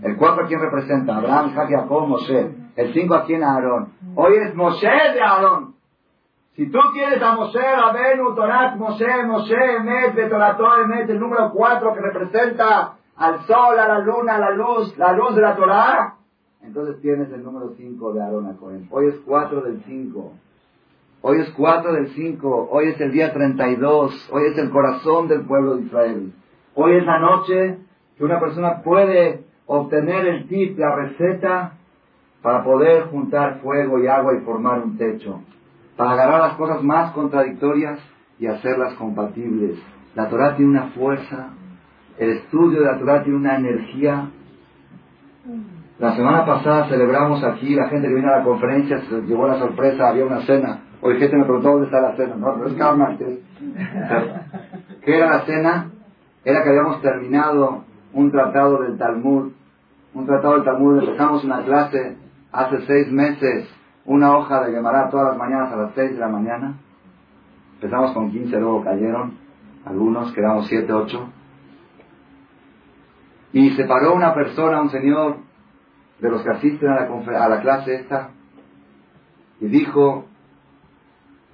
El 0.03 0.17
4 0.17 0.43
a 0.43 0.47
quién 0.47 0.59
representa? 0.59 1.17
Abraham, 1.17 1.49
Isaac, 1.49 1.67
Jacob, 1.67 2.07
Moshe. 2.07 2.51
El 2.75 2.93
5 2.93 3.15
a 3.15 3.25
quién? 3.25 3.43
Aarón. 3.43 3.91
Hoy 4.13 4.35
es 4.35 4.53
Moshe 4.53 4.87
de 4.87 5.19
Aarón. 5.19 5.73
Si 6.55 6.69
tú 6.69 6.77
quieres 6.93 7.19
a 7.23 7.35
Moshe, 7.35 7.59
Rabenu, 7.59 8.35
Torat, 8.35 8.75
Moshe, 8.75 9.23
Moshe, 9.25 9.75
Emet, 9.77 10.13
Betorato, 10.13 10.63
Emet, 10.77 11.09
el 11.09 11.19
número 11.19 11.49
4 11.51 11.93
que 11.95 12.01
representa 12.01 12.97
al 13.15 13.41
sol, 13.47 13.79
a 13.79 13.87
la 13.87 13.99
luna, 13.99 14.35
a 14.35 14.39
la 14.39 14.51
luz, 14.51 14.95
la 14.95 15.13
luz 15.13 15.35
de 15.35 15.41
la 15.41 15.55
Torah, 15.55 16.13
entonces 16.65 16.99
tienes 17.01 17.31
el 17.31 17.43
número 17.43 17.73
5 17.77 18.13
de 18.13 18.21
Aarón 18.21 18.53
Cohen. 18.57 18.87
Hoy 18.89 19.07
es 19.07 19.15
4 19.25 19.61
del 19.61 19.83
5. 19.85 20.33
Hoy 21.21 21.39
es 21.39 21.49
4 21.51 21.93
del 21.93 22.07
5. 22.09 22.69
Hoy 22.71 22.87
es 22.87 23.01
el 23.01 23.11
día 23.11 23.33
32. 23.33 24.29
Hoy 24.31 24.43
es 24.47 24.57
el 24.57 24.69
corazón 24.71 25.27
del 25.27 25.45
pueblo 25.45 25.75
de 25.75 25.83
Israel. 25.83 26.33
Hoy 26.73 26.95
es 26.97 27.05
la 27.05 27.19
noche 27.19 27.77
que 28.17 28.23
una 28.23 28.39
persona 28.39 28.81
puede 28.81 29.43
obtener 29.67 30.25
el 30.27 30.47
tip, 30.47 30.77
la 30.79 30.95
receta, 30.95 31.73
para 32.41 32.63
poder 32.63 33.05
juntar 33.05 33.59
fuego 33.61 33.99
y 33.99 34.07
agua 34.07 34.35
y 34.35 34.41
formar 34.41 34.83
un 34.83 34.97
techo. 34.97 35.41
Para 35.95 36.11
agarrar 36.11 36.41
las 36.41 36.57
cosas 36.57 36.83
más 36.83 37.11
contradictorias 37.13 37.99
y 38.39 38.47
hacerlas 38.47 38.95
compatibles. 38.95 39.79
La 40.15 40.29
Torah 40.29 40.55
tiene 40.55 40.71
una 40.71 40.87
fuerza. 40.89 41.49
El 42.17 42.31
estudio 42.31 42.79
de 42.79 42.85
la 42.85 42.97
Torah 42.97 43.23
tiene 43.23 43.37
una 43.37 43.57
energía 43.57 44.29
la 45.97 46.13
semana 46.15 46.45
pasada 46.45 46.89
celebramos 46.89 47.41
aquí, 47.43 47.73
la 47.73 47.87
gente 47.87 48.09
que 48.09 48.15
vino 48.15 48.27
a 48.27 48.39
la 48.39 48.43
conferencia 48.43 48.99
se 49.01 49.21
llevó 49.21 49.47
la 49.47 49.59
sorpresa, 49.59 50.09
había 50.09 50.25
una 50.25 50.41
cena. 50.41 50.81
Hoy 51.01 51.17
gente 51.19 51.37
me 51.37 51.45
preguntó 51.45 51.69
dónde 51.69 51.85
está 51.85 52.01
la 52.01 52.15
cena. 52.17 52.35
No, 52.35 52.57
no 52.57 52.65
es 52.65 52.73
Karl 52.73 53.17
¿Qué 55.01 55.17
era 55.17 55.29
la 55.29 55.45
cena? 55.45 55.91
Era 56.43 56.63
que 56.63 56.69
habíamos 56.69 57.01
terminado 57.01 57.85
un 58.13 58.29
tratado 58.29 58.81
del 58.81 58.97
Talmud. 58.97 59.53
Un 60.13 60.25
tratado 60.25 60.55
del 60.55 60.63
Talmud, 60.63 60.99
empezamos 60.99 61.43
una 61.45 61.63
clase 61.63 62.17
hace 62.51 62.81
seis 62.87 63.11
meses, 63.11 63.69
una 64.05 64.35
hoja 64.35 64.65
de 64.65 64.73
Gemara 64.73 65.09
todas 65.09 65.27
las 65.29 65.37
mañanas 65.37 65.71
a 65.71 65.77
las 65.77 65.93
seis 65.93 66.11
de 66.11 66.19
la 66.19 66.27
mañana. 66.27 66.73
Empezamos 67.75 68.11
con 68.13 68.31
15, 68.31 68.59
luego 68.59 68.83
cayeron 68.83 69.37
algunos, 69.85 70.33
quedamos 70.33 70.67
siete, 70.67 70.91
ocho. 70.91 71.29
Y 73.53 73.69
se 73.71 73.85
paró 73.85 74.13
una 74.13 74.33
persona, 74.33 74.81
un 74.81 74.89
señor, 74.89 75.44
de 76.19 76.29
los 76.29 76.41
que 76.43 76.49
asisten 76.49 76.89
a 76.89 77.01
la, 77.01 77.45
a 77.45 77.49
la 77.49 77.61
clase 77.61 77.95
esta 77.95 78.29
y 79.59 79.67
dijo 79.67 80.25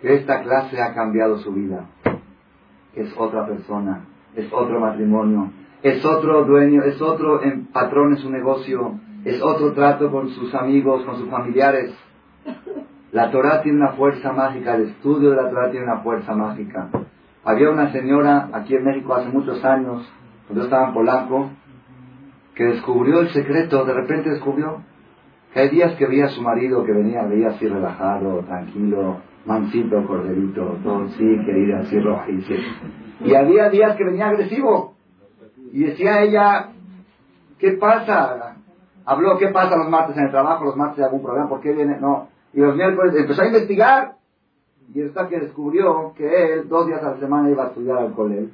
que 0.02 0.16
esta 0.16 0.42
clase 0.42 0.82
ha 0.82 0.94
cambiado 0.94 1.38
su 1.40 1.54
vida. 1.54 1.86
Es 2.96 3.14
otra 3.18 3.46
persona, 3.46 4.06
es 4.36 4.52
otro 4.52 4.80
matrimonio, 4.80 5.52
es 5.84 6.04
otro 6.06 6.44
dueño, 6.44 6.84
es 6.84 7.02
otro 7.02 7.42
patrón 7.72 8.14
en 8.14 8.18
su 8.18 8.30
negocio, 8.30 9.00
es 9.24 9.42
otro 9.42 9.74
trato 9.74 10.12
con 10.12 10.30
sus 10.30 10.54
amigos, 10.56 11.04
con 11.06 11.18
sus 11.18 11.30
familiares. 11.30 11.94
La 13.12 13.30
Torah 13.32 13.62
tiene 13.62 13.80
una 13.80 13.94
fuerza 13.94 14.32
mágica, 14.32 14.76
el 14.76 14.90
estudio 14.90 15.32
de 15.32 15.36
la 15.36 15.50
Torah 15.50 15.72
tiene 15.72 15.86
una 15.86 16.00
fuerza 16.00 16.34
mágica. 16.34 16.90
Había 17.44 17.70
una 17.70 17.92
señora 17.92 18.50
aquí 18.54 18.76
en 18.76 18.84
México 18.84 19.14
hace 19.14 19.30
muchos 19.30 19.64
años, 19.64 20.08
cuando 20.48 20.66
estaba 20.66 20.88
en 20.88 20.94
Polanco, 20.94 21.50
que 22.56 22.64
descubrió 22.66 23.22
el 23.22 23.30
secreto, 23.30 23.86
de 23.86 23.94
repente 23.94 24.30
descubrió 24.30 24.82
que 25.54 25.60
hay 25.60 25.70
días 25.70 25.96
que 25.96 26.08
veía 26.08 26.26
a 26.26 26.30
su 26.30 26.42
marido 26.42 26.84
que 26.84 26.92
venía, 26.92 27.24
veía 27.24 27.50
así 27.50 27.68
relajado, 27.68 28.40
tranquilo, 28.44 29.18
mansito, 29.46 30.06
corderito, 30.06 30.78
todo 30.84 31.08
sí, 31.10 31.26
querida, 31.46 31.80
así 31.80 32.00
rojizo. 32.00 32.54
Y 33.24 33.36
había 33.36 33.70
días 33.70 33.96
que 33.96 34.06
venía 34.06 34.30
agresivo. 34.30 34.96
Y 35.74 35.84
decía 35.84 36.22
ella, 36.22 36.70
¿qué 37.60 37.72
pasa? 37.74 38.56
Habló, 39.06 39.38
¿qué 39.38 39.48
pasa 39.48 39.78
los 39.78 39.90
martes 39.90 40.18
en 40.18 40.26
el 40.26 40.32
trabajo? 40.32 40.66
Los 40.66 40.76
martes 40.76 41.00
hay 41.00 41.06
algún 41.06 41.24
problema, 41.24 41.50
¿por 41.50 41.62
qué 41.62 41.74
viene? 41.74 42.00
No. 42.00 42.30
Y 42.54 42.60
los 42.60 42.76
miércoles 42.76 43.16
empezó 43.16 43.42
a 43.42 43.48
investigar. 43.48 44.16
Y 44.94 45.02
está 45.02 45.30
que 45.30 45.40
descubrió 45.40 46.14
que 46.18 46.54
él 46.54 46.68
dos 46.68 46.88
días 46.88 47.02
a 47.02 47.12
la 47.12 47.18
semana 47.18 47.50
iba 47.50 47.64
a 47.64 47.68
estudiar 47.68 47.98
al 48.00 48.14
colegio. 48.14 48.50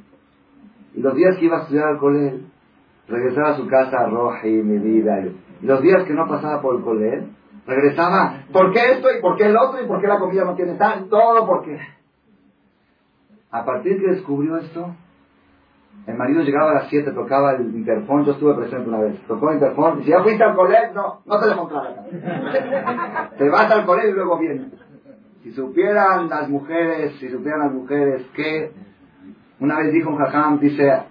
Y 0.93 1.01
los 1.01 1.15
días 1.15 1.35
que 1.37 1.45
iba 1.45 1.57
a 1.57 1.61
estudiar 1.63 1.87
al 1.87 1.97
colegio, 1.97 2.39
regresaba 3.07 3.49
a 3.49 3.57
su 3.57 3.67
casa 3.67 4.05
roja 4.07 4.47
y 4.47 4.51
mi 4.51 4.79
vida. 4.79 5.21
Y 5.61 5.65
los 5.65 5.81
días 5.81 6.03
que 6.03 6.13
no 6.13 6.27
pasaba 6.27 6.61
por 6.61 6.75
el 6.75 6.83
colegio, 6.83 7.27
regresaba, 7.65 8.43
¿por 8.51 8.73
qué 8.73 8.91
esto 8.93 9.07
y 9.15 9.21
por 9.21 9.37
qué 9.37 9.45
el 9.45 9.57
otro 9.57 9.83
y 9.83 9.87
por 9.87 10.01
qué 10.01 10.07
la 10.07 10.19
comida 10.19 10.45
no 10.45 10.55
tiene 10.55 10.75
tal? 10.75 11.07
Todo 11.09 11.45
porque... 11.45 11.77
A 13.49 13.63
partir 13.63 13.99
que 13.99 14.11
descubrió 14.11 14.57
esto, 14.57 14.93
el 16.05 16.15
marido 16.15 16.41
llegaba 16.41 16.71
a 16.71 16.73
las 16.75 16.89
7, 16.89 17.11
tocaba 17.11 17.53
el 17.53 17.75
interfón, 17.75 18.25
yo 18.25 18.33
estuve 18.33 18.55
presente 18.55 18.89
una 18.89 18.99
vez, 18.99 19.19
tocó 19.25 19.49
el 19.49 19.55
interfón, 19.55 19.99
y 19.99 20.03
si 20.03 20.11
ya 20.11 20.21
fuiste 20.21 20.43
al 20.43 20.55
colegio, 20.55 20.93
no, 20.93 21.21
no 21.25 21.39
te 21.39 21.47
dejo 21.47 21.61
entrar 21.63 23.31
te 23.37 23.49
vas 23.49 23.71
al 23.71 23.85
colegio 23.85 24.11
y 24.11 24.13
luego 24.13 24.37
vienes. 24.37 24.67
Si 25.43 25.51
supieran 25.51 26.29
las 26.29 26.49
mujeres, 26.49 27.15
si 27.19 27.29
supieran 27.29 27.59
las 27.59 27.73
mujeres 27.73 28.25
que, 28.35 28.71
una 29.59 29.79
vez 29.79 29.93
dijo 29.93 30.09
un 30.09 30.17
jajam, 30.17 30.59
dice, 30.59 31.03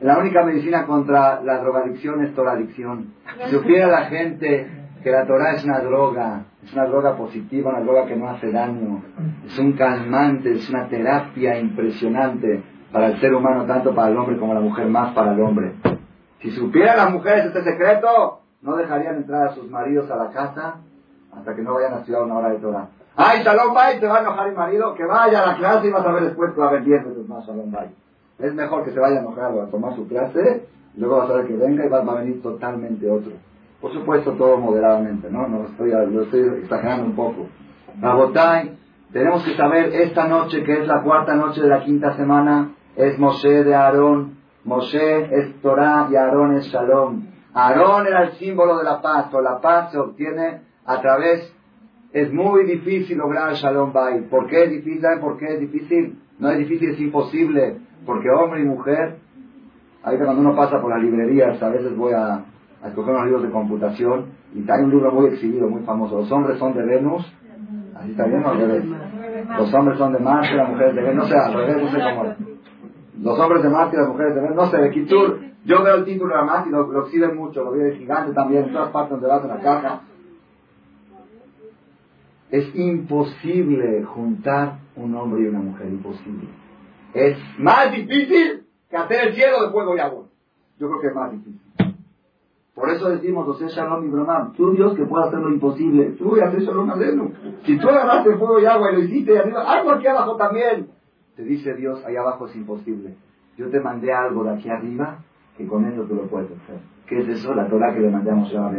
la 0.00 0.18
única 0.18 0.44
medicina 0.44 0.86
contra 0.86 1.42
la 1.42 1.58
drogadicción 1.58 2.24
es 2.24 2.34
toradicción. 2.34 3.14
Si 3.44 3.50
supiera 3.50 3.88
la 3.88 4.06
gente 4.06 4.70
que 5.02 5.10
la 5.10 5.26
Torah 5.26 5.52
es 5.52 5.64
una 5.64 5.80
droga, 5.80 6.44
es 6.62 6.72
una 6.72 6.86
droga 6.86 7.16
positiva, 7.16 7.70
una 7.70 7.80
droga 7.80 8.06
que 8.06 8.16
no 8.16 8.28
hace 8.28 8.50
daño, 8.52 9.02
es 9.44 9.58
un 9.58 9.72
calmante, 9.72 10.52
es 10.52 10.68
una 10.70 10.88
terapia 10.88 11.58
impresionante 11.58 12.62
para 12.92 13.08
el 13.08 13.20
ser 13.20 13.34
humano, 13.34 13.64
tanto 13.66 13.94
para 13.94 14.10
el 14.10 14.16
hombre 14.16 14.38
como 14.38 14.54
la 14.54 14.60
mujer, 14.60 14.86
más 14.86 15.14
para 15.14 15.32
el 15.32 15.40
hombre. 15.40 15.74
Si 16.40 16.50
supieran 16.52 16.96
las 16.96 17.10
mujeres 17.10 17.46
este 17.46 17.62
secreto, 17.62 18.40
no 18.62 18.76
dejarían 18.76 19.16
entrar 19.16 19.48
a 19.48 19.54
sus 19.54 19.68
maridos 19.68 20.10
a 20.10 20.16
la 20.16 20.30
casa 20.30 20.76
hasta 21.36 21.54
que 21.54 21.62
no 21.62 21.74
vayan 21.74 21.94
a 21.94 21.96
estudiar 21.98 22.22
una 22.22 22.38
hora 22.38 22.50
de 22.50 22.58
Torah. 22.58 22.88
¡Ay, 23.16 23.42
Shalom 23.42 23.74
Bay! 23.74 23.98
Te 23.98 24.06
va 24.06 24.18
a 24.18 24.20
enojar 24.20 24.48
el 24.48 24.54
marido, 24.54 24.94
que 24.94 25.04
vaya 25.04 25.42
a 25.42 25.46
la 25.46 25.56
clase 25.56 25.88
y 25.88 25.90
vas 25.90 26.06
a 26.06 26.12
ver 26.12 26.24
después 26.24 26.52
que 26.54 26.60
va 26.60 26.70
a 26.70 26.76
10 26.76 26.86
veces 26.86 27.28
más 27.28 27.44
Shalom 27.46 27.72
Bay. 27.72 27.88
Es 28.38 28.54
mejor 28.54 28.84
que 28.84 28.92
se 28.92 29.00
vaya 29.00 29.20
enojado 29.20 29.62
a 29.62 29.66
tomar 29.66 29.96
su 29.96 30.06
clase, 30.06 30.66
luego 30.96 31.18
vas 31.18 31.30
a 31.30 31.34
ver 31.34 31.46
que 31.46 31.56
venga 31.56 31.84
y 31.84 31.88
va, 31.88 31.98
a 31.98 32.14
venir 32.22 32.40
totalmente 32.42 33.10
otro. 33.10 33.32
Por 33.80 33.92
supuesto, 33.92 34.32
todo 34.32 34.56
moderadamente, 34.58 35.30
¿no? 35.30 35.48
No 35.48 35.66
estoy, 35.66 35.90
lo 35.90 36.22
estoy 36.22 36.40
exagerando 36.62 37.06
un 37.06 37.16
poco. 37.16 37.46
Rabotai, 38.00 38.76
tenemos 39.12 39.42
que 39.44 39.56
saber 39.56 39.94
esta 39.94 40.28
noche, 40.28 40.62
que 40.62 40.82
es 40.82 40.86
la 40.86 41.02
cuarta 41.02 41.34
noche 41.34 41.62
de 41.62 41.68
la 41.68 41.82
quinta 41.82 42.14
semana, 42.14 42.72
es 42.94 43.18
Moshe 43.18 43.64
de 43.64 43.74
Aarón. 43.74 44.38
Moshe 44.64 45.34
es 45.34 45.60
Torah 45.62 46.08
y 46.10 46.16
Aarón 46.16 46.56
es 46.56 46.66
Shalom. 46.66 47.26
Aarón 47.54 48.06
era 48.06 48.24
el 48.24 48.32
símbolo 48.32 48.76
de 48.76 48.84
la 48.84 49.00
paz, 49.00 49.26
pero 49.30 49.42
la 49.42 49.60
paz 49.60 49.92
se 49.92 49.98
obtiene 49.98 50.60
a 50.84 51.00
través, 51.00 51.52
es 52.12 52.32
muy 52.32 52.64
difícil 52.64 53.18
lograr 53.18 53.54
Shalom 53.54 53.92
Bay. 53.92 54.26
¿Por 54.30 54.46
qué 54.46 54.64
es 54.64 54.70
difícil? 54.70 55.02
¿Por 55.20 55.38
qué 55.38 55.54
es 55.54 55.60
difícil? 55.60 56.18
No 56.38 56.50
es 56.50 56.58
difícil, 56.58 56.90
es 56.90 57.00
imposible. 57.00 57.78
Porque 58.08 58.30
hombre 58.30 58.62
y 58.62 58.64
mujer, 58.64 59.18
ahí 60.02 60.16
cuando 60.16 60.40
uno 60.40 60.56
pasa 60.56 60.80
por 60.80 60.88
las 60.88 61.02
librerías, 61.02 61.62
a 61.62 61.68
veces 61.68 61.94
voy 61.94 62.14
a, 62.14 62.42
escoger 62.82 63.12
unos 63.12 63.26
libros 63.26 63.42
de 63.42 63.50
computación 63.50 64.28
y 64.54 64.60
hay 64.60 64.82
un 64.82 64.90
libro 64.92 65.12
muy 65.12 65.26
exhibido, 65.26 65.68
muy 65.68 65.82
famoso. 65.82 66.16
Los 66.16 66.32
hombres 66.32 66.58
son 66.58 66.72
de 66.72 66.86
Venus, 66.86 67.30
así 67.94 68.12
está 68.12 68.24
bien, 68.24 68.42
Los 69.58 69.74
hombres 69.74 69.98
son 69.98 70.14
de 70.14 70.20
Marte, 70.20 70.54
las 70.54 70.70
mujeres 70.70 70.94
de 70.94 71.02
Venus, 71.02 71.16
no 71.16 71.24
sé, 71.26 71.36
al 71.36 71.52
revés, 71.52 71.82
no 71.82 71.90
sé 71.90 71.98
cómo. 71.98 72.34
Los 73.20 73.38
hombres 73.38 73.62
de 73.62 73.68
Marte 73.68 73.96
y 73.96 73.98
las 73.98 74.08
mujeres 74.08 74.34
de 74.34 74.40
Venus, 74.40 74.56
no 74.56 74.66
sé, 74.70 74.78
de 74.78 74.90
Kitur. 74.90 75.40
Yo 75.66 75.82
veo 75.84 75.96
el 75.96 76.04
título 76.06 76.34
de 76.34 76.44
Marte 76.44 76.70
y 76.70 76.72
lo, 76.72 76.90
lo 76.90 77.04
exhiben 77.04 77.36
mucho, 77.36 77.62
lo 77.62 77.72
veo 77.72 77.88
de 77.88 77.96
gigante 77.96 78.32
también, 78.32 78.64
en 78.64 78.72
todas 78.72 78.88
partes 78.88 79.10
donde 79.10 79.28
vas 79.28 79.42
en 79.42 79.48
la 79.50 79.60
caja. 79.60 80.00
Es 82.50 82.74
imposible 82.74 84.02
juntar 84.04 84.78
un 84.96 85.14
hombre 85.14 85.42
y 85.42 85.48
una 85.48 85.58
mujer, 85.58 85.88
imposible. 85.88 86.48
Es 87.14 87.38
más 87.58 87.92
difícil 87.92 88.66
que 88.90 88.96
hacer 88.96 89.28
el 89.28 89.34
cielo 89.34 89.64
de 89.64 89.70
fuego 89.70 89.96
y 89.96 90.00
agua. 90.00 90.24
Yo 90.78 90.88
creo 90.88 91.00
que 91.00 91.06
es 91.08 91.14
más 91.14 91.32
difícil. 91.32 91.60
Por 92.74 92.90
eso 92.90 93.08
decimos, 93.08 93.44
José 93.44 93.66
Shalom 93.68 94.04
y 94.04 94.08
Brahman, 94.08 94.52
tú 94.52 94.70
Dios 94.70 94.94
que 94.94 95.04
puede 95.04 95.26
hacer 95.26 95.40
lo 95.40 95.50
imposible, 95.50 96.10
tú 96.12 96.30
voy 96.30 96.40
a 96.40 96.46
hacer 96.46 96.60
Shalom 96.60 96.88
Alenu. 96.88 97.32
Si 97.64 97.76
tú 97.76 97.88
agarraste 97.88 98.36
fuego 98.36 98.60
y 98.60 98.66
agua 98.66 98.92
y 98.92 98.94
lo 98.94 99.00
hiciste 99.02 99.32
y 99.34 99.36
arriba, 99.36 99.64
algo 99.68 99.90
aquí 99.90 100.06
abajo 100.06 100.36
también. 100.36 100.88
Te 101.34 101.42
dice 101.42 101.74
Dios, 101.74 102.04
ahí 102.04 102.14
abajo 102.16 102.46
es 102.46 102.54
imposible. 102.54 103.16
Yo 103.56 103.68
te 103.68 103.80
mandé 103.80 104.12
algo 104.12 104.44
de 104.44 104.54
aquí 104.54 104.68
arriba 104.68 105.18
que 105.56 105.66
con 105.66 105.84
eso 105.86 106.02
tú 106.04 106.14
lo 106.14 106.28
puedes 106.28 106.50
hacer. 106.52 106.78
¿Qué 107.08 107.18
es 107.18 107.28
eso? 107.28 107.52
La 107.54 107.68
Torah 107.68 107.92
que 107.92 108.00
le 108.00 108.10
mandamos 108.10 108.54
a 108.54 108.72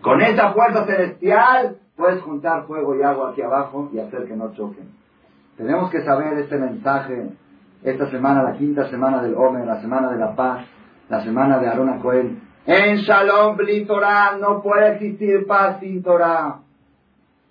Con 0.00 0.20
esa 0.20 0.52
fuerza 0.52 0.86
celestial 0.86 1.76
puedes 1.96 2.20
juntar 2.22 2.66
fuego 2.66 2.96
y 2.96 3.02
agua 3.02 3.30
aquí 3.30 3.42
abajo 3.42 3.88
y 3.92 4.00
hacer 4.00 4.26
que 4.26 4.34
no 4.34 4.52
choquen. 4.52 4.88
Tenemos 5.56 5.90
que 5.90 6.02
saber 6.02 6.38
este 6.38 6.58
mensaje 6.58 7.30
esta 7.84 8.10
semana, 8.10 8.42
la 8.42 8.54
quinta 8.54 8.88
semana 8.88 9.22
del 9.22 9.34
Omer, 9.34 9.66
la 9.66 9.80
semana 9.80 10.10
de 10.10 10.18
la 10.18 10.34
paz, 10.34 10.64
la 11.10 11.22
semana 11.22 11.58
de 11.58 11.68
Arona 11.68 12.00
Cohen. 12.00 12.40
En 12.66 12.96
Shalom 12.96 13.56
Bli 13.56 13.84
Torah 13.84 14.38
no 14.40 14.62
puede 14.62 14.94
existir 14.94 15.46
paz 15.46 15.80
sin 15.80 16.02
Torah. 16.02 16.60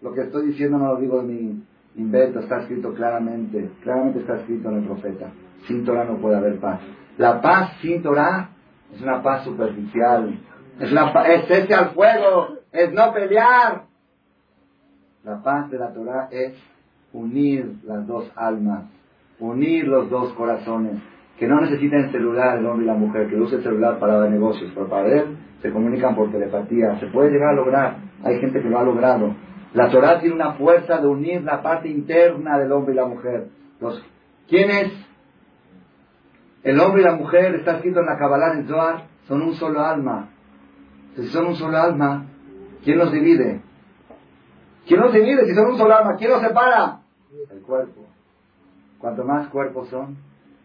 Lo 0.02 0.12
que 0.12 0.22
estoy 0.22 0.48
diciendo 0.48 0.80
no 0.80 0.94
lo 0.94 0.96
digo 0.98 1.22
de 1.22 1.28
mi 1.28 1.64
invento, 1.96 2.40
está 2.40 2.62
escrito 2.62 2.94
claramente, 2.96 3.72
claramente 3.84 4.22
está 4.22 4.38
escrito 4.38 4.70
en 4.70 4.80
el 4.80 4.86
profeta. 4.86 5.32
Sin 5.68 5.86
Torah 5.86 6.04
no 6.04 6.18
puede 6.18 6.36
haber 6.36 6.60
paz. 6.60 6.80
La 7.18 7.40
paz 7.40 7.74
sin 7.82 8.02
Torah 8.02 8.50
es 8.92 9.02
una 9.02 9.22
paz 9.22 9.44
superficial, 9.44 10.40
es, 10.80 11.50
ese 11.50 11.74
al 11.76 11.92
fuego, 11.92 12.58
es 12.72 12.92
no 12.92 13.14
pelear. 13.14 13.84
La 15.24 15.42
paz 15.44 15.70
de 15.70 15.78
la 15.78 15.94
Torah 15.94 16.28
es 16.32 16.56
unir 17.14 17.76
las 17.84 18.06
dos 18.08 18.30
almas, 18.36 18.86
unir 19.44 19.88
los 19.88 20.10
dos 20.10 20.34
corazones, 20.34 21.02
que 21.38 21.48
no 21.48 21.60
necesiten 21.60 22.12
celular 22.12 22.58
el 22.58 22.66
hombre 22.66 22.86
y 22.86 22.88
la 22.88 22.94
mujer, 22.94 23.28
que 23.30 23.36
use 23.36 23.58
el 23.58 23.64
celular 23.64 24.00
para 24.00 24.30
negocios, 24.30 24.72
pero 24.74 24.88
para 24.88 25.10
él 25.10 25.38
se 25.62 25.72
comunican 25.72 26.16
por 26.16 26.32
telepatía, 26.32 27.00
se 27.00 27.08
puede 27.08 27.32
llegar 27.32 27.50
a 27.50 27.56
lograr, 27.56 27.98
hay 28.24 28.40
gente 28.40 28.62
que 28.62 28.70
lo 28.70 28.80
ha 28.80 28.84
logrado. 28.84 29.36
La 29.74 29.90
Torah 29.90 30.20
tiene 30.20 30.36
una 30.36 30.54
fuerza 30.54 31.00
de 31.00 31.08
unir 31.08 31.44
la 31.44 31.62
parte 31.62 31.90
interna 31.90 32.58
del 32.60 32.72
hombre 32.72 32.94
y 32.94 32.98
la 32.98 33.06
mujer. 33.06 33.48
Los, 33.80 34.04
¿Quién 34.48 34.70
es? 34.70 34.92
El 36.64 36.80
hombre 36.80 37.02
y 37.02 37.06
la 37.06 37.16
mujer, 37.16 37.56
está 37.56 37.78
escrito 37.78 38.00
en 38.00 38.06
la 38.06 38.18
Kabbalah 38.18 38.54
en 38.54 38.68
Zohar, 38.68 39.08
son 39.28 39.42
un 39.42 39.54
solo 39.56 39.82
alma. 39.82 40.30
Si 41.16 41.28
son 41.28 41.48
un 41.48 41.56
solo 41.56 41.78
alma, 41.78 42.28
¿quién 42.84 42.98
los 42.98 43.12
divide? 43.12 43.62
¿Quién 44.88 45.02
los 45.02 45.14
divide 45.14 45.46
si 45.46 45.54
son 45.54 45.72
un 45.72 45.78
solo 45.78 45.96
alma? 45.96 46.16
¿Quién 46.18 46.32
los 46.32 46.42
separa? 46.42 47.00
El 47.52 47.62
cuerpo. 47.62 48.03
Cuanto 49.04 49.26
más 49.26 49.50
cuerpos 49.50 49.90
son, 49.90 50.16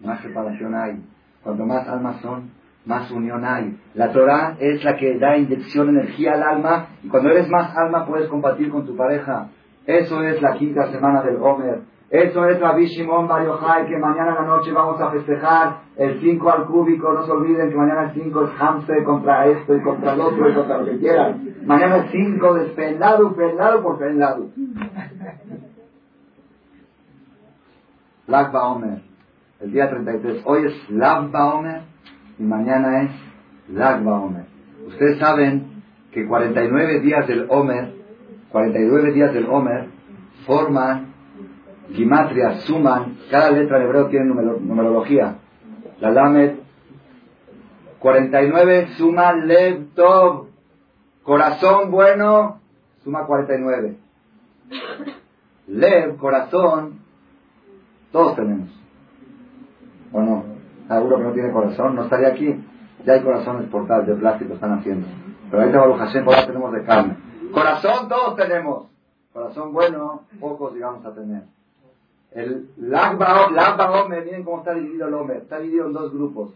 más 0.01 0.21
separación 0.21 0.73
hay. 0.73 1.03
Cuanto 1.43 1.67
más 1.67 1.89
almas 1.89 2.21
son, 2.21 2.53
más 2.87 3.11
unión 3.11 3.45
hay. 3.45 3.77
La 3.95 4.13
Torah 4.13 4.55
es 4.61 4.85
la 4.85 4.97
que 4.97 5.19
da 5.19 5.37
inyección, 5.37 5.89
energía 5.89 6.35
al 6.35 6.45
alma, 6.45 6.87
y 7.03 7.09
cuando 7.09 7.31
eres 7.31 7.49
más 7.49 7.77
alma 7.77 8.07
puedes 8.07 8.29
compartir 8.29 8.71
con 8.71 8.87
tu 8.87 8.97
pareja. 8.97 9.49
Eso 9.85 10.23
es 10.23 10.41
la 10.41 10.53
quinta 10.53 10.87
semana 10.93 11.21
del 11.23 11.43
Homer. 11.43 11.81
Eso 12.11 12.47
es 12.47 12.61
la 12.61 12.79
Shimon 12.79 13.27
Bar 13.27 13.45
que 13.89 13.99
mañana 13.99 14.29
en 14.29 14.35
la 14.37 14.43
noche 14.43 14.71
vamos 14.71 15.01
a 15.01 15.11
festejar 15.11 15.81
el 15.97 16.21
5 16.21 16.49
al 16.49 16.67
cúbico. 16.67 17.13
No 17.13 17.27
se 17.27 17.33
olviden 17.33 17.71
que 17.71 17.77
mañana 17.77 18.05
el 18.05 18.23
5 18.23 18.45
es 18.45 18.51
hamster 18.53 19.03
contra 19.03 19.47
esto 19.47 19.75
y 19.75 19.83
contra 19.83 20.15
el 20.15 20.21
otro 20.21 20.49
y 20.49 20.55
contra 20.55 20.79
lo 20.79 20.85
que 20.85 20.99
quieran. 20.99 21.57
Mañana 21.67 21.97
el 21.97 22.09
5 22.09 22.57
es 22.59 22.71
pelado, 22.71 23.35
pelado 23.35 23.83
por 23.83 23.99
pelado. 23.99 24.47
Lag 28.29 28.55
Omer, 28.55 29.01
el 29.61 29.73
día 29.73 29.89
33. 29.89 30.43
Hoy 30.45 30.67
es 30.67 30.91
Lag 30.91 31.35
Omer 31.35 31.81
y 32.39 32.43
mañana 32.43 33.05
es 33.05 33.11
Lag 33.71 34.07
Omer. 34.07 34.45
Ustedes 34.87 35.19
saben 35.19 35.83
que 36.13 36.27
49 36.27 37.01
días 37.01 37.27
del 37.27 37.47
Omer, 37.49 37.95
49 38.53 39.13
días 39.13 39.33
del 39.33 39.49
Omer 39.49 39.87
forman 40.47 41.15
Gimatria, 41.91 42.57
suman, 42.67 43.17
cada 43.31 43.51
letra 43.51 43.79
de 43.79 43.85
hebreo 43.87 44.09
tiene 44.09 44.27
numerología. 44.27 45.39
La 46.01 46.11
Lamed, 46.11 46.57
49 47.99 48.89
suma 48.99 49.33
Lev 49.33 49.95
Tov, 49.95 50.49
corazón 51.23 51.91
bueno, 51.91 52.61
suma 53.03 53.25
49. 53.25 53.97
Lev, 55.69 56.17
corazón, 56.19 57.08
todos 58.13 58.37
tenemos. 58.37 58.69
¿O 60.13 60.23
no? 60.23 60.45
Alguno 60.89 61.17
que 61.19 61.23
no 61.23 61.33
tiene 61.33 61.53
corazón 61.53 61.95
no 61.95 62.05
estaría 62.05 62.29
aquí. 62.29 62.65
Ya 63.05 63.15
hay 63.15 63.23
corazones 63.23 63.69
portables 63.69 64.09
de 64.09 64.15
plástico, 64.15 64.55
están 64.55 64.79
haciendo. 64.79 65.07
Pero 65.51 65.63
ahorita 65.63 65.79
Baruch 65.79 65.99
Hashem, 65.99 66.25
ahora 66.25 66.47
tenemos 66.47 66.73
de 66.73 66.85
carne. 66.85 67.17
Corazón 67.53 68.09
todos 68.09 68.37
tenemos. 68.37 68.87
Corazón 69.33 69.73
bueno, 69.73 70.23
pocos 70.41 70.75
digamos 70.75 71.05
a 71.05 71.15
tener. 71.15 71.43
El 72.33 72.69
Lagba 72.77 74.03
Omer, 74.03 74.25
miren 74.25 74.45
cómo 74.45 74.59
está 74.59 74.75
dividido 74.75 75.09
el 75.09 75.15
Omer. 75.15 75.39
Está 75.39 75.59
dividido 75.59 75.87
en 75.87 75.93
dos 75.93 76.13
grupos. 76.13 76.55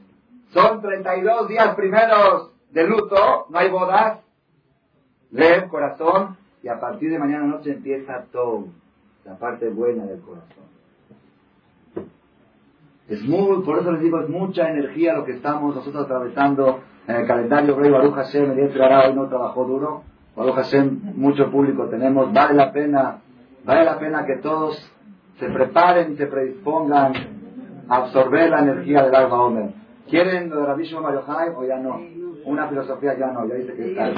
Son 0.52 0.82
32 0.82 1.48
días 1.48 1.74
primeros 1.74 2.50
de 2.70 2.86
luto, 2.86 3.46
no 3.48 3.58
hay 3.58 3.70
bodas. 3.70 4.18
Lev, 5.30 5.68
corazón, 5.68 6.36
y 6.62 6.68
a 6.68 6.78
partir 6.78 7.10
de 7.10 7.18
mañana 7.18 7.46
noche 7.46 7.72
empieza 7.72 8.26
todo, 8.30 8.66
la 9.24 9.36
parte 9.38 9.70
buena 9.70 10.04
del 10.04 10.20
corazón. 10.20 10.64
Es 13.08 13.22
muy, 13.24 13.62
por 13.62 13.78
eso 13.78 13.92
les 13.92 14.02
digo, 14.02 14.20
es 14.20 14.28
mucha 14.28 14.70
energía 14.70 15.14
lo 15.14 15.24
que 15.24 15.32
estamos 15.32 15.74
nosotros 15.74 16.04
atravesando 16.04 16.80
en 17.06 17.16
el 17.16 17.26
calendario 17.26 17.76
Rey 17.76 17.90
Baruch 17.90 18.14
Hashem, 18.14 18.52
el 18.52 18.74
día 18.74 19.06
hoy 19.06 19.14
no 19.14 19.28
trabajó 19.28 19.64
duro. 19.64 20.02
Baruch 20.36 20.54
Hashem, 20.54 21.00
mucho 21.16 21.50
público 21.50 21.86
tenemos, 21.86 22.32
vale 22.32 22.54
la 22.54 22.72
pena, 22.72 23.18
vale 23.64 23.84
la 23.84 23.98
pena 23.98 24.24
que 24.24 24.36
todos 24.36 24.92
se 25.38 25.48
preparen 25.48 26.16
se 26.16 26.26
predispongan 26.26 27.12
a 27.88 27.96
absorber 27.96 28.50
la 28.50 28.60
energía 28.60 29.02
del 29.02 29.14
Alba 29.14 29.42
Omer. 29.42 29.70
¿Quieren 30.08 30.50
lo 30.50 30.60
de 30.60 30.66
Rabbi 30.66 30.84
Shimon 30.84 31.04
o 31.56 31.64
ya 31.64 31.78
no? 31.78 32.00
Una 32.44 32.68
filosofía 32.68 33.18
ya 33.18 33.28
no, 33.28 33.46
ya 33.46 33.54
dice 33.54 33.74
que 33.74 33.90
está. 33.90 34.10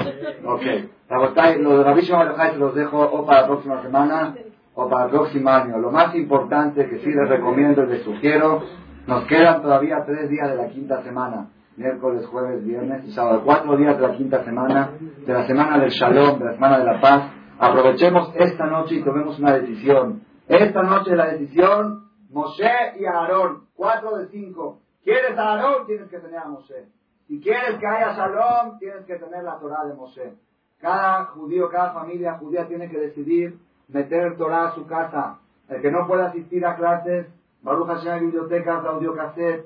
Ok. 0.45 1.59
Lo 1.59 1.77
de 1.77 1.83
Rabbi 1.83 2.01
Shimon 2.01 2.27
se 2.37 2.57
los 2.57 2.75
dejo 2.75 3.01
o 3.01 3.25
para 3.25 3.41
la 3.41 3.47
próxima 3.47 3.81
semana 3.81 4.35
o 4.75 4.89
para 4.89 5.05
el 5.05 5.11
próximo 5.11 5.49
año. 5.49 5.77
Lo 5.77 5.91
más 5.91 6.13
importante 6.15 6.87
que 6.87 6.99
sí 6.99 7.11
les 7.11 7.29
recomiendo 7.29 7.83
y 7.83 7.87
les 7.87 8.03
sugiero, 8.03 8.61
nos 9.07 9.25
quedan 9.25 9.61
todavía 9.61 10.03
tres 10.05 10.29
días 10.29 10.49
de 10.49 10.55
la 10.57 10.67
quinta 10.67 11.01
semana. 11.03 11.47
Miércoles, 11.77 12.25
jueves, 12.27 12.63
viernes 12.63 13.03
y 13.05 13.11
sábado. 13.11 13.41
Cuatro 13.43 13.75
días 13.77 13.97
de 13.99 14.07
la 14.07 14.15
quinta 14.15 14.43
semana, 14.43 14.91
de 15.25 15.33
la 15.33 15.45
semana 15.45 15.77
del 15.77 15.89
Shalom, 15.89 16.39
de 16.39 16.45
la 16.45 16.53
semana 16.53 16.79
de 16.79 16.85
la 16.85 17.01
paz. 17.01 17.31
Aprovechemos 17.59 18.31
esta 18.35 18.65
noche 18.65 18.95
y 18.95 19.03
tomemos 19.03 19.39
una 19.39 19.53
decisión. 19.53 20.23
Esta 20.47 20.83
noche 20.83 21.15
la 21.15 21.27
decisión, 21.27 22.09
Moshe 22.29 22.99
y 22.99 23.05
Aarón, 23.05 23.65
cuatro 23.75 24.17
de 24.17 24.27
cinco. 24.27 24.79
¿Quieres 25.03 25.37
a 25.37 25.53
Aarón? 25.53 25.85
Tienes 25.87 26.09
que 26.09 26.19
tener 26.19 26.39
a 26.39 26.47
Moshe. 26.47 26.85
Si 27.27 27.39
quieres 27.41 27.77
que 27.79 27.87
haya 27.87 28.13
Shalom, 28.13 28.77
tienes 28.79 29.05
que 29.05 29.15
tener 29.15 29.43
la 29.43 29.57
Torah 29.59 29.85
de 29.85 29.93
Moshe. 29.95 30.33
Cada 30.79 31.25
judío, 31.25 31.69
cada 31.69 31.93
familia 31.93 32.37
judía 32.37 32.67
tiene 32.67 32.89
que 32.89 32.99
decidir 32.99 33.57
meter 33.87 34.37
Torah 34.37 34.69
a 34.69 34.75
su 34.75 34.85
casa. 34.87 35.39
El 35.69 35.81
que 35.81 35.91
no 35.91 36.07
pueda 36.07 36.27
asistir 36.27 36.65
a 36.65 36.75
clases, 36.75 37.27
Baruch 37.61 37.87
Hashem, 37.87 38.25
bibliotecas, 38.25 38.85
audiocassette, 38.85 39.65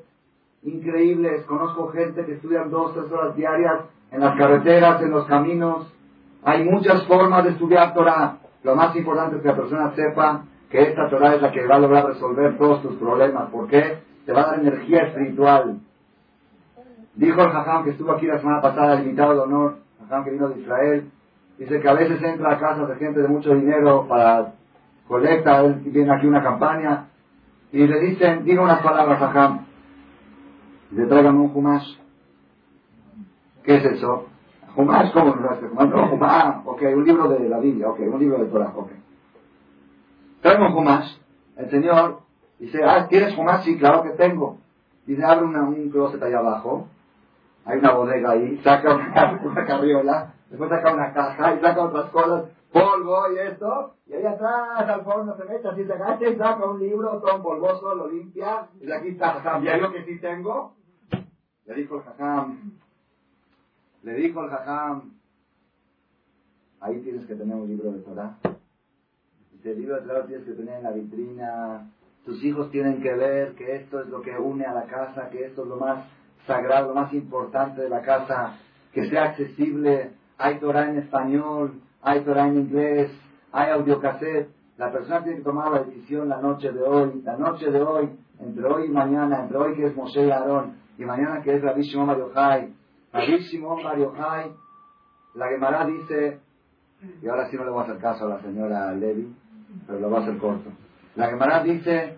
increíbles. 0.63 1.43
Conozco 1.43 1.89
gente 1.89 2.25
que 2.25 2.33
estudian 2.33 2.69
dos, 2.69 2.93
tres 2.93 3.11
horas 3.11 3.35
diarias 3.35 3.81
en 4.11 4.21
las 4.21 4.37
carreteras, 4.37 5.01
en 5.01 5.11
los 5.11 5.25
caminos. 5.25 5.93
Hay 6.43 6.63
muchas 6.63 7.05
formas 7.05 7.43
de 7.43 7.51
estudiar 7.51 7.93
Torah. 7.93 8.37
Lo 8.63 8.75
más 8.75 8.95
importante 8.95 9.37
es 9.37 9.41
que 9.41 9.47
la 9.47 9.55
persona 9.55 9.91
sepa 9.95 10.43
que 10.69 10.81
esta 10.81 11.09
Torah 11.09 11.35
es 11.35 11.41
la 11.41 11.51
que 11.51 11.65
va 11.65 11.75
a 11.75 11.79
lograr 11.79 12.05
resolver 12.05 12.57
todos 12.57 12.81
tus 12.81 12.95
problemas. 12.95 13.49
¿Por 13.49 13.67
qué? 13.67 13.99
Te 14.25 14.33
va 14.33 14.41
a 14.41 14.45
dar 14.47 14.59
energía 14.59 15.03
espiritual. 15.03 15.79
Dijo 17.15 17.41
el 17.41 17.49
Jajam 17.49 17.83
que 17.83 17.89
estuvo 17.91 18.11
aquí 18.11 18.27
la 18.27 18.39
semana 18.39 18.61
pasada, 18.61 18.93
el 18.93 19.05
invitado 19.05 19.33
de 19.33 19.39
honor, 19.39 19.77
Jajam 19.99 20.23
que 20.23 20.31
vino 20.31 20.49
de 20.49 20.61
Israel, 20.61 21.11
dice 21.59 21.81
que 21.81 21.89
a 21.89 21.93
veces 21.93 22.23
entra 22.23 22.53
a 22.53 22.59
casas 22.59 22.87
de 22.87 22.95
gente 22.95 23.21
de 23.21 23.27
mucho 23.27 23.53
dinero 23.53 24.07
para 24.07 24.53
colecta, 25.07 25.59
él 25.61 25.81
viene 25.85 26.11
aquí 26.13 26.25
una 26.25 26.41
campaña, 26.41 27.07
y 27.71 27.85
le 27.85 27.99
dicen, 27.99 28.45
diga 28.45 28.63
unas 28.63 28.81
palabras, 28.81 29.19
Jajam, 29.19 29.65
le 30.91 31.05
traigan 31.05 31.35
un 31.35 31.51
Humash. 31.53 31.97
¿Qué 33.63 33.75
es 33.75 33.85
eso? 33.85 34.27
Humash, 34.75 35.11
¿cómo 35.11 35.35
lo 35.35 35.51
hace? 35.51 35.67
No, 35.67 36.13
Humash, 36.13 36.61
ok, 36.65 36.81
un 36.95 37.03
libro 37.03 37.27
de 37.27 37.49
la 37.49 37.59
Biblia, 37.59 37.89
ok, 37.89 37.99
un 38.11 38.19
libro 38.19 38.37
de 38.37 38.45
Torah, 38.45 38.71
ok. 38.75 38.89
Tengo 40.41 40.77
Humash. 40.77 41.17
El 41.57 41.69
Señor 41.69 42.19
dice, 42.57 42.81
ah, 42.83 43.07
¿tienes 43.09 43.37
Humash? 43.37 43.65
Sí, 43.65 43.77
claro 43.77 44.03
que 44.03 44.11
tengo. 44.11 44.57
Dice, 45.05 45.23
abre 45.25 45.45
una, 45.45 45.63
un 45.63 45.89
closet 45.89 46.21
ahí 46.23 46.33
abajo. 46.33 46.87
Hay 47.65 47.79
una 47.79 47.93
bodega 47.93 48.31
ahí. 48.31 48.57
Saca 48.63 48.95
una, 48.95 49.65
carriola. 49.65 50.33
Después 50.49 50.69
saca 50.69 50.93
una 50.93 51.13
caja 51.13 51.55
y 51.55 51.59
saca 51.61 51.83
otras 51.83 52.09
cosas. 52.09 52.49
Polvo 52.71 53.31
y 53.31 53.39
esto. 53.39 53.95
Y 54.07 54.13
ahí 54.13 54.25
atrás 54.25 54.89
al 54.89 55.03
fondo 55.03 55.35
se 55.37 55.45
mete 55.45 55.67
así, 55.67 55.85
se 55.85 55.93
agacha 55.93 56.29
y 56.29 56.37
saca 56.37 56.65
un 56.65 56.79
libro 56.79 57.19
todo 57.19 57.41
polvoso, 57.41 57.95
lo 57.95 58.09
limpia. 58.09 58.67
Y 58.81 58.91
aquí 58.91 59.09
está 59.09 59.33
Jajam. 59.33 59.63
¿Ya 59.63 59.77
lo 59.77 59.91
que 59.91 60.03
sí 60.03 60.19
tengo? 60.19 60.75
Le 61.65 61.75
dijo 61.75 61.97
el 61.97 62.03
Jajam. 62.03 62.71
Le 64.03 64.13
dijo 64.13 64.43
el 64.43 64.49
Jajam. 64.49 65.13
Ahí 66.81 67.01
tienes 67.01 67.25
que 67.25 67.35
tener 67.35 67.55
un 67.55 67.67
libro 67.67 67.91
de 67.91 67.99
Torah. 67.99 68.37
Este 69.53 69.75
libro 69.75 69.99
de 69.99 70.23
tienes 70.27 70.45
que 70.45 70.53
tener 70.53 70.77
en 70.77 70.83
la 70.83 70.91
vitrina. 70.91 71.91
Tus 72.25 72.41
hijos 72.43 72.71
tienen 72.71 73.01
que 73.01 73.13
ver 73.13 73.55
que 73.55 73.75
esto 73.75 73.99
es 73.99 74.07
lo 74.07 74.21
que 74.21 74.37
une 74.37 74.65
a 74.65 74.73
la 74.73 74.85
casa, 74.85 75.29
que 75.29 75.45
esto 75.45 75.63
es 75.63 75.67
lo 75.67 75.75
más 75.75 76.05
sagrado, 76.45 76.89
lo 76.89 76.95
más 76.95 77.13
importante 77.13 77.81
de 77.81 77.89
la 77.89 78.01
casa, 78.01 78.57
que 78.93 79.09
sea 79.09 79.25
accesible. 79.25 80.11
Hay 80.37 80.59
Torah 80.59 80.89
en 80.89 80.99
español, 80.99 81.81
hay 82.01 82.21
Torah 82.21 82.47
en 82.47 82.57
inglés, 82.57 83.11
hay 83.51 83.71
audiocassette. 83.71 84.49
La 84.77 84.91
persona 84.91 85.23
tiene 85.23 85.39
que 85.39 85.43
tomar 85.43 85.71
la 85.71 85.83
decisión 85.83 86.29
la 86.29 86.41
noche 86.41 86.71
de 86.71 86.81
hoy, 86.81 87.21
la 87.23 87.37
noche 87.37 87.69
de 87.69 87.81
hoy, 87.81 88.09
entre 88.39 88.65
hoy 88.65 88.85
y 88.85 88.89
mañana, 88.89 89.41
entre 89.41 89.57
hoy 89.57 89.75
que 89.75 89.87
es 89.87 89.95
Moshe 89.95 90.25
y 90.25 90.31
Aarón, 90.31 90.77
y 90.97 91.03
mañana 91.03 91.41
que 91.41 91.55
es 91.55 91.61
Rabbi 91.61 91.81
Shimon 91.81 92.07
Bar 92.07 92.17
Yochai. 92.17 92.73
Rabbi 93.11 93.37
Shimon 93.39 93.79
la 95.35 95.47
Gemara 95.47 95.85
dice, 95.85 96.39
y 97.21 97.27
ahora 97.27 97.49
sí 97.49 97.57
no 97.57 97.63
le 97.63 97.71
voy 97.71 97.81
a 97.81 97.83
hacer 97.83 97.97
caso 97.99 98.25
a 98.25 98.29
la 98.29 98.41
señora 98.41 98.93
Levi, 98.93 99.33
pero 99.85 99.99
lo 99.99 100.09
va 100.09 100.19
a 100.19 100.21
hacer 100.23 100.37
corto. 100.37 100.71
La 101.15 101.29
Gemara 101.29 101.63
dice 101.63 102.17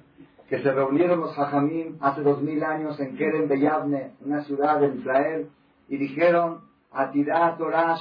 que 0.52 0.62
se 0.62 0.70
reunieron 0.70 1.22
los 1.22 1.40
Hajamim 1.40 1.96
hace 2.02 2.24
dos 2.24 2.42
mil 2.42 2.62
años 2.62 3.00
en 3.00 3.16
Kerem 3.16 3.48
Beyavne, 3.48 4.12
una 4.20 4.44
ciudad 4.44 4.82
de 4.82 4.90
Israel, 4.98 5.50
y 5.88 5.96
dijeron, 5.96 6.60
Atidah 6.92 7.56
Torah 7.58 7.98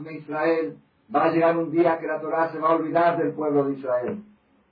me 0.00 0.14
Israel, 0.14 0.76
va 1.14 1.26
a 1.26 1.30
llegar 1.30 1.56
un 1.56 1.70
día 1.70 2.00
que 2.00 2.08
la 2.08 2.20
Torah 2.20 2.50
se 2.50 2.58
va 2.58 2.70
a 2.70 2.74
olvidar 2.74 3.16
del 3.16 3.32
pueblo 3.32 3.66
de 3.66 3.74
Israel. 3.74 4.24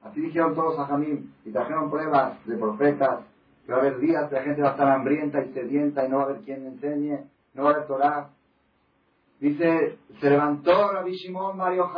Así 0.03 0.21
dijeron 0.21 0.57
todos 0.57 0.77
a 0.81 0.87
Jamín 0.87 1.33
y 1.45 1.53
trajeron 1.53 1.93
pruebas 1.93 2.45
de 2.45 2.57
profetas 2.57 3.21
que 3.65 3.71
va 3.71 3.79
a 3.79 3.81
haber 3.83 4.01
días 4.01 4.29
que 4.29 4.35
la 4.35 4.43
gente 4.43 4.63
va 4.63 4.71
a 4.71 4.73
estar 4.73 4.89
hambrienta 4.89 5.45
y 5.45 5.53
sedienta 5.53 6.05
y 6.05 6.09
no 6.09 6.17
va 6.17 6.23
a 6.23 6.27
haber 6.27 6.41
quien 6.41 6.67
enseñe, 6.67 7.21
no 7.55 7.63
va 7.63 7.71
a 7.71 7.73
haber 7.75 7.87
Torah. 7.87 8.31
Dice, 9.39 9.97
se 10.21 10.29
levantó 10.29 10.91
Rabbi 10.91 11.13
Shimon 11.13 11.57
Mario 11.57 11.89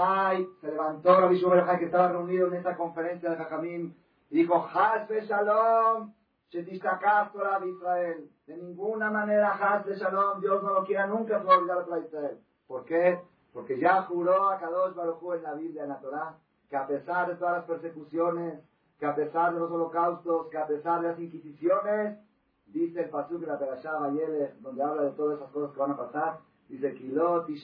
se 0.60 0.66
levantó 0.66 1.18
Rabbi 1.18 1.36
Shimon 1.36 1.56
Mario 1.56 1.78
que 1.78 1.84
estaba 1.86 2.08
reunido 2.12 2.48
en 2.48 2.54
esta 2.56 2.76
conferencia 2.76 3.30
de 3.30 3.36
Jajamim, 3.36 3.86
y 3.86 4.07
dijo, 4.30 4.68
Hasbe 4.72 5.22
Shalom, 5.26 6.12
Shetistakaf 6.50 7.32
Torah 7.32 7.60
de 7.60 7.68
Israel. 7.68 8.30
De 8.46 8.56
ninguna 8.56 9.10
manera 9.10 9.52
Hasbe 9.52 9.96
Shalom, 9.96 10.40
Dios 10.40 10.62
no 10.62 10.74
lo 10.74 10.84
quiera 10.84 11.06
nunca 11.06 11.42
por 11.42 11.54
olvidar 11.54 11.86
a 11.90 11.98
Israel. 11.98 12.38
¿Por 12.66 12.84
qué? 12.84 13.20
Porque 13.52 13.78
ya 13.78 14.02
juró 14.02 14.50
a 14.50 14.58
Kadosh 14.58 14.94
Baruj 14.94 15.34
en 15.34 15.42
la 15.42 15.54
Biblia, 15.54 15.82
en 15.84 15.88
la 15.88 16.00
Torah, 16.00 16.36
que 16.68 16.76
a 16.76 16.86
pesar 16.86 17.28
de 17.28 17.36
todas 17.36 17.56
las 17.58 17.64
persecuciones, 17.64 18.60
que 18.98 19.06
a 19.06 19.14
pesar 19.14 19.54
de 19.54 19.60
los 19.60 19.70
holocaustos, 19.70 20.48
que 20.48 20.58
a 20.58 20.66
pesar 20.66 21.00
de 21.00 21.08
las 21.08 21.20
inquisiciones, 21.20 22.18
dice 22.66 23.02
el 23.02 23.10
Pasuk 23.10 23.40
de 23.40 23.46
la 23.46 23.58
Perashá 23.58 23.98
Mayele, 23.98 24.54
donde 24.60 24.82
habla 24.82 25.02
de 25.02 25.10
todas 25.12 25.38
esas 25.38 25.50
cosas 25.50 25.72
que 25.72 25.80
van 25.80 25.92
a 25.92 25.96
pasar, 25.96 26.40
dice 26.68 26.94
Kilot 26.94 27.48
y 27.48 27.60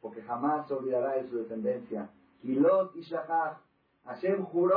porque 0.00 0.22
jamás 0.22 0.66
se 0.66 0.74
olvidará 0.74 1.12
de 1.12 1.28
su 1.28 1.38
descendencia. 1.38 2.10
Kilot 2.42 2.96
y 2.96 3.02
Hashem 4.04 4.44
juró, 4.44 4.76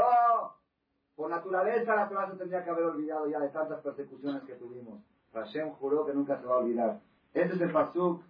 por 1.15 1.29
naturaleza 1.29 1.95
la 1.95 2.09
Torah 2.09 2.31
se 2.31 2.37
tendría 2.37 2.63
que 2.63 2.69
haber 2.69 2.85
olvidado 2.85 3.27
ya 3.27 3.39
de 3.39 3.49
tantas 3.49 3.81
persecuciones 3.81 4.43
que 4.43 4.53
tuvimos. 4.55 5.01
Hashem 5.33 5.71
juró 5.71 6.05
que 6.05 6.13
nunca 6.13 6.39
se 6.39 6.45
va 6.45 6.55
a 6.55 6.59
olvidar. 6.59 6.99
Este 7.33 7.55
es 7.55 7.61
el 7.61 7.71
Pasuk, 7.71 8.21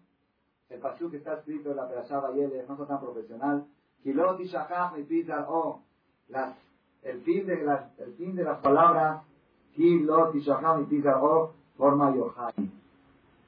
el 0.69 0.79
Pasuk 0.79 1.11
que 1.11 1.17
está 1.17 1.33
escrito 1.33 1.71
en 1.71 1.77
la 1.77 1.87
Perashá 1.87 2.21
Mayele, 2.21 2.65
no 2.67 2.81
es 2.81 2.87
tan 2.87 2.99
profesional. 2.99 3.65
Kilot 4.03 4.39
y 4.39 4.49
las, 6.29 6.57
el, 7.03 7.21
fin 7.21 7.45
de 7.45 7.63
las, 7.63 7.99
el 7.99 8.13
fin 8.15 8.35
de 8.35 8.43
las 8.43 8.59
palabras 8.59 9.23
Kilot 9.75 10.35
y 10.35 10.41
forma 11.75 12.15
Yohai. 12.15 12.71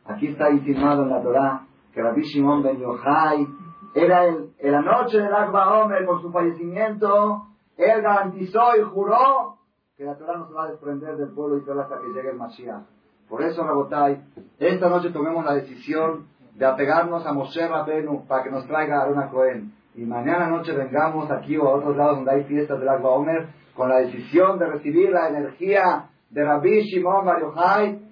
Aquí 0.05 0.27
está 0.27 0.49
insinuado 0.51 1.03
en 1.03 1.09
la 1.09 1.21
Torah 1.21 1.67
que 1.93 2.01
Rabbi 2.01 2.21
Shimon 2.21 2.63
ben 2.63 2.79
Yohai 2.79 3.47
era 3.95 4.25
el, 4.25 4.51
en 4.59 4.71
la 4.73 4.81
noche 4.81 5.17
del 5.17 5.33
Akba 5.33 5.81
Omer 5.81 6.05
por 6.05 6.21
su 6.21 6.29
fallecimiento, 6.29 7.47
él 7.77 8.01
garantizó 8.01 8.75
y 8.77 8.83
juró 8.83 9.57
que 9.97 10.03
la 10.03 10.17
Torah 10.17 10.37
no 10.37 10.47
se 10.47 10.53
va 10.53 10.65
a 10.65 10.69
desprender 10.71 11.15
del 11.15 11.29
pueblo 11.29 11.57
Israel 11.57 11.79
hasta 11.79 11.99
que 12.01 12.07
llegue 12.07 12.31
el 12.31 12.37
Mashiach. 12.37 12.83
Por 13.29 13.41
eso, 13.41 13.63
Rabotai, 13.63 14.21
esta 14.59 14.89
noche 14.89 15.11
tomemos 15.11 15.45
la 15.45 15.53
decisión 15.53 16.27
de 16.55 16.65
apegarnos 16.65 17.25
a 17.25 17.31
Moshe 17.31 17.65
Rabenu 17.67 18.27
para 18.27 18.43
que 18.43 18.51
nos 18.51 18.67
traiga 18.67 18.99
a 18.99 19.03
Aruna 19.03 19.29
Cohen 19.29 19.73
y 19.95 20.05
mañana 20.05 20.47
noche 20.47 20.73
vengamos 20.73 21.31
aquí 21.31 21.57
o 21.57 21.67
a 21.67 21.75
otros 21.75 21.95
lados 21.95 22.17
donde 22.17 22.31
hay 22.31 22.43
fiestas 22.43 22.77
del 22.77 22.89
Agua 22.89 23.11
Omer 23.11 23.47
con 23.73 23.89
la 23.89 23.97
decisión 23.99 24.59
de 24.59 24.67
recibir 24.67 25.09
la 25.09 25.29
energía 25.29 26.09
de 26.29 26.43
Rabbi 26.43 26.81
Shimon 26.83 27.25
Bar 27.25 27.41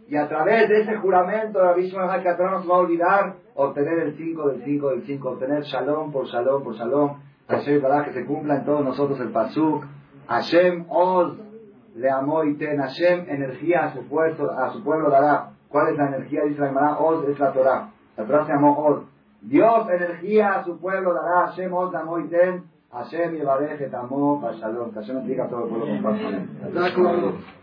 y 0.07 0.15
a 0.15 0.27
través 0.27 0.69
de 0.69 0.81
ese 0.81 0.95
juramento 0.97 1.59
que 1.75 2.43
no 2.43 2.51
nos 2.51 2.69
va 2.69 2.75
a 2.75 2.79
olvidar 2.79 3.35
obtener 3.55 3.99
el 3.99 4.17
5 4.17 4.47
del 4.49 4.63
5 4.63 4.89
del 4.89 5.03
5, 5.03 5.29
obtener 5.29 5.63
shalom 5.63 6.11
por 6.11 6.27
shalom 6.27 6.63
por 6.63 6.75
shalom. 6.75 7.19
Hashem 7.47 7.81
para 7.81 8.05
que 8.05 8.13
se 8.13 8.25
cumpla 8.25 8.57
en 8.57 8.65
todos 8.65 8.83
nosotros 8.83 9.19
el 9.19 9.29
pasuk. 9.29 9.85
Hashem 10.27 10.85
Oz 10.89 11.37
le 11.95 12.09
amó 12.09 12.43
y 12.43 12.55
ten. 12.55 12.79
Hashem 12.79 13.25
energía 13.29 13.85
a 13.85 13.93
su 13.93 14.07
pueblo, 14.07 15.09
dará. 15.09 15.49
¿Cuál 15.69 15.89
es 15.89 15.97
la 15.97 16.07
energía? 16.07 16.43
Dice 16.45 16.61
la 16.61 16.97
Oz 16.99 17.27
es 17.27 17.39
la 17.39 17.51
Torah. 17.51 17.89
La 18.17 18.25
Torah 18.25 18.45
se 18.45 18.53
llamó 18.53 18.77
Oz. 18.85 19.03
Dios 19.41 19.89
energía 19.89 20.53
a 20.53 20.63
su 20.63 20.79
pueblo 20.79 21.13
dará 21.13 21.47
Hashem 21.47 21.73
Oz 21.73 21.91
Ten, 22.29 22.63
Hashem 22.91 23.35
Yevarej 23.35 23.81
Etamo 23.81 24.41
Shalom. 24.53 24.93
Hashem 24.93 25.15
bendiga 25.17 25.45
a 25.45 25.49
todo 25.49 25.65
el 25.65 25.69
pueblo 25.69 25.87
con 26.93 27.62